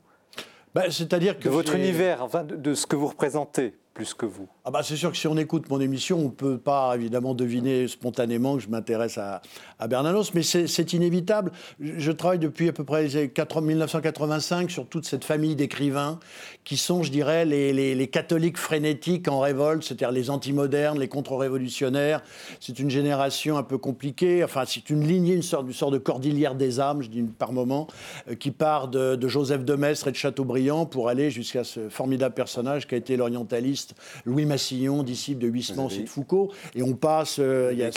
[0.73, 4.47] Ben, c'est-à-dire que de votre univers, enfin, de, ce que vous représentez plus que vous.
[4.65, 7.33] Ah bah c'est sûr que si on écoute mon émission, on ne peut pas évidemment
[7.33, 9.41] deviner spontanément que je m'intéresse à,
[9.79, 11.51] à, Bernanos, mais c'est inévitable.
[11.79, 16.19] Je, travaille depuis à peu près 1985 sur toute cette famille d'écrivains
[16.63, 22.21] qui sont, je dirais, les, les, catholiques frénétiques en révolte, c'est-à-dire les anti-modernes, les contre-révolutionnaires.
[22.59, 25.97] C'est une génération un peu compliquée, enfin c'est une lignée, une sorte, une sorte de
[25.97, 27.87] cordillère des âmes, je dis par moment,
[28.29, 31.89] euh, qui part de, de Joseph de Maistre et de Chateaubriand pour aller jusqu'à ce
[31.89, 33.78] formidable personnage qui a été l'orientaliste
[34.25, 36.51] Louis Massillon, disciple de Huysmans et de Foucault.
[36.75, 37.91] Et on passe, euh,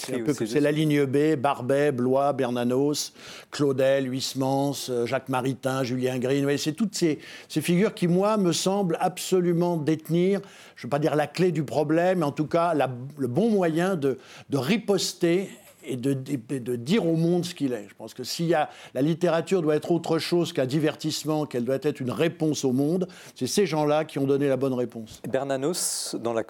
[0.44, 3.12] c'est la ligne B, Barbet, Blois, Bernanos,
[3.50, 6.46] Claudel, Huysmans, euh, Jacques Maritain, Julien Green.
[6.58, 7.18] c'est toutes ces,
[7.48, 10.40] figures qui, moi, me semblent absolument détenir,
[10.76, 13.50] je ne veux pas dire la clé du problème, mais en tout cas le bon
[13.50, 14.18] moyen de,
[14.50, 15.50] de riposter
[15.84, 17.86] et de, dire au monde ce qu'il est.
[17.88, 21.64] Je pense que s'il y a la littérature doit être autre chose qu'un divertissement, qu'elle
[21.64, 25.20] doit être une réponse au monde, c'est ces gens-là qui ont donné la bonne réponse.
[25.28, 26.42] Bernanos, dans la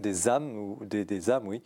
[0.00, 1.62] des âmes, ou des, des âmes, oui,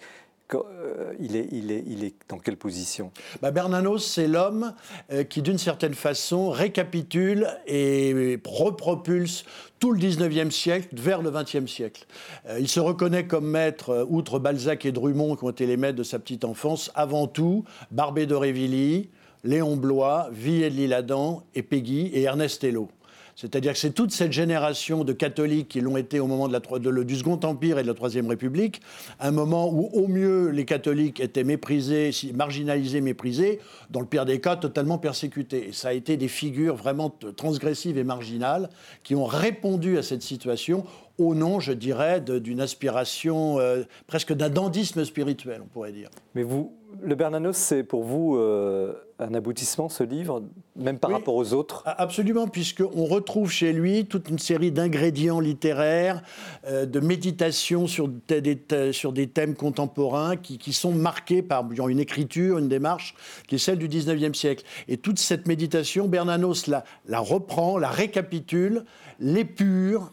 [1.18, 3.12] il, est, il, est, il est dans quelle position?
[3.40, 4.74] Bah Bernanos, c'est l'homme
[5.12, 9.44] euh, qui, d'une certaine façon, récapitule et repropulse
[9.78, 12.06] tout le 19e siècle vers le 20e siècle.
[12.48, 15.98] Euh, il se reconnaît comme maître, outre Balzac et Drummond, qui ont été les maîtres
[15.98, 19.10] de sa petite enfance, avant tout Barbé d'Aurevilly,
[19.44, 22.88] Léon Blois, Villiers de l'Isle-Adam et Peggy et Ernest Hello.
[23.36, 27.40] C'est-à-dire que c'est toute cette génération de catholiques qui l'ont été au moment du Second
[27.42, 28.80] Empire et de la Troisième République,
[29.20, 33.60] un moment où au mieux les catholiques étaient méprisés, marginalisés, méprisés,
[33.90, 35.68] dans le pire des cas totalement persécutés.
[35.68, 38.68] Et ça a été des figures vraiment transgressives et marginales
[39.02, 40.84] qui ont répondu à cette situation
[41.18, 46.08] au nom, je dirais, d'une aspiration euh, presque d'un dandisme spirituel, on pourrait dire.
[46.34, 50.42] Mais vous, le Bernanos, c'est pour vous euh, un aboutissement, ce livre,
[50.76, 51.82] même par rapport aux autres?
[51.84, 56.22] Absolument, puisqu'on retrouve chez lui toute une série d'ingrédients littéraires,
[56.66, 62.00] euh, de méditation sur des, sur des thèmes contemporains qui, qui, sont marqués par une
[62.00, 63.14] écriture, une démarche
[63.48, 64.64] qui est celle du 19e siècle.
[64.88, 68.84] Et toute cette méditation, Bernanos la, la reprend, la récapitule,
[69.20, 70.12] l'épure,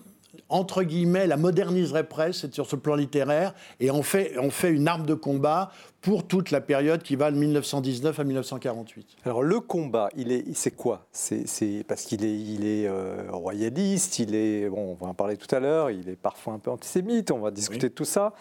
[0.50, 4.88] entre guillemets, la moderniserait presque sur ce plan littéraire, et on fait, on fait une
[4.88, 5.72] arme de combat
[6.02, 9.18] pour toute la période qui va de 1919 à 1948.
[9.26, 11.06] Alors le combat, il est, c'est quoi?
[11.12, 11.46] C'est,
[11.88, 15.54] parce qu'il est, il est euh, royaliste, il est, bon, on va en parler tout
[15.54, 18.34] à l'heure, il est parfois un peu antisémite, on va discuter de tout ça.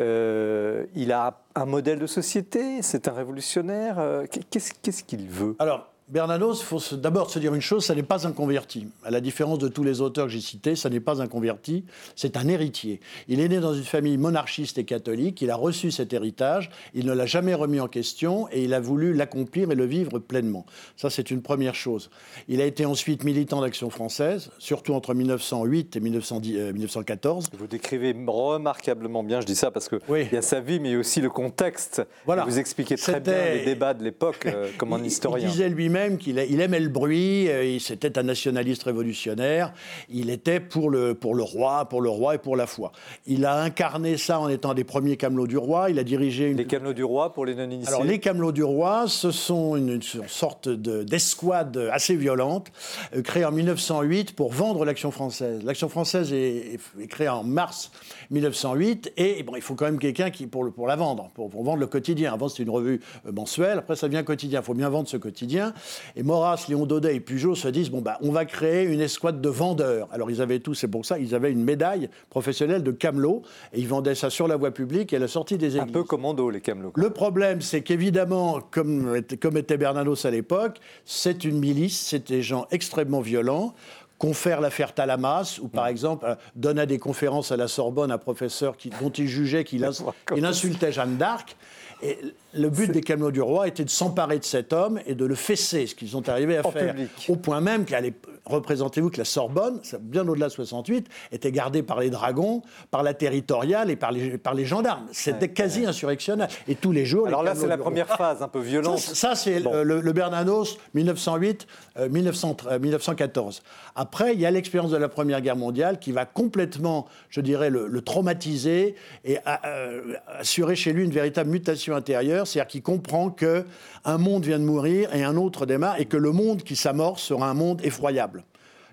[0.00, 3.98] Euh, il a un modèle de société, c'est un révolutionnaire.
[3.98, 5.56] Euh, qu'est-ce, qu'est-ce qu'il veut?
[5.58, 8.86] Alors, Bernanos, il faut d'abord se dire une chose, ça n'est pas un converti.
[9.04, 11.84] À la différence de tous les auteurs que j'ai cités, ça n'est pas un converti,
[12.16, 13.00] c'est un héritier.
[13.28, 17.04] Il est né dans une famille monarchiste et catholique, il a reçu cet héritage, il
[17.04, 20.64] ne l'a jamais remis en question et il a voulu l'accomplir et le vivre pleinement.
[20.96, 22.08] Ça, c'est une première chose.
[22.48, 27.46] Il a été ensuite militant d'Action française, surtout entre 1908 et 1914.
[27.52, 30.80] Euh, vous décrivez remarquablement bien, je dis ça parce qu'il il y a sa vie,
[30.80, 32.02] mais aussi le contexte.
[32.24, 32.46] Voilà.
[32.46, 35.46] Vous expliquez très bien les débats de l'époque euh, comme un historien.
[35.46, 39.72] Il disait lui-même qu'il il aimait le bruit, euh, c'était un nationaliste révolutionnaire,
[40.08, 42.92] il était pour le, pour le roi, pour le roi et pour la foi.
[43.26, 46.56] Il a incarné ça en étant des premiers camelots du roi, il a dirigé une...
[46.56, 50.00] Les camelots du roi pour les non-initiés Alors les camelots du roi, ce sont une,
[50.26, 52.68] sorte d'escouade assez violente,
[53.16, 55.62] euh, créée en 1908 pour vendre l'Action française.
[55.64, 56.78] L'Action française est,
[57.08, 57.90] créée en mars
[58.30, 61.64] 1908 et bon, il faut quand même quelqu'un qui pour, pour la vendre, pour, pour
[61.64, 62.32] vendre le quotidien.
[62.32, 63.00] Avant c'était une revue
[63.32, 64.60] mensuelle, après ça devient quotidien.
[64.60, 65.72] Il faut bien vendre ce quotidien.
[66.16, 69.40] Et Maurras, Léon Daudet et Pujol se disent bon, bah, on va créer une escouade
[69.40, 70.08] de vendeurs.
[70.12, 73.80] Alors, ils avaient tout, c'est pour ça, ils avaient une médaille professionnelle de camelot et
[73.80, 75.90] ils vendaient ça sur la voie publique et à la sortie des églises.
[75.90, 76.92] Un peu commando, les camelots.
[76.96, 82.42] Le problème, c'est qu'évidemment, comme, comme était Bernanos à l'époque, c'est une milice, c'est des
[82.42, 83.74] gens extrêmement violents
[84.18, 88.18] confère l'affaire Talamas, ou par exemple euh, donne à des conférences à la Sorbonne un
[88.18, 89.84] professeur qui, dont il jugeait qu'il
[90.44, 91.56] insultait Jeanne d'Arc.
[92.02, 92.18] Et
[92.54, 95.34] le but des Camelots du Roi était de s'emparer de cet homme et de le
[95.34, 96.94] fesser, ce qu'ils sont arrivés à faire.
[97.28, 98.12] Au point même qu'elle
[98.48, 103.14] représentez-vous que la Sorbonne, bien au-delà de 68, était gardée par les dragons, par la
[103.14, 105.06] territoriale et par les, par les gendarmes.
[105.12, 106.48] C'était quasi insurrectionnel.
[106.66, 107.26] Et tous les jours.
[107.26, 108.98] Alors là, c'est la première phase un peu violente.
[108.98, 111.66] Ça, c'est le, Bernanos 1908,
[112.08, 113.62] 1914.
[113.94, 117.70] Après, il y a l'expérience de la Première Guerre mondiale qui va complètement, je dirais,
[117.70, 118.94] le, traumatiser
[119.24, 123.64] et euh, assurer chez lui une véritable mutation intérieure, c'est-à-dire qu'il comprend que
[124.04, 127.22] un monde vient de mourir et un autre démarre, et que le monde qui s'amorce
[127.22, 128.44] sera un monde effroyable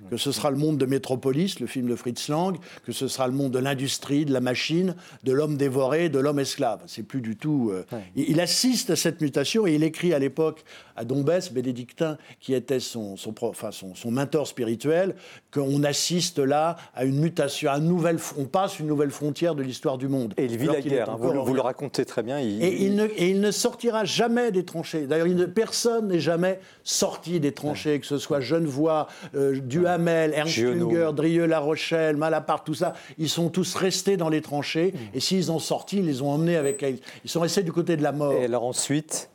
[0.10, 3.28] que ce sera le monde de Métropolis, le film de Fritz Lang, que ce sera
[3.28, 6.82] le monde de l'industrie, de la machine, de l'homme dévoré, de l'homme esclave.
[6.88, 7.72] C'est plus du tout.
[7.72, 7.84] Euh,
[8.16, 10.64] il, assiste à cette mutation et il écrit à l'époque
[10.96, 15.16] à Dombès, bénédictin, qui était son, son, enfin son, son mentor spirituel,
[15.52, 19.64] qu'on assiste là à une mutation, à une nouvelle, on passe une nouvelle frontière de
[19.64, 20.34] l'histoire du monde.
[20.38, 22.40] Et il vit la guerre, hein, vous, le racontez très bien.
[22.40, 25.08] Il, et, il ne, et, il ne, sortira jamais des tranchées.
[25.08, 31.12] D'ailleurs, personne n'est jamais sorti des tranchées, que ce soit Genevois, euh, Duhamel, Ernst Jünger,
[31.16, 32.94] Drieux-La Rochelle, Malaparte, tout ça.
[33.18, 34.94] Ils sont tous restés dans les tranchées.
[34.94, 35.18] Mm.
[35.18, 36.84] Et s'ils ont sorti, ils les ont emmenés avec.
[37.24, 38.34] Ils sont restés du côté de la mort.
[38.34, 39.30] Et alors ensuite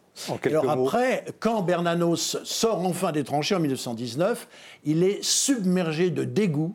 [0.44, 4.48] alors après, quand Bernanos sort enfin des tranchées en 1919,
[4.84, 6.74] il est submergé de dégoût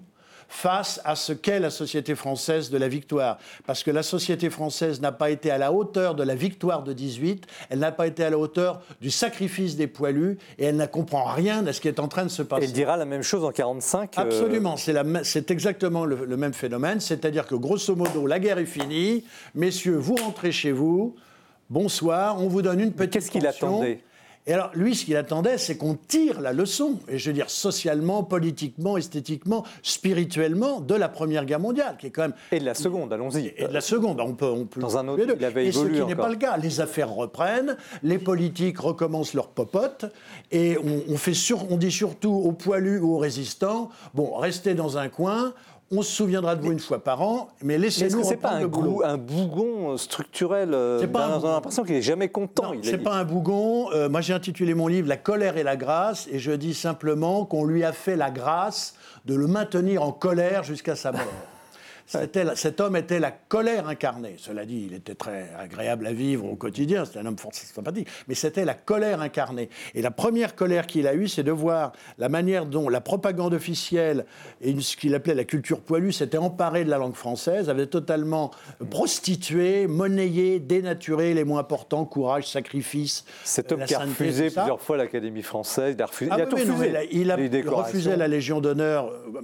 [0.55, 3.37] face à ce qu'est la société française de la victoire.
[3.67, 6.93] Parce que la société française n'a pas été à la hauteur de la victoire de
[6.93, 10.85] 18, elle n'a pas été à la hauteur du sacrifice des poilus, et elle ne
[10.85, 12.65] comprend rien de ce qui est en train de se passer.
[12.65, 17.01] Elle dira la même chose en 45 euh, Absolument, c'est exactement le, le même phénomène,
[17.01, 19.25] c'est-à-dire que grosso modo, la guerre est finie,
[19.55, 21.15] messieurs, vous rentrez chez vous,
[21.69, 23.99] bonsoir, on vous donne une petite Qu'est-ce qu'il attendait?
[24.47, 27.49] Et alors, lui, ce qu'il attendait, c'est qu'on tire la leçon, et je veux dire
[27.49, 32.33] socialement, politiquement, esthétiquement, spirituellement, de la Première Guerre mondiale, qui est quand même...
[32.51, 33.53] Et de la Seconde, allons-y.
[33.57, 34.45] Et de la Seconde, on peut...
[34.45, 36.57] On peut Dans un autre, il avait Et ce qui n'est pas le cas.
[36.57, 40.05] Les affaires reprennent, les politiques recommencent leur popote,
[40.51, 40.77] et
[41.09, 45.09] on, fait sur, on dit surtout aux poilus ou aux résistants, bon, restez dans un
[45.09, 45.53] coin,
[45.91, 48.61] on se souviendra de vous une fois par an, mais laissez-nous c'est pas reprendre un,
[48.61, 49.01] le boulot.
[49.05, 51.51] un bougon structurel euh, C'est pas un On a bougon.
[51.53, 52.71] l'impression qu'il est jamais content.
[52.81, 53.91] C'est est- pas un bougon.
[53.93, 57.45] Euh, moi, j'ai intitulé mon livre La colère et la grâce, et je dis simplement
[57.45, 58.95] qu'on lui a fait la grâce
[59.25, 61.21] de le maintenir en colère jusqu'à sa mort.
[62.07, 64.35] Cet homme était la colère incarnée.
[64.37, 68.07] Cela dit, il était très agréable à vivre au quotidien, c'était un homme fort sympathique,
[68.27, 69.69] mais c'était la colère incarnée.
[69.95, 73.53] Et la première colère qu'il a eue, c'est de voir la manière dont la propagande
[73.53, 74.25] officielle
[74.61, 78.51] et ce qu'il appelait la culture poilue s'était emparée de la langue française, avait totalement
[78.91, 83.25] prostitué, monnayé, dénaturé les mots importants, courage, sacrifice.
[83.43, 86.31] Cet euh, homme la qui a refusé plusieurs fois l'Académie française, il a refusé.
[86.31, 86.89] Ah il a oui, tout oui, non, refusé.
[86.89, 87.85] il a, il a Les décorations.
[87.87, 89.41] refusé la Légion d'honneur, euh,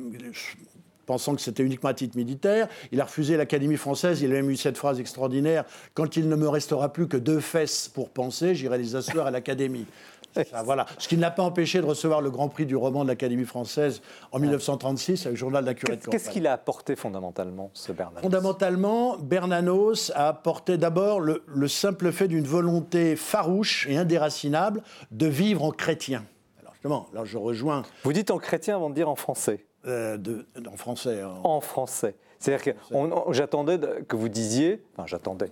[1.06, 2.68] pensant que c'était uniquement à titre militaire.
[2.92, 4.22] Il a refusé l'Académie française.
[4.22, 7.40] Il a même eu cette phrase extraordinaire Quand il ne me restera plus que deux
[7.40, 9.86] fesses pour penser, j'irai les asseoir à l'Académie.
[10.52, 10.86] Ça, voilà.
[10.98, 13.46] Ce qui ne l'a pas empêché de recevoir le Grand Prix du roman de l'Académie
[13.46, 14.02] française
[14.32, 17.92] en 1936 avec le journal de la curée de Qu'est-ce qu'il a apporté fondamentalement, ce
[17.92, 24.82] Bernard Fondamentalement, Bernanos a apporté d'abord le, le simple fait d'une volonté farouche et indéracinable
[25.12, 26.24] de vivre en chrétien.
[26.62, 29.66] Alors justement, là je rejoins Vous dites en chrétien avant de dire en français.
[29.88, 31.24] Euh, de- en français.
[31.24, 32.16] en- En français.
[32.40, 35.52] C'est-à-dire que j'attendais que vous disiez, enfin j'attendais,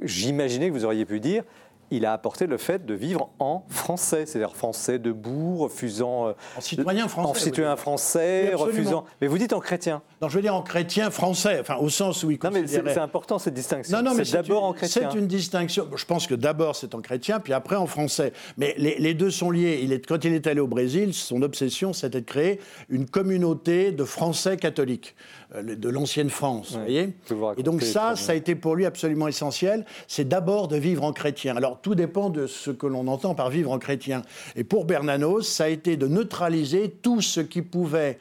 [0.00, 1.44] j'imaginais que vous auriez pu dire,
[1.90, 6.28] il a apporté le fait de vivre en français, c'est-à-dire français debout, refusant...
[6.28, 9.04] euh, En citoyen français, En citoyen français, Oui, refusant...
[9.20, 10.02] Mais vous dites en chrétien.
[10.22, 12.98] Non, je veux dire en chrétien français, enfin au sens où il Non mais c'est
[12.98, 13.96] important cette distinction.
[13.96, 15.08] Non, non, mais c'est d'abord en chrétien.
[15.10, 15.86] C'est une distinction.
[15.94, 18.32] Je pense que d'abord c'est en chrétien, puis après en français.
[18.56, 19.80] Mais les, les deux sont liés.
[19.82, 23.92] Il est, quand il est allé au Brésil, son obsession, c'était de créer une communauté
[23.92, 25.14] de Français catholiques,
[25.62, 26.72] de l'ancienne France.
[26.72, 27.14] vous voyez
[27.58, 29.84] Et donc ça, ça a été pour lui absolument essentiel.
[30.06, 31.56] C'est d'abord de vivre en chrétien.
[31.56, 34.22] Alors tout dépend de ce que l'on entend par vivre en chrétien.
[34.56, 38.18] Et pour Bernanos, ça a été de neutraliser tout ce qui pouvait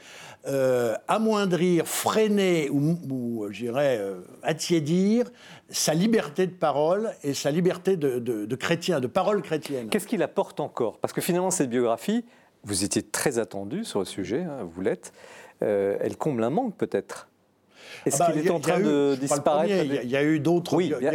[0.47, 5.26] euh, amoindrir, freiner ou, ou, je dirais, euh, attiédir
[5.69, 9.89] sa liberté de parole et sa liberté de, de- de chrétien, de parole chrétienne.
[9.89, 10.97] Qu'est-ce qu'il apporte encore?
[10.99, 12.23] Parce que finalement, cette biographie,
[12.64, 15.14] vous étiez très attendu sur le sujet, hein, vous l'êtes.
[15.61, 17.27] Euh, elle comble un manque peut-être.
[18.06, 20.15] Est-ce Ah bah, qu'il est en train eu- de disparaître Il y a- il y,
[20.15, 21.10] a eu d'autres Oui, Mais-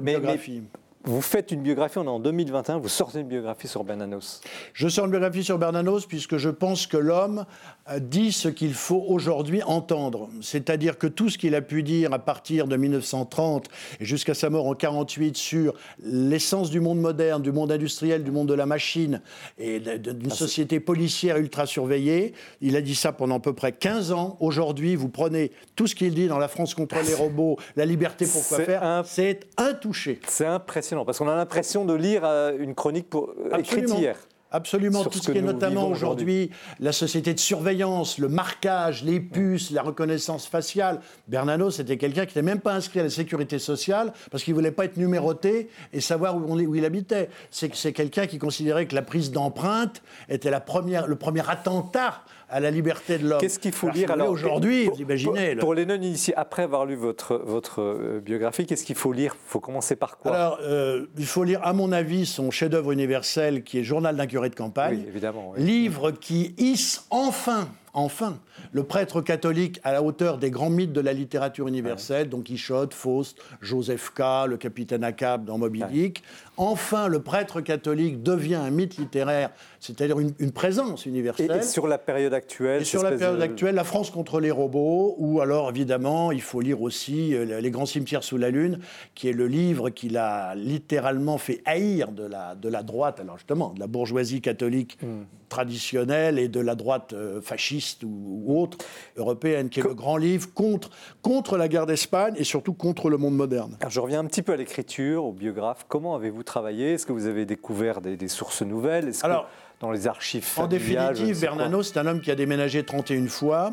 [0.02, 0.62] biographies.
[1.04, 4.42] Vous faites une biographie, on est en 2021, vous sortez une biographie sur Bernanos.
[4.74, 7.46] Je sors une biographie sur Bernanos puisque je pense que l'homme
[7.90, 10.28] euh, dit ce qu'il faut aujourd'hui entendre.
[10.42, 13.68] C'est-à-dire que tout ce qu'il a pu dire à partir de 1930
[13.98, 15.72] et jusqu'à sa mort en 48 sur
[16.04, 19.22] l'essence du monde moderne, du monde industriel, du monde de la machine
[19.56, 24.12] et d'une société policière ultra surveillée, il a dit ça pendant à peu près 15
[24.12, 24.36] ans.
[24.38, 28.26] Aujourd'hui, vous prenez tout ce qu'il dit dans La France contre les robots, la liberté
[28.26, 30.20] pourquoi C'est faire, un- c'est intouché.
[30.28, 33.98] C'est impressionnant, parce qu'on a l'impression de lire euh, une chronique pour, euh, écrite Absolument.
[33.98, 34.16] hier.
[34.52, 36.50] Absolument, Sur tout ce qui est notamment aujourd'hui
[36.80, 41.00] la société de surveillance, le marquage, les puces, la reconnaissance faciale.
[41.28, 44.58] Bernanos, c'était quelqu'un qui n'était même pas inscrit à la sécurité sociale parce qu'il ne
[44.58, 47.30] voulait pas être numéroté et savoir où, on est- où il habitait.
[47.52, 52.20] C'est c'est quelqu'un qui considérait que la prise d'empreinte était la première, le premier attentat
[52.50, 53.40] à la liberté de l'homme.
[53.40, 56.62] Qu'est-ce qu'il faut lire alors aujourd'hui pour- Vous imaginez Pour, le- pour les non-initiés, après
[56.62, 59.34] avoir lu votre, votre euh, biographie, qu'est-ce qu'il faut lire?
[59.46, 60.34] Il faut commencer par quoi?
[60.34, 64.26] Alors, euh, il faut lire, à mon avis, son chef-d'œuvre universel qui est Journal d'un
[64.26, 64.98] curé de campagne.
[65.00, 65.52] Oui, évidemment.
[65.56, 65.62] oui.
[65.64, 68.38] Livre qui hisse enfin, enfin,
[68.72, 72.94] le prêtre catholique à la hauteur des grands mythes de la littérature universelle, Don Quichotte,
[72.94, 76.22] Faust, Joseph K, le capitaine Ahab dans Moby Dick.
[76.56, 79.50] Enfin, le prêtre catholique devient un mythe littéraire,
[79.80, 81.50] c'est-à-dire une, une présence universelle.
[81.50, 84.50] et sur la période actuelle Et sur la période de- actuelle, la France contre les
[84.50, 88.78] robots, ou alors évidemment, il faut lire aussi euh, Les grands cimetières sous la Lune,
[89.14, 93.36] qui est le livre qu'il a littéralement fait haïr de la, de la droite, alors
[93.38, 95.22] justement, de la bourgeoisie catholique Hmm.
[95.48, 98.78] traditionnelle et de la droite euh, fasciste ou, ou autre
[99.16, 100.90] européenne, qui est le grand livre contre,
[101.22, 103.76] contre la guerre d'Espagne et surtout contre le monde moderne.
[103.80, 105.84] Alors, je reviens un petit peu à l'écriture, au biographe.
[105.88, 106.92] Comment avez-vous travaillé?
[106.94, 109.10] Est-ce que vous avez découvert des, des sources nouvelles?
[109.10, 109.44] Que
[109.80, 112.84] dans les archives En familiales, je ne définitive, Bernano, c'est un homme qui a déménagé
[112.84, 113.72] 31 fois,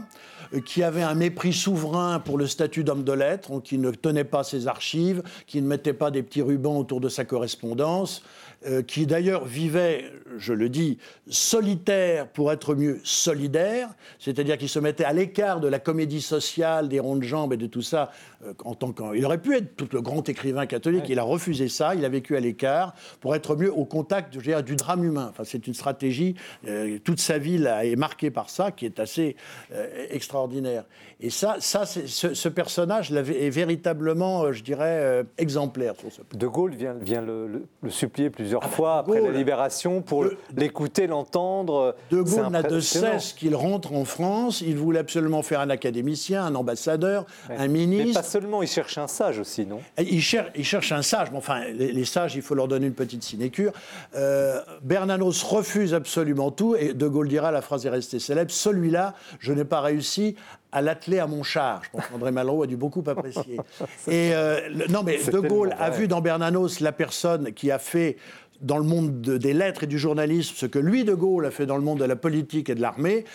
[0.65, 4.43] qui avait un mépris souverain pour le statut d'homme de lettres, qui ne tenait pas
[4.43, 8.23] ses archives, qui ne mettait pas des petits rubans autour de sa correspondance,
[8.65, 10.97] euh, qui d'ailleurs vivait, je le dis,
[11.29, 16.89] solitaire pour être mieux solidaire, c'est-à-dire qu'il se mettait à l'écart de la comédie sociale,
[16.89, 18.11] des ronds de jambes et de tout ça,
[18.45, 19.13] euh, en tant qu'un...
[19.13, 22.09] Il aurait pu être tout le grand écrivain catholique, il a refusé ça, il a
[22.09, 25.27] vécu à l'écart pour être mieux au contact je du drame humain.
[25.29, 26.35] Enfin, c'est une stratégie,
[26.67, 29.35] euh, toute sa vie là, est marquée par ça, qui est assez
[29.73, 30.36] euh, extraordinaire.
[30.37, 30.83] Extraordinaire.
[31.19, 36.21] Et ça, ça ce, ce, personnage est véritablement, euh, je dirais, euh, exemplaire sur ce
[36.37, 41.95] De Gaulle vient, vient le, supplier plusieurs ah, fois après la libération pour l'écouter, l'entendre.
[42.11, 44.61] De Gaulle n'a de cesse qu'il rentre en France.
[44.61, 48.07] Il voulait absolument faire un académicien, un ambassadeur, un ministre.
[48.07, 49.79] Mais pas seulement, il cherche un sage aussi, non?
[49.97, 51.31] Il cherche, il cherche un sage.
[51.31, 53.71] Mais enfin, les, sages, il faut leur donner une petite sinécure.
[54.15, 59.15] Euh, Bernanos refuse absolument tout et De Gaulle dira, la phrase est restée célèbre, celui-là,
[59.39, 60.26] je n'ai pas réussi
[60.71, 61.81] à l'atteler à mon char.
[61.83, 63.57] Je pense qu'André Malraux a dû beaucoup apprécier.
[64.07, 68.17] Et euh, non, mais De Gaulle a vu dans Bernanos la personne qui a fait
[68.61, 71.65] dans le monde des lettres et du journalisme ce que lui, De Gaulle, a fait
[71.65, 73.25] dans le monde de la politique et de l'armée.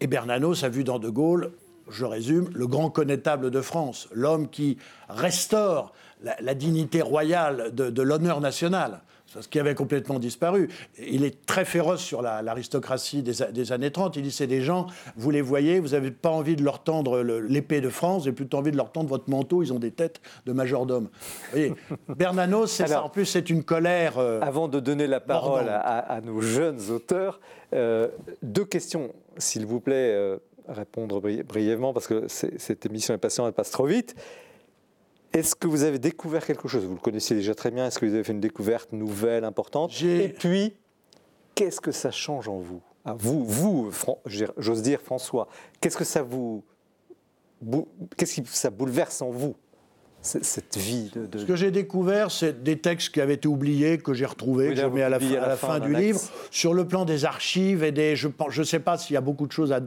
[0.00, 1.52] Et Bernanos a vu dans De Gaulle,
[1.90, 4.76] je résume, le grand connétable de France, l'homme qui
[5.08, 10.68] restaure la, dignité royale de l'honneur national ce qui avait complètement disparu.
[10.98, 14.16] Il est très féroce sur l'aristocratie des, années 30.
[14.16, 14.86] Il dit c'est des gens,
[15.16, 18.34] vous les voyez, vous n'avez pas envie de leur tendre l'épée de France, vous avez
[18.34, 21.08] plutôt envie de leur tendre votre manteau, ils ont des têtes de majordome.
[22.08, 23.04] Bernanos, c'est ça.
[23.04, 24.18] En plus, c'est une colère.
[24.18, 27.40] Euh, avant de donner la parole à, nos jeunes auteurs,
[27.74, 28.08] euh,
[28.42, 30.38] deux questions, s'il vous plaît, euh,
[30.68, 34.14] répondre brièvement, parce que cette émission est patiente, elle passe trop vite.
[35.32, 36.84] Est-ce que vous avez découvert quelque chose?
[36.84, 37.86] Vous le connaissiez déjà très bien.
[37.86, 39.92] Est-ce que vous avez fait une découverte nouvelle, importante?
[40.02, 40.74] Et puis,
[41.54, 42.80] qu'est-ce que ça change en vous?
[43.04, 43.90] Ah, Vous, vous
[44.26, 45.48] j'ose dire François,
[45.80, 46.62] qu'est-ce que ça vous,
[48.16, 49.54] qu'est-ce que ça bouleverse en vous?
[50.28, 54.14] Cette vie de, Ce que j'ai découvert, c'est des textes qui avaient été oubliés, que
[54.14, 56.20] j'ai retrouvés, que j'ai mis à la, fin, du livre.
[56.50, 58.16] Sur le plan des archives et des.
[58.16, 59.80] Je ne sais pas s'il y a beaucoup de choses à,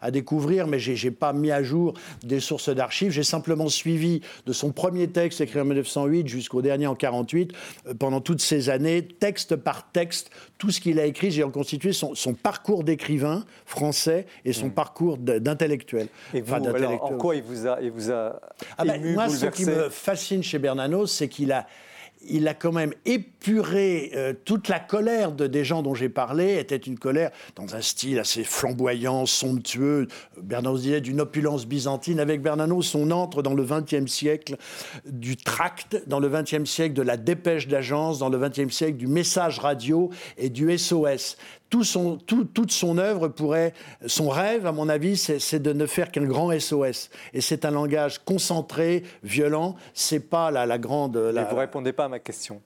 [0.00, 3.10] à découvrir, mais je n'ai pas mis à jour des sources d'archives.
[3.10, 7.52] J'ai simplement suivi de son premier texte écrit en 1908 jusqu'au dernier en 48,
[7.86, 11.30] euh, pendant toutes ces années, texte par texte, tout ce qu'il a écrit.
[11.30, 14.72] J'ai reconstitué son, son parcours d'écrivain français et son mm.
[14.72, 16.08] parcours d'intellectuel.
[16.34, 18.40] Et vous, en quoi il vous a, il vous a
[18.78, 19.28] ah ben, ému, moi,
[19.90, 21.66] fascine chez Bernanos, c'est qu'il a,
[22.28, 26.58] il a quand même épuré euh, toute la colère de, des gens dont j'ai parlé,
[26.58, 30.08] était une colère dans un style assez flamboyant, somptueux.
[30.40, 32.20] Bernanos disait d'une opulence byzantine.
[32.20, 34.56] Avec Bernanos, on entre dans le XXe siècle
[35.06, 39.06] du tract, dans le XXe siècle de la dépêche d'agence, dans le XXe siècle du
[39.06, 41.36] message radio et du SOS
[41.68, 43.72] toute son œuvre pourrait,
[44.06, 47.10] son rêve, à mon avis, c'est de ne faire qu'un grand SOS.
[47.32, 49.76] Et c'est un langage concentré, violent.
[49.94, 51.16] C'est pas la, la grande.
[51.16, 51.42] La...
[51.42, 52.60] Mais vous répondez pas à ma question.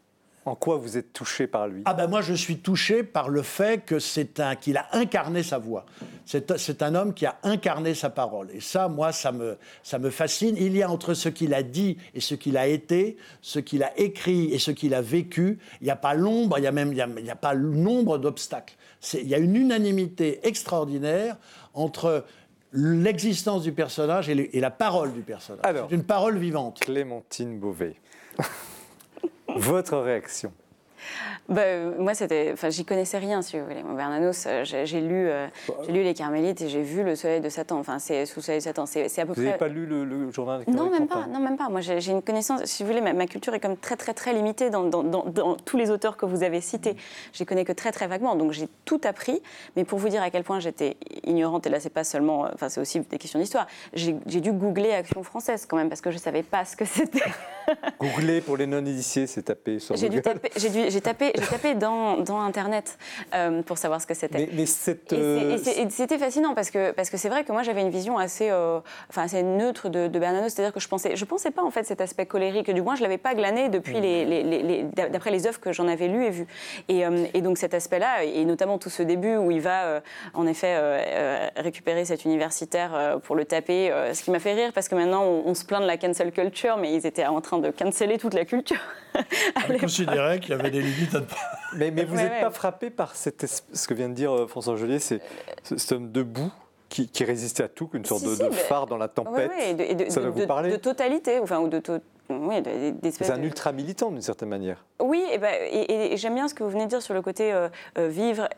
[0.50, 1.82] En quoi vous êtes touché par lui?
[1.84, 5.44] Ah ben moi je suis touché par le fait que c'est un qu'il a incarné
[5.44, 5.86] sa voix.
[6.26, 8.48] C'est un homme qui a incarné sa parole.
[8.52, 10.56] Et ça, moi, ça me, ça me fascine.
[10.56, 13.84] Il y a entre ce qu'il a dit et ce qu'il a été, ce qu'il
[13.84, 16.72] a écrit et ce qu'il a vécu, il n'y a pas l'ombre, il n'y a
[16.72, 18.74] même il y a, pas le nombre d'obstacles.
[19.14, 21.36] Il y a une unanimité extraordinaire
[21.74, 22.24] entre
[22.72, 25.62] l'existence du personnage et, et, la parole du personnage.
[25.88, 26.80] C'est une parole vivante.
[26.80, 27.94] Clémentine Beauvais.
[29.56, 30.52] Votre réaction
[31.48, 33.82] bah, euh, moi, c'était, enfin, j'y connaissais rien, si vous voulez.
[33.82, 35.48] Bernanos, euh, j'ai lu, euh,
[35.84, 37.78] j'ai lu les Carmélites et j'ai vu le Soleil de Satan.
[37.78, 38.86] Enfin, c'est sous le Soleil de Satan.
[38.86, 39.42] C'est à peu vous près.
[39.42, 41.26] Vous n'avez pas lu le, journal Non, même pas.
[41.26, 41.68] Non, même pas.
[41.68, 42.64] Moi, j'ai une connaissance.
[42.64, 45.76] Si vous voulez, ma, culture est comme très, très, très limitée dans, dans, dans, tous
[45.76, 46.96] les auteurs que vous avez cités.
[47.32, 48.36] Je les connais que très, très vaguement.
[48.36, 49.42] Donc, j'ai tout appris.
[49.76, 52.68] Mais pour vous dire à quel point j'étais ignorante, et là, c'est pas seulement, enfin,
[52.68, 53.66] c'est aussi des questions d'histoire.
[53.94, 57.20] J'ai dû googler Action française quand même parce que je savais pas ce que c'était.
[58.00, 59.96] googler pour les non-initiés, c'est taper sur.
[59.96, 60.50] J'ai dû taper.
[60.56, 61.32] J'ai tapé j'ai tapé
[61.74, 62.98] dans, dans Internet
[63.34, 64.48] euh, pour savoir ce que c'était.
[64.52, 64.64] Mais,
[65.12, 65.58] euh,
[65.90, 68.80] c'était fascinant parce que parce que c'est vrai que moi j'avais une vision assez, euh,
[69.08, 71.84] enfin assez neutre de, de Bernanos, c'est-à-dire que je pensais je pensais pas en fait
[71.84, 74.02] cet aspect colérique, du moins je l'avais pas glané depuis mmh.
[74.02, 76.46] les, les, d'après les œuvres que j'en avais lues et vues.
[76.88, 77.02] Et,
[77.34, 80.02] et donc cet aspect-là et notamment tout ce début où il va
[80.34, 84.94] en effet récupérer cet universitaire pour le taper, ce qui m'a fait rire parce que
[84.94, 88.18] maintenant on, se plaint de la cancel culture, mais ils étaient en train de canceller
[88.18, 88.80] toute la culture.
[89.68, 91.20] On considérait qu'il y avait des limites à
[91.76, 94.74] mais, mais vous n'êtes pas frappé par cette, ce que vient de dire euh, François
[94.74, 95.20] Angelier, c'est
[95.62, 96.52] cet homme debout
[96.90, 99.50] qui, qui, résistait à tout, qu'une sorte de, phare dans la tempête.
[99.76, 101.80] de, ça va vous parler De totalité, enfin, ou de,
[102.30, 102.62] oui,
[103.10, 104.84] c'est un ultra militant d'une certaine manière.
[105.00, 107.52] Oui, et, ben, et, j'aime bien ce que vous venez de dire sur le côté
[107.52, 107.68] euh,
[107.98, 108.48] euh, vivre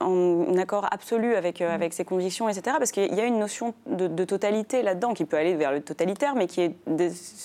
[0.00, 1.64] en, accord absolu avec, mm.
[1.64, 2.76] avec ses convictions, etc.
[2.78, 6.34] Parce qu'il y a une notion de, totalité là-dedans qui peut aller vers le totalitaire,
[6.34, 6.74] mais qui est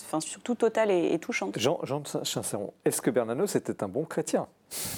[0.06, 1.58] enfin, surtout totale et, touchante.
[1.58, 2.02] Jean, Jean
[2.86, 4.48] est-ce que Bernanos était un bon chrétien?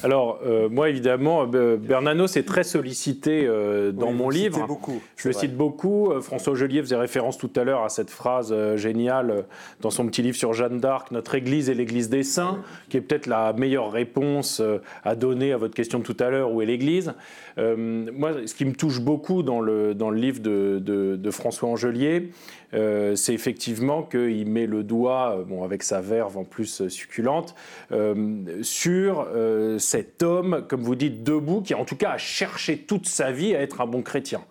[0.03, 4.67] Alors, euh, moi, évidemment, euh, Bernanos est très sollicité euh, dans mon livre.
[4.67, 6.11] Beaucoup, je le cite beaucoup.
[6.21, 9.45] François Gelier faisait référence tout à l'heure à cette phrase géniale
[9.81, 12.59] dans son petit livre sur Jeanne d'Arc, Notre Église est l'Église des saints,
[12.89, 14.61] qui est peut-être la meilleure réponse
[15.03, 17.13] à donner à votre question de tout à l'heure, où est l'Église
[17.57, 22.31] Moi, ce qui me touche beaucoup dans le, dans le livre de, de François Angelier,
[22.73, 26.89] euh, c'est effectivement qu'il met le doigt, euh, bon, avec sa verve en plus euh,
[26.89, 27.55] succulente,
[28.61, 29.27] sur
[29.77, 33.55] cet homme, comme vous dites, debout, qui en tout cas a cherché toute sa vie
[33.55, 34.43] à être un bon chrétien.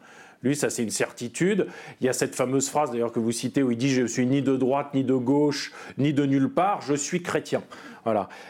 [0.42, 1.66] Lui, ça c'est une certitude.
[2.00, 4.26] Il y a cette fameuse phrase d'ailleurs que vous citez où il dit Je suis
[4.26, 7.62] ni de droite, ni de gauche, ni de nulle part, je suis chrétien.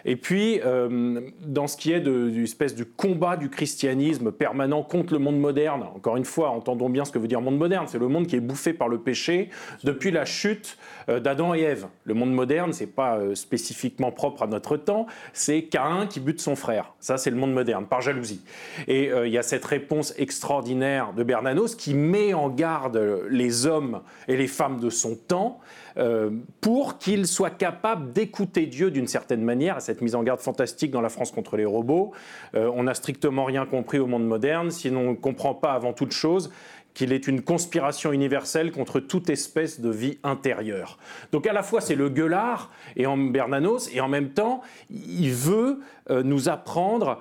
[0.04, 5.12] Et puis, euh, dans ce qui est d'une espèce de combat du christianisme permanent contre
[5.12, 7.98] le monde moderne, encore une fois, entendons bien ce que veut dire monde moderne, c'est
[7.98, 9.50] le monde qui est bouffé par le péché
[9.84, 11.86] depuis la chute euh, d'Adam et Ève.
[12.04, 16.40] Le monde moderne, c'est pas euh, spécifiquement propre à notre temps, c'est Caïn qui bute
[16.40, 16.94] son frère.
[17.00, 18.42] Ça, c'est le monde moderne, par jalousie.
[18.88, 22.96] Et il y a cette réponse extraordinaire de Bernanos qui met en garde
[23.28, 25.60] les hommes et les femmes de son temps
[25.98, 30.40] euh, pour qu'ils soient capables d'écouter Dieu d'une certaine manière, à cette mise en garde
[30.40, 32.12] fantastique dans la France contre les robots.
[32.54, 35.92] Euh, on n'a strictement rien compris au monde moderne, sinon on ne comprend pas avant
[35.92, 36.50] toute chose
[36.94, 40.98] qu'il est une conspiration universelle contre toute espèce de vie intérieure.
[41.32, 45.32] Donc à la fois c'est le gueulard et en Bernanos, et en même temps il
[45.32, 47.18] veut euh, nous apprendre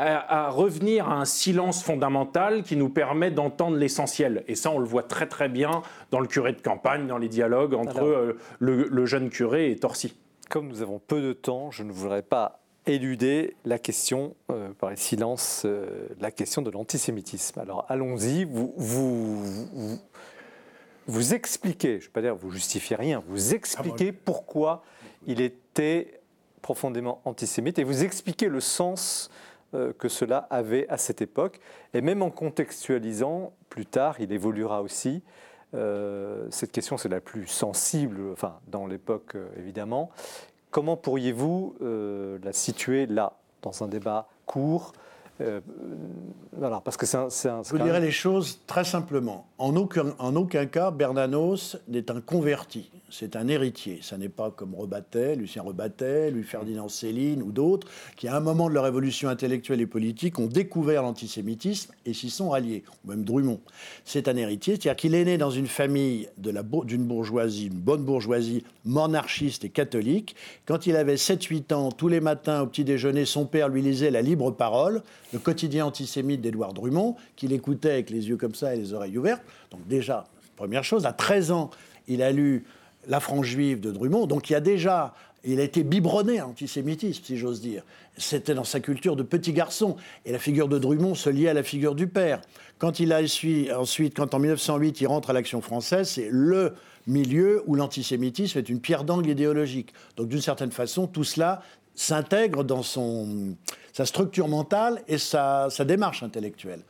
[0.00, 4.44] à, revenir à un silence fondamental qui nous permet d'entendre l'essentiel.
[4.48, 7.28] Et ça, on le voit très très bien dans le curé de campagne, dans les
[7.28, 10.16] dialogues entre euh, le, jeune curé et Torcy.
[10.48, 14.90] Comme nous avons peu de temps, je ne voudrais pas éluder la question, euh, par
[14.90, 17.60] les silences, euh, la question de l'antisémitisme.
[17.60, 19.98] Alors allons-y, vous, vous,
[21.06, 24.82] vous, expliquez, je ne vais pas dire vous justifiez rien, vous expliquez ah, pourquoi
[25.26, 26.20] il était
[26.62, 31.60] profondément antisémite et vous expliquez le sens euh, que cela avait à cette époque.
[31.94, 35.22] Et même en contextualisant, plus tard, il évoluera aussi.
[35.74, 40.10] Euh, cette question, c'est la plus sensible, enfin, dans l'époque euh, évidemment.
[40.70, 44.92] Comment pourriez-vous la situer là, dans un débat court
[46.52, 47.28] voilà, parce que c'est un,
[47.64, 49.48] Je vous dirais les choses très simplement.
[49.58, 53.98] En aucun, en aucun cas, Bernanos n'est un converti c'est un héritier.
[54.02, 58.40] Ça n'est pas comme Rebattet, Lucien Rebattet, Louis Ferdinand Céline ou d'autres, qui à un
[58.40, 63.24] moment de leur évolution intellectuelle et politique ont découvert l'antisémitisme et s'y sont alliés, même
[63.24, 63.60] Drummond.
[64.04, 68.64] C'est un héritier, c'est-à-dire qu'il est né dans une famille d'une bourgeoisie, une bonne bourgeoisie
[68.84, 70.36] monarchiste et catholique.
[70.66, 74.10] Quand il avait 7-8 ans, tous les matins au petit déjeuner, son père lui lisait
[74.10, 78.74] La Libre Parole, le quotidien antisémite d'Édouard Drummond, qu'il écoutait avec les yeux comme ça
[78.74, 79.42] et les oreilles ouvertes.
[79.70, 80.26] Donc déjà,
[80.56, 81.70] première chose, à 13 ans,
[82.08, 82.64] il a lu
[83.08, 84.26] la France juive de Drummond.
[84.26, 85.14] Donc il y a déjà,
[85.44, 87.82] il a été biberonné à l'antisémitisme, si j'ose dire.
[88.16, 89.96] C'était dans sa culture de petit garçon.
[90.24, 92.40] Et la figure de Drummond se liait à la figure du père.
[92.78, 93.20] Quand il a
[93.78, 96.74] ensuite, quand en 1908 il rentre à l'Action française, c'est le
[97.06, 99.92] milieu où l'antisémitisme est une pierre d'angle idéologique.
[100.16, 101.62] Donc d'une certaine façon, tout cela
[101.94, 103.56] s'intègre dans son,
[103.92, 106.82] sa structure mentale et sa démarche intellectuelle.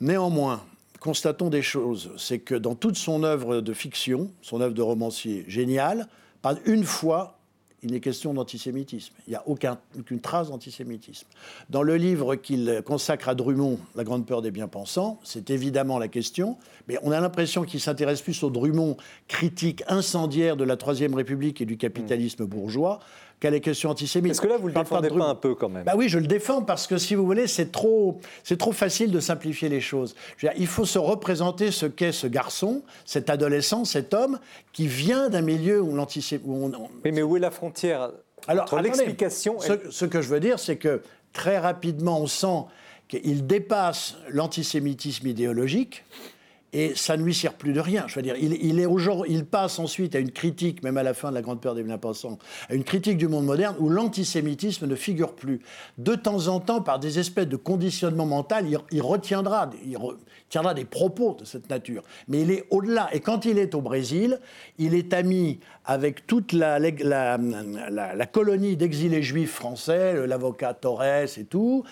[0.00, 0.62] Néanmoins,
[1.00, 2.12] constatons des choses.
[2.16, 6.06] C'est que dans toute son œuvre de fiction, son œuvre de romancier génial,
[6.42, 7.40] pas une fois
[7.82, 9.14] il n'est question d'antisémitisme.
[9.26, 11.26] Il n'y a aucune trace d'antisémitisme.
[11.70, 16.08] Dans le livre qu'il consacre à Drummond, La grande peur des bien-pensants, c'est évidemment la
[16.08, 16.58] question,
[16.88, 18.96] mais on a l'impression qu'il s'intéresse plus au Drummond
[19.28, 23.00] critique incendiaire de la Troisième République et du capitalisme bourgeois
[23.40, 24.32] qu'à les questions antisémites.
[24.32, 26.26] Est-ce que là, vous le défendez pas, un peu quand même bah Oui, je le
[26.26, 30.14] défends parce que, si vous voulez, c'est trop, c'est trop facile de simplifier les choses.
[30.56, 34.38] il faut se représenter ce qu'est ce garçon, cet adolescent, cet homme
[34.72, 36.76] qui vient d'un milieu où l'antisémitisme...
[37.04, 38.10] Oui, mais où est la frontière
[38.46, 41.02] Alors, entre l'explication ce, ce que je veux dire, c'est que
[41.32, 42.64] très rapidement, on sent
[43.08, 46.04] qu'il dépasse l'antisémitisme idéologique
[46.72, 48.04] et ça ne lui sert plus de rien.
[48.06, 51.34] Je veux dire, il, il passe ensuite à une critique, même à la fin de
[51.34, 52.38] la Grande Peur des bien-pensants,
[52.68, 55.60] à une critique du monde moderne où l'antisémitisme ne figure plus.
[55.98, 59.96] De temps en temps, par des espèces de conditionnement mental, il, retiendra, il
[60.74, 62.02] des propos de cette nature.
[62.28, 63.08] Mais il est au-delà.
[63.12, 64.40] Et quand il est au Brésil,
[64.78, 71.84] il est ami avec toute la, la colonie d'exilés juifs français, l'avocat Torres et tout.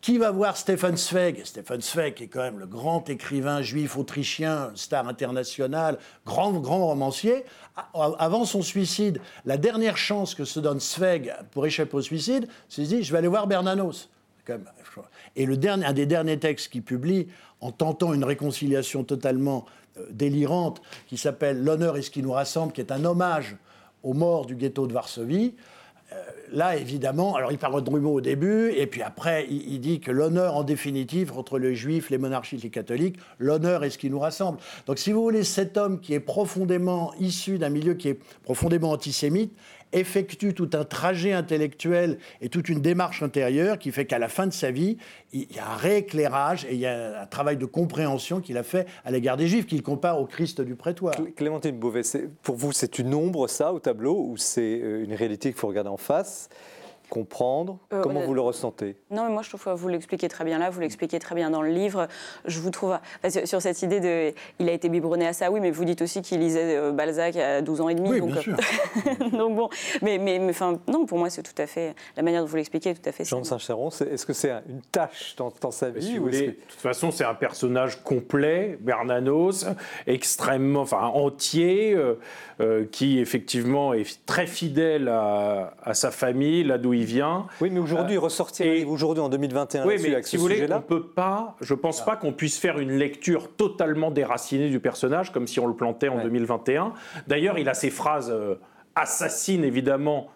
[0.00, 1.44] Qui va voir Stefan Zweig?
[1.44, 7.44] Stefan Zweig est quand même le grand écrivain juif autrichien, star international, grand, grand romancier.
[7.94, 12.82] Avant son suicide, la dernière chance que se donne Zweig pour échapper au suicide, c'est
[12.82, 14.08] de dire je vais aller voir Bernanos.
[15.34, 17.28] Et le dernier, un des derniers textes qu'il publie,
[17.60, 19.66] en tentant une réconciliation totalement
[19.98, 23.56] euh, délirante, qui s'appelle L'honneur est ce qui nous rassemble, qui est un hommage
[24.02, 25.54] aux morts du ghetto de Varsovie,
[26.52, 30.10] là, évidemment, alors il parle de Drumeau au début, et puis après, il, dit que
[30.10, 34.18] l'honneur, en définitive, entre les juifs, les monarchistes, les catholiques, l'honneur est ce qui nous
[34.18, 34.58] rassemble.
[34.86, 38.90] Donc, si vous voulez, cet homme qui est profondément issu d'un milieu qui est profondément
[38.90, 39.52] antisémite,
[39.92, 44.46] effectue tout un trajet intellectuel et toute une démarche intérieure qui fait qu'à la fin
[44.46, 44.98] de sa vie,
[45.32, 48.62] il y a un rééclairage et il y a un travail de compréhension qu'il a
[48.62, 51.14] fait à l'égard des Juifs, qu'il compare au Christ du prétoire.
[51.36, 52.02] Clémentine Beauvais,
[52.42, 55.68] pour vous, c'est une ombre, ça, au tableau, ou c'est euh, une réalité qu'il faut
[55.68, 56.48] regarder en face?
[57.08, 60.44] Comprendre euh, Comment vous le ressentez Non, mais moi je trouve que vous l'expliquez très
[60.44, 62.08] bien là, vous l'expliquez très bien dans le livre.
[62.44, 62.98] Je vous trouve
[63.44, 66.22] sur cette idée de, il a été biberonné à ça, oui, mais vous dites aussi
[66.22, 68.10] qu'il lisait euh, Balzac à 12 ans et demi.
[68.10, 68.56] Oui, donc, bien sûr.
[69.32, 69.68] donc bon,
[70.02, 72.94] mais, mais, enfin, non, pour moi c'est tout à fait la manière dont vous l'expliquez,
[72.94, 73.24] tout à fait.
[73.24, 77.10] Jean de Saint-Chéron, est-ce que c'est une tâche dans, sa vie ou De toute façon,
[77.10, 79.66] c'est un personnage complet, Bernanos,
[80.06, 81.96] extrêmement, enfin entier,
[82.60, 87.46] euh, qui effectivement est très fidèle à, à sa famille, là d'où il vient.
[87.60, 91.06] Oui, mais aujourd'hui, euh, ressortir aujourd'hui en 2021 oui, mais si vous voulez, on peut
[91.06, 95.60] pas, je pense pas qu'on puisse faire une lecture totalement déracinée du personnage, comme si
[95.60, 96.92] on le plantait en 2021.
[97.26, 98.56] D'ailleurs, il a ces phrases euh,
[98.94, 100.30] assassines, évidemment,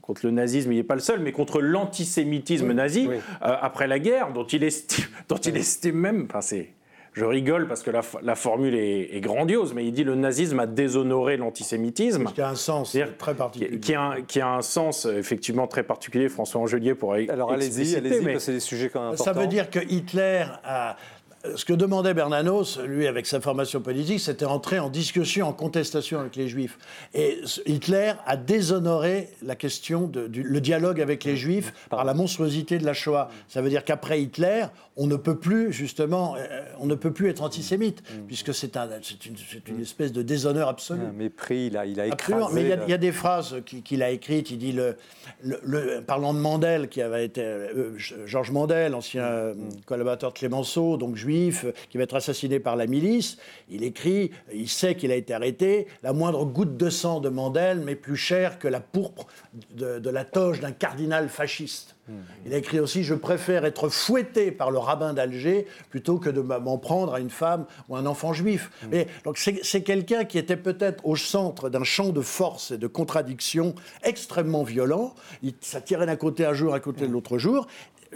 [0.00, 3.98] contre le nazisme, il n'est pas le seul, mais contre l'antisémitisme nazi euh, après la
[3.98, 6.70] guerre, dont il estime, dont il estime même, enfin c'est
[7.16, 11.38] je rigole parce que la, formule est, grandiose, mais il dit le nazisme a déshonoré
[11.38, 12.26] l'antisémitisme.
[12.34, 13.80] Qui a un sens très particulier.
[13.80, 16.28] Qui, a, qui, a, un sens effectivement très particulier.
[16.28, 17.26] François Angelier pourrait.
[17.30, 19.32] Alors allez-y, allez-y, parce que c'est des sujets quand même importants.
[19.32, 20.96] Ça veut dire que Hitler a
[21.54, 26.20] ce que demandait Bernanos, lui, avec sa formation politique, c'était entrer en discussion, en contestation
[26.20, 26.78] avec les Juifs.
[27.14, 32.14] Et Hitler a déshonoré la question, de, du, le dialogue avec les Juifs par la
[32.14, 33.30] monstruosité de la Shoah.
[33.48, 34.66] Ça veut dire qu'après Hitler,
[34.96, 38.88] on ne peut plus, justement, euh, on ne peut plus être antisémite, puisque c'est un,
[39.26, 41.02] une, une, espèce de déshonneur absolu.
[41.02, 42.54] Un mépris, il a, il a écrasé...
[42.54, 44.96] Mais il y, a, il y, a, des phrases qu'il a écrites, il dit, le,
[45.42, 49.82] le, parlant de Mandel, qui avait été, euh, Georges Mandel, ancien mm.
[49.84, 51.35] collaborateur de Clémenceau, donc juif,
[51.90, 53.38] qui va être assassiné par la milice.
[53.68, 57.80] Il écrit, il sait qu'il a été arrêté, la moindre goutte de sang de Mandel
[57.80, 59.26] m'est plus chère que la pourpre
[59.74, 61.96] de, la toge d'un cardinal fasciste.
[62.44, 66.40] Il a écrit aussi Je préfère être fouetté par le rabbin d'Alger plutôt que de
[66.40, 68.70] m'en prendre à une femme ou un enfant juif.
[68.90, 72.86] Mais, donc c'est quelqu'un qui était peut-être au centre d'un champ de force et de
[72.86, 75.14] contradictions extrêmement violent.
[75.42, 77.66] Il, ça tirait d'un côté un jour, à côté de l'autre jour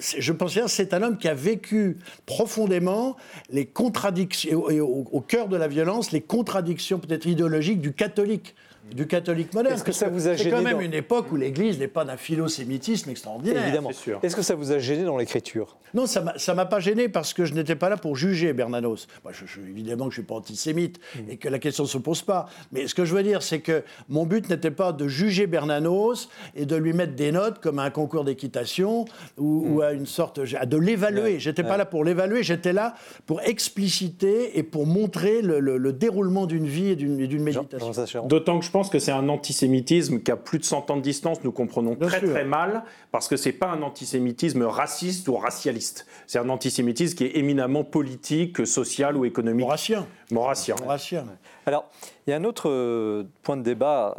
[0.00, 3.16] je pense que c'est un homme qui a vécu profondément
[3.50, 8.54] les contradictions, au, cœur de la violence, les contradictions peut-être idéologiques du catholique
[8.94, 9.74] du catholique moderne.
[9.74, 12.04] Est-ce que ça vous a gêné C'est quand même une époque où l'Église n'est pas
[12.04, 13.62] d'un philosémitisme extraordinaire.
[13.62, 13.90] Évidemment.
[14.22, 15.76] Est-ce que ça vous a gêné dans l'écriture?
[15.94, 19.06] Non, ça ne m'a pas gêné parce que je n'étais pas là pour juger Bernanos.
[19.24, 21.30] Moi, je, évidemment que je ne suis pas antisémite mm.
[21.30, 22.46] et que la question ne se pose pas.
[22.72, 26.28] Mais ce que je veux dire, c'est que mon but n'était pas de juger Bernanos
[26.54, 29.04] et de lui mettre des notes comme à un concours d'équitation
[29.36, 29.82] ou, mm.
[29.82, 31.38] à une sorte de l'évaluer.
[31.38, 32.94] Je J'étais pas là pour l'évaluer, j'étais là
[33.26, 38.26] pour expliciter et pour montrer le, déroulement d'une vie et d'une méditation.
[38.26, 41.02] D'autant que je pense que c'est un antisémitisme qui a plus de 100 ans de
[41.02, 46.06] distance, nous comprenons très très mal, parce que c'est pas un antisémitisme raciste ou racialiste.
[46.26, 49.60] C'est un antisémitisme qui est éminemment politique, social ou économique.
[49.60, 50.06] Maurassien.
[50.30, 50.76] Maurassien.
[51.66, 51.90] Alors,
[52.26, 54.18] il y a un autre euh, point de débat,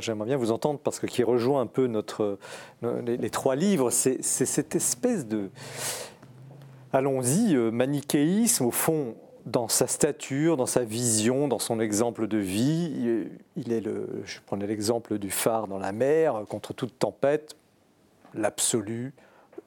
[0.00, 2.38] j'aimerais bien vous entendre, parce que qui rejoint un peu notre,
[2.82, 5.50] les, trois livres, c'est cette espèce de,
[6.92, 9.14] allons-y, euh, manichéisme, au fond,
[9.46, 13.28] dans sa stature, dans sa vision, dans son exemple de vie.
[13.56, 17.56] Il est le, je prenais l'exemple du phare dans la mer, contre toute tempête,
[18.34, 19.12] l'absolu,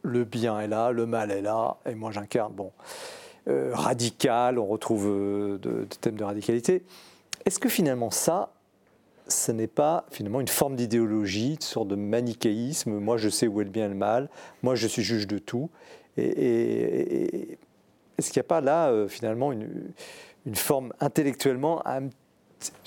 [0.01, 2.71] le bien est là, le mal est là, et moi j'incarne, bon,
[3.47, 6.83] euh, radical, on retrouve euh, des thèmes de radicalité.
[7.45, 8.53] Est-ce que finalement ça,
[9.27, 13.61] ce n'est pas finalement une forme d'idéologie, une sorte de manichéisme, moi je sais où
[13.61, 14.29] est le bien et le mal,
[14.63, 15.69] moi je suis juge de tout,
[16.17, 17.57] et
[18.17, 19.93] est-ce qu'il n'y a pas là, euh, finalement, une,
[20.53, 21.83] forme intellectuellement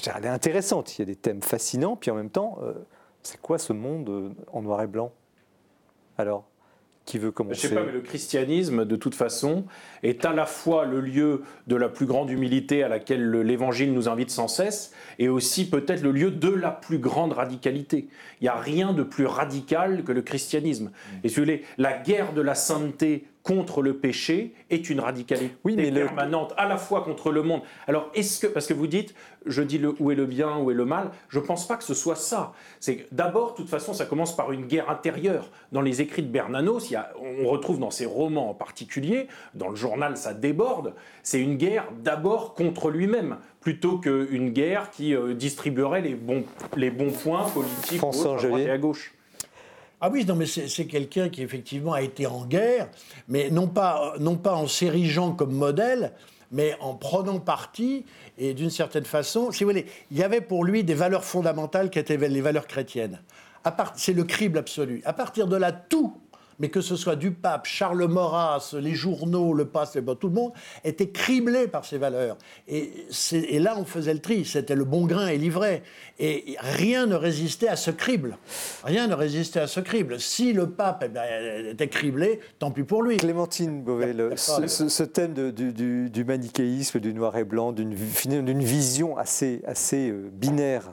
[0.07, 0.97] intéressante?
[0.97, 2.73] Il y a des thèmes fascinants, puis en même temps, euh,
[3.23, 5.13] c'est quoi ce monde euh, en noir et blanc?
[6.17, 6.49] Alors
[7.09, 9.65] qui veut commencer Je ne sais pas, mais le christianisme, de toute façon,
[10.03, 14.11] est à la fois le lieu de la plus grande humilité à laquelle l'Évangile nous
[14.11, 18.09] invite sans cesse, et aussi peut-être le lieu de la plus grande radicalité.
[18.41, 20.91] Il n'y a rien de plus radical que le christianisme.
[21.25, 25.57] Et si vous voulez, la guerre de la sainteté contre le péché est une radicalité
[25.65, 27.62] oui, mais permanente, à la fois contre le monde.
[27.87, 29.15] Alors, est-ce que, parce que vous dites,
[29.47, 31.77] je dis le, où est le bien, où est le mal, je ne pense pas
[31.77, 32.53] que ce soit ça.
[32.79, 35.51] C'est d'abord, de toute façon, ça commence par une guerre intérieure.
[35.73, 37.11] Dans les écrits de Bernanos, il y a,
[37.43, 40.93] on retrouve dans ses romans en particulier, dans le journal ça déborde,
[41.23, 46.45] c'est une guerre d'abord contre lui-même, plutôt qu'une guerre qui euh, distribuerait les bons,
[46.77, 49.15] les bons points politiques à, à gauche.
[50.01, 52.89] Ah oui, non, mais c'est quelqu'un qui effectivement a été en guerre,
[53.27, 56.12] mais non pas, non pas en s'érigeant comme modèle,
[56.53, 58.05] mais en prenant parti
[58.39, 61.91] et d'une certaine façon, si vous voulez, il y avait pour lui des valeurs fondamentales
[61.91, 63.20] qui étaient les valeurs chrétiennes.
[63.97, 65.03] C'est le crible absolu.
[65.05, 66.16] À partir de là, tout
[66.59, 69.78] mais que ce soit du pape, Charles Maurras, les journaux, le pape,
[70.18, 70.52] tout le monde
[70.85, 72.36] était criblé par ces valeurs.
[72.66, 74.44] Et, et là, on faisait le tri.
[74.44, 75.82] C'était le bon grain et l'ivraie.
[76.18, 78.39] Et rien ne résistait à ce crible.
[78.85, 80.18] Rien ne résistait à ce crible.
[80.20, 83.16] Si le pape eh ben, était criblé, tant pis pour lui.
[83.18, 90.28] Clémentine Beauvais, ce, thème du, manichéisme, du noir et blanc, d'une vision assez, assez euh,
[90.32, 90.90] binaire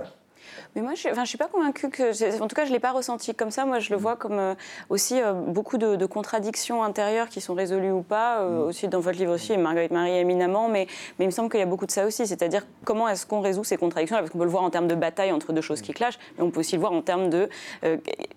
[0.76, 2.42] mais moi, je ne suis pas convaincue que.
[2.42, 3.66] En tout cas, je ne l'ai pas ressenti comme ça.
[3.66, 4.02] Moi, je le mm.
[4.02, 4.56] vois comme euh,
[4.90, 8.42] aussi euh, beaucoup de, contradictions intérieures qui sont résolues ou pas.
[8.42, 8.68] Euh, mm.
[8.68, 10.68] Aussi, dans votre livre aussi, et Marguerite Marie éminemment.
[10.68, 10.88] Mais,
[11.18, 12.28] mais il me semble qu'il y a beaucoup de ça aussi.
[12.28, 14.96] C'est-à-dire, comment est-ce qu'on résout ces contradictions Parce qu'on peut le voir en termes de
[14.96, 15.96] bataille entre deux choses qui mm.
[15.96, 17.48] clashent, mais on peut aussi le voir en termes d'une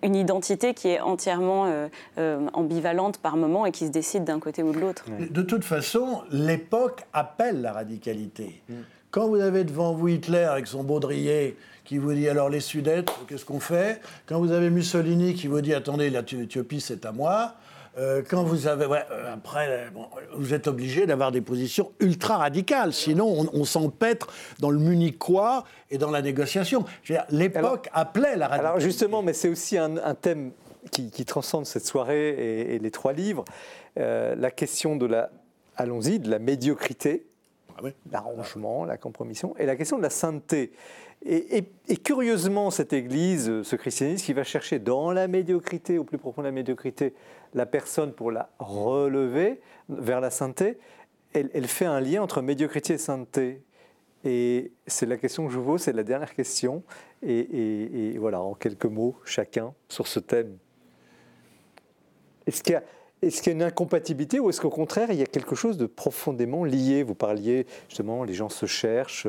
[0.01, 1.67] une identité qui est entièrement
[2.53, 5.05] ambivalente par moment et qui se décide d'un côté ou de l'autre.
[5.29, 8.61] De toute façon, l'époque appelle la radicalité.
[9.11, 11.57] Quand vous avez devant vous Hitler avec son baudrier
[11.89, 13.99] qui vous dit alors les Sudètes, qu'est-ce qu'on fait?
[14.27, 17.55] Quand vous avez Mussolini qui vous dit attendez, l'Éthiopie c'est à moi.
[17.97, 18.85] Euh, quand vous avez.
[18.85, 19.87] Euh, après,
[20.35, 24.27] vous êtes obligé d'avoir des positions ultra radicales, sinon on, s'empêtre
[24.59, 26.85] dans le munichois et dans la négociation.
[27.31, 28.67] L'époque appelait la radicalité.
[28.67, 30.51] Alors justement, mais c'est aussi un, thème
[30.91, 33.45] qui, transcende cette soirée et, les trois livres
[33.97, 35.31] euh, la question de la.
[35.75, 37.25] Allons-y, de la médiocrité,
[37.79, 40.71] ah l'arrangement, la compromission, et la question de la sainteté.
[41.25, 41.65] Et,
[42.03, 46.47] curieusement, cette Église, ce christianisme qui va chercher dans la médiocrité, au plus profond de
[46.47, 47.13] la médiocrité,
[47.53, 49.59] la personne pour la relever
[49.89, 50.77] vers la sainteté,
[51.33, 53.61] elle, fait un lien entre médiocrité et sainteté.
[54.23, 56.83] Et c'est la question que je vous pose, c'est la dernière question.
[57.21, 60.57] Et, voilà, en quelques mots, chacun sur ce thème.
[62.47, 65.77] Est-ce qu'il y a une incompatibilité ou est-ce qu'au contraire, il y a quelque chose
[65.77, 67.03] de profondément lié?
[67.03, 69.27] Vous parliez justement, les gens se cherchent,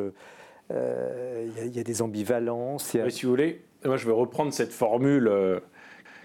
[0.73, 2.97] euh, il y, a des ambivalences.
[3.09, 5.61] si vous voulez, moi je vais reprendre cette formule euh,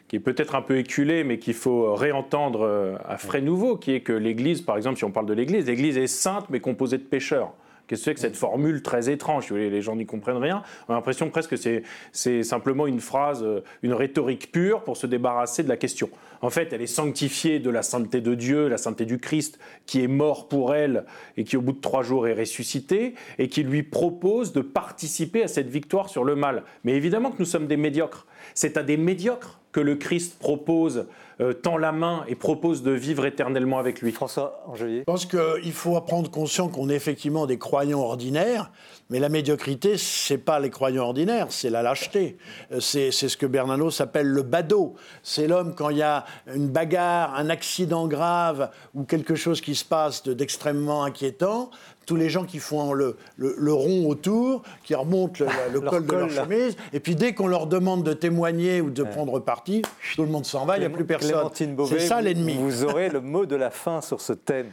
[0.08, 3.94] qui est peut-être un peu éculée, mais qu'il faut réentendre euh, à frais nouveaux, qui
[3.94, 6.98] est que l'Église, par exemple, si on parle de l'Église, l'Église est sainte mais composée
[6.98, 7.54] de pécheurs.
[7.88, 10.64] Qu'est-ce que c'est que cette formule très étrange Les gens n'y comprennent rien.
[10.88, 11.82] On a l'impression presque que
[12.12, 13.45] c'est simplement une phrase,
[13.84, 16.10] une rhétorique pure pour se débarrasser de la question.
[16.41, 20.03] En fait, elle est sanctifiée de la sainteté de Dieu, la sainteté du Christ, qui
[20.03, 21.06] est mort pour elle
[21.38, 25.44] et qui, au bout de trois jours, est ressuscité et qui lui propose de participer
[25.44, 26.64] à cette victoire sur le mal.
[26.84, 28.26] Mais évidemment que nous sommes des médiocres.
[28.54, 31.06] C'est à des médiocres que le Christ propose,
[31.42, 34.14] euh, tend la main et propose de vivre éternellement avec lui.
[34.14, 35.00] François Angelier.
[35.00, 38.72] Je pense qu'il faut prendre conscience qu'on est effectivement des croyants ordinaires,
[39.10, 42.38] mais la médiocrité, c'est pas les croyants ordinaires, c'est la lâcheté.
[42.72, 44.96] Euh, c'est ce que Bernanos appelle le badaud.
[45.24, 46.24] C'est l'homme quand il y a
[46.56, 51.70] une bagarre, un accident grave ou quelque chose qui se passe d'extrêmement inquiétant,
[52.06, 56.30] tous les gens qui font le, le, rond autour, qui remontent le, col de leur
[56.30, 59.82] chemise, et puis dès qu'on leur demande de témoigner ou de prendre parti,
[60.15, 61.49] tout le monde s'en va, il n'y a plus personne.
[61.53, 62.56] C'est ça l'ennemi.
[62.56, 64.68] Vous aurez le mot de la fin sur ce thème.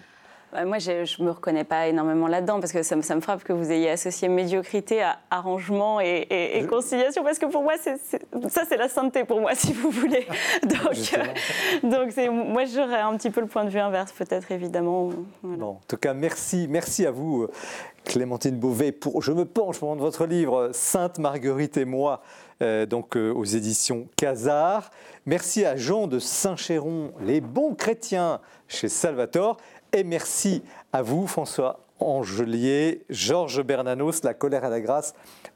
[0.66, 3.70] Moi, je ne me reconnais pas énormément là-dedans parce que ça, me frappe que vous
[3.70, 9.24] ayez associé médiocrité à arrangement et, conciliation parce que pour moi, ça, c'est la sainteté
[9.24, 10.26] pour moi, si vous voulez.
[10.62, 11.26] Donc, euh,
[11.82, 15.10] donc moi, j'aurais un petit peu le point de vue inverse, peut-être, évidemment.
[15.42, 17.48] Bon, en tout cas, merci, merci à vous,
[18.04, 18.92] Clémentine Beauvais.
[18.92, 22.22] Pour, je me penche pour votre livre Sainte Marguerite et moi,
[22.62, 24.90] euh, donc euh, aux éditions Casar.
[25.26, 29.56] Merci à Jean de Saint-Chéron, Les bons chrétiens chez Salvatore.
[29.94, 30.62] Et merci
[30.94, 35.14] à vous, François Angelier, Georges Bernanos, La colère à la grâce,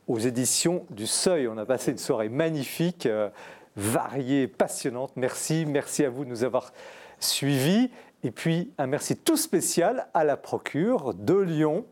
[0.09, 1.49] aux éditions du Seuil.
[1.49, 3.31] On a passé une soirée magnifique, euh,
[3.77, 5.13] variée, passionnante.
[5.17, 6.75] Merci, merci à vous de nous avoir
[7.19, 7.91] suivis.
[8.25, 11.87] Et puis un merci tout spécial à la Procure de Lyon,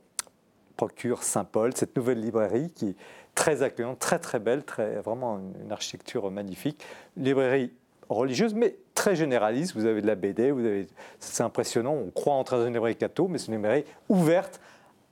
[0.76, 2.96] Procure Saint-Paul, cette nouvelle librairie qui est
[3.34, 6.84] très accueillante, très très belle, très, vraiment une architecture magnifique.
[7.16, 7.72] librairie
[8.10, 9.74] religieuse, mais très généraliste.
[9.74, 10.86] Vous avez de la BD,
[11.18, 11.94] c'est impressionnant.
[11.94, 14.60] On croit dans une librairie catho, mais c'est une librairie ouverte,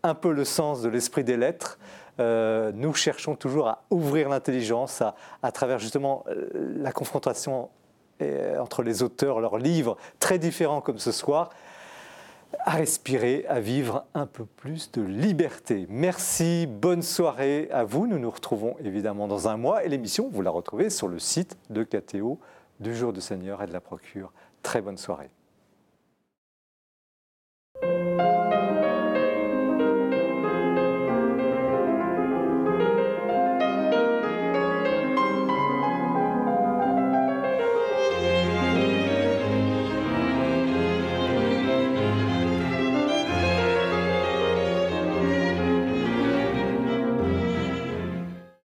[0.02, 1.78] un peu le sens de l'esprit des lettres.
[2.20, 7.70] Euh, nous cherchons toujours à ouvrir l'intelligence à, à, travers justement euh, la confrontation
[8.20, 11.50] euh, entre les auteurs, leurs livres, très différents comme ce soir,
[12.60, 15.86] à respirer, à vivre un peu plus de liberté.
[15.88, 18.06] Merci, bonne soirée à vous.
[18.06, 21.56] Nous nous retrouvons évidemment dans un mois et l'émission, vous la retrouvez sur le site
[21.70, 22.38] de KTO
[22.80, 24.32] du jour du Seigneur et de la procure.
[24.62, 25.30] Très bonne soirée.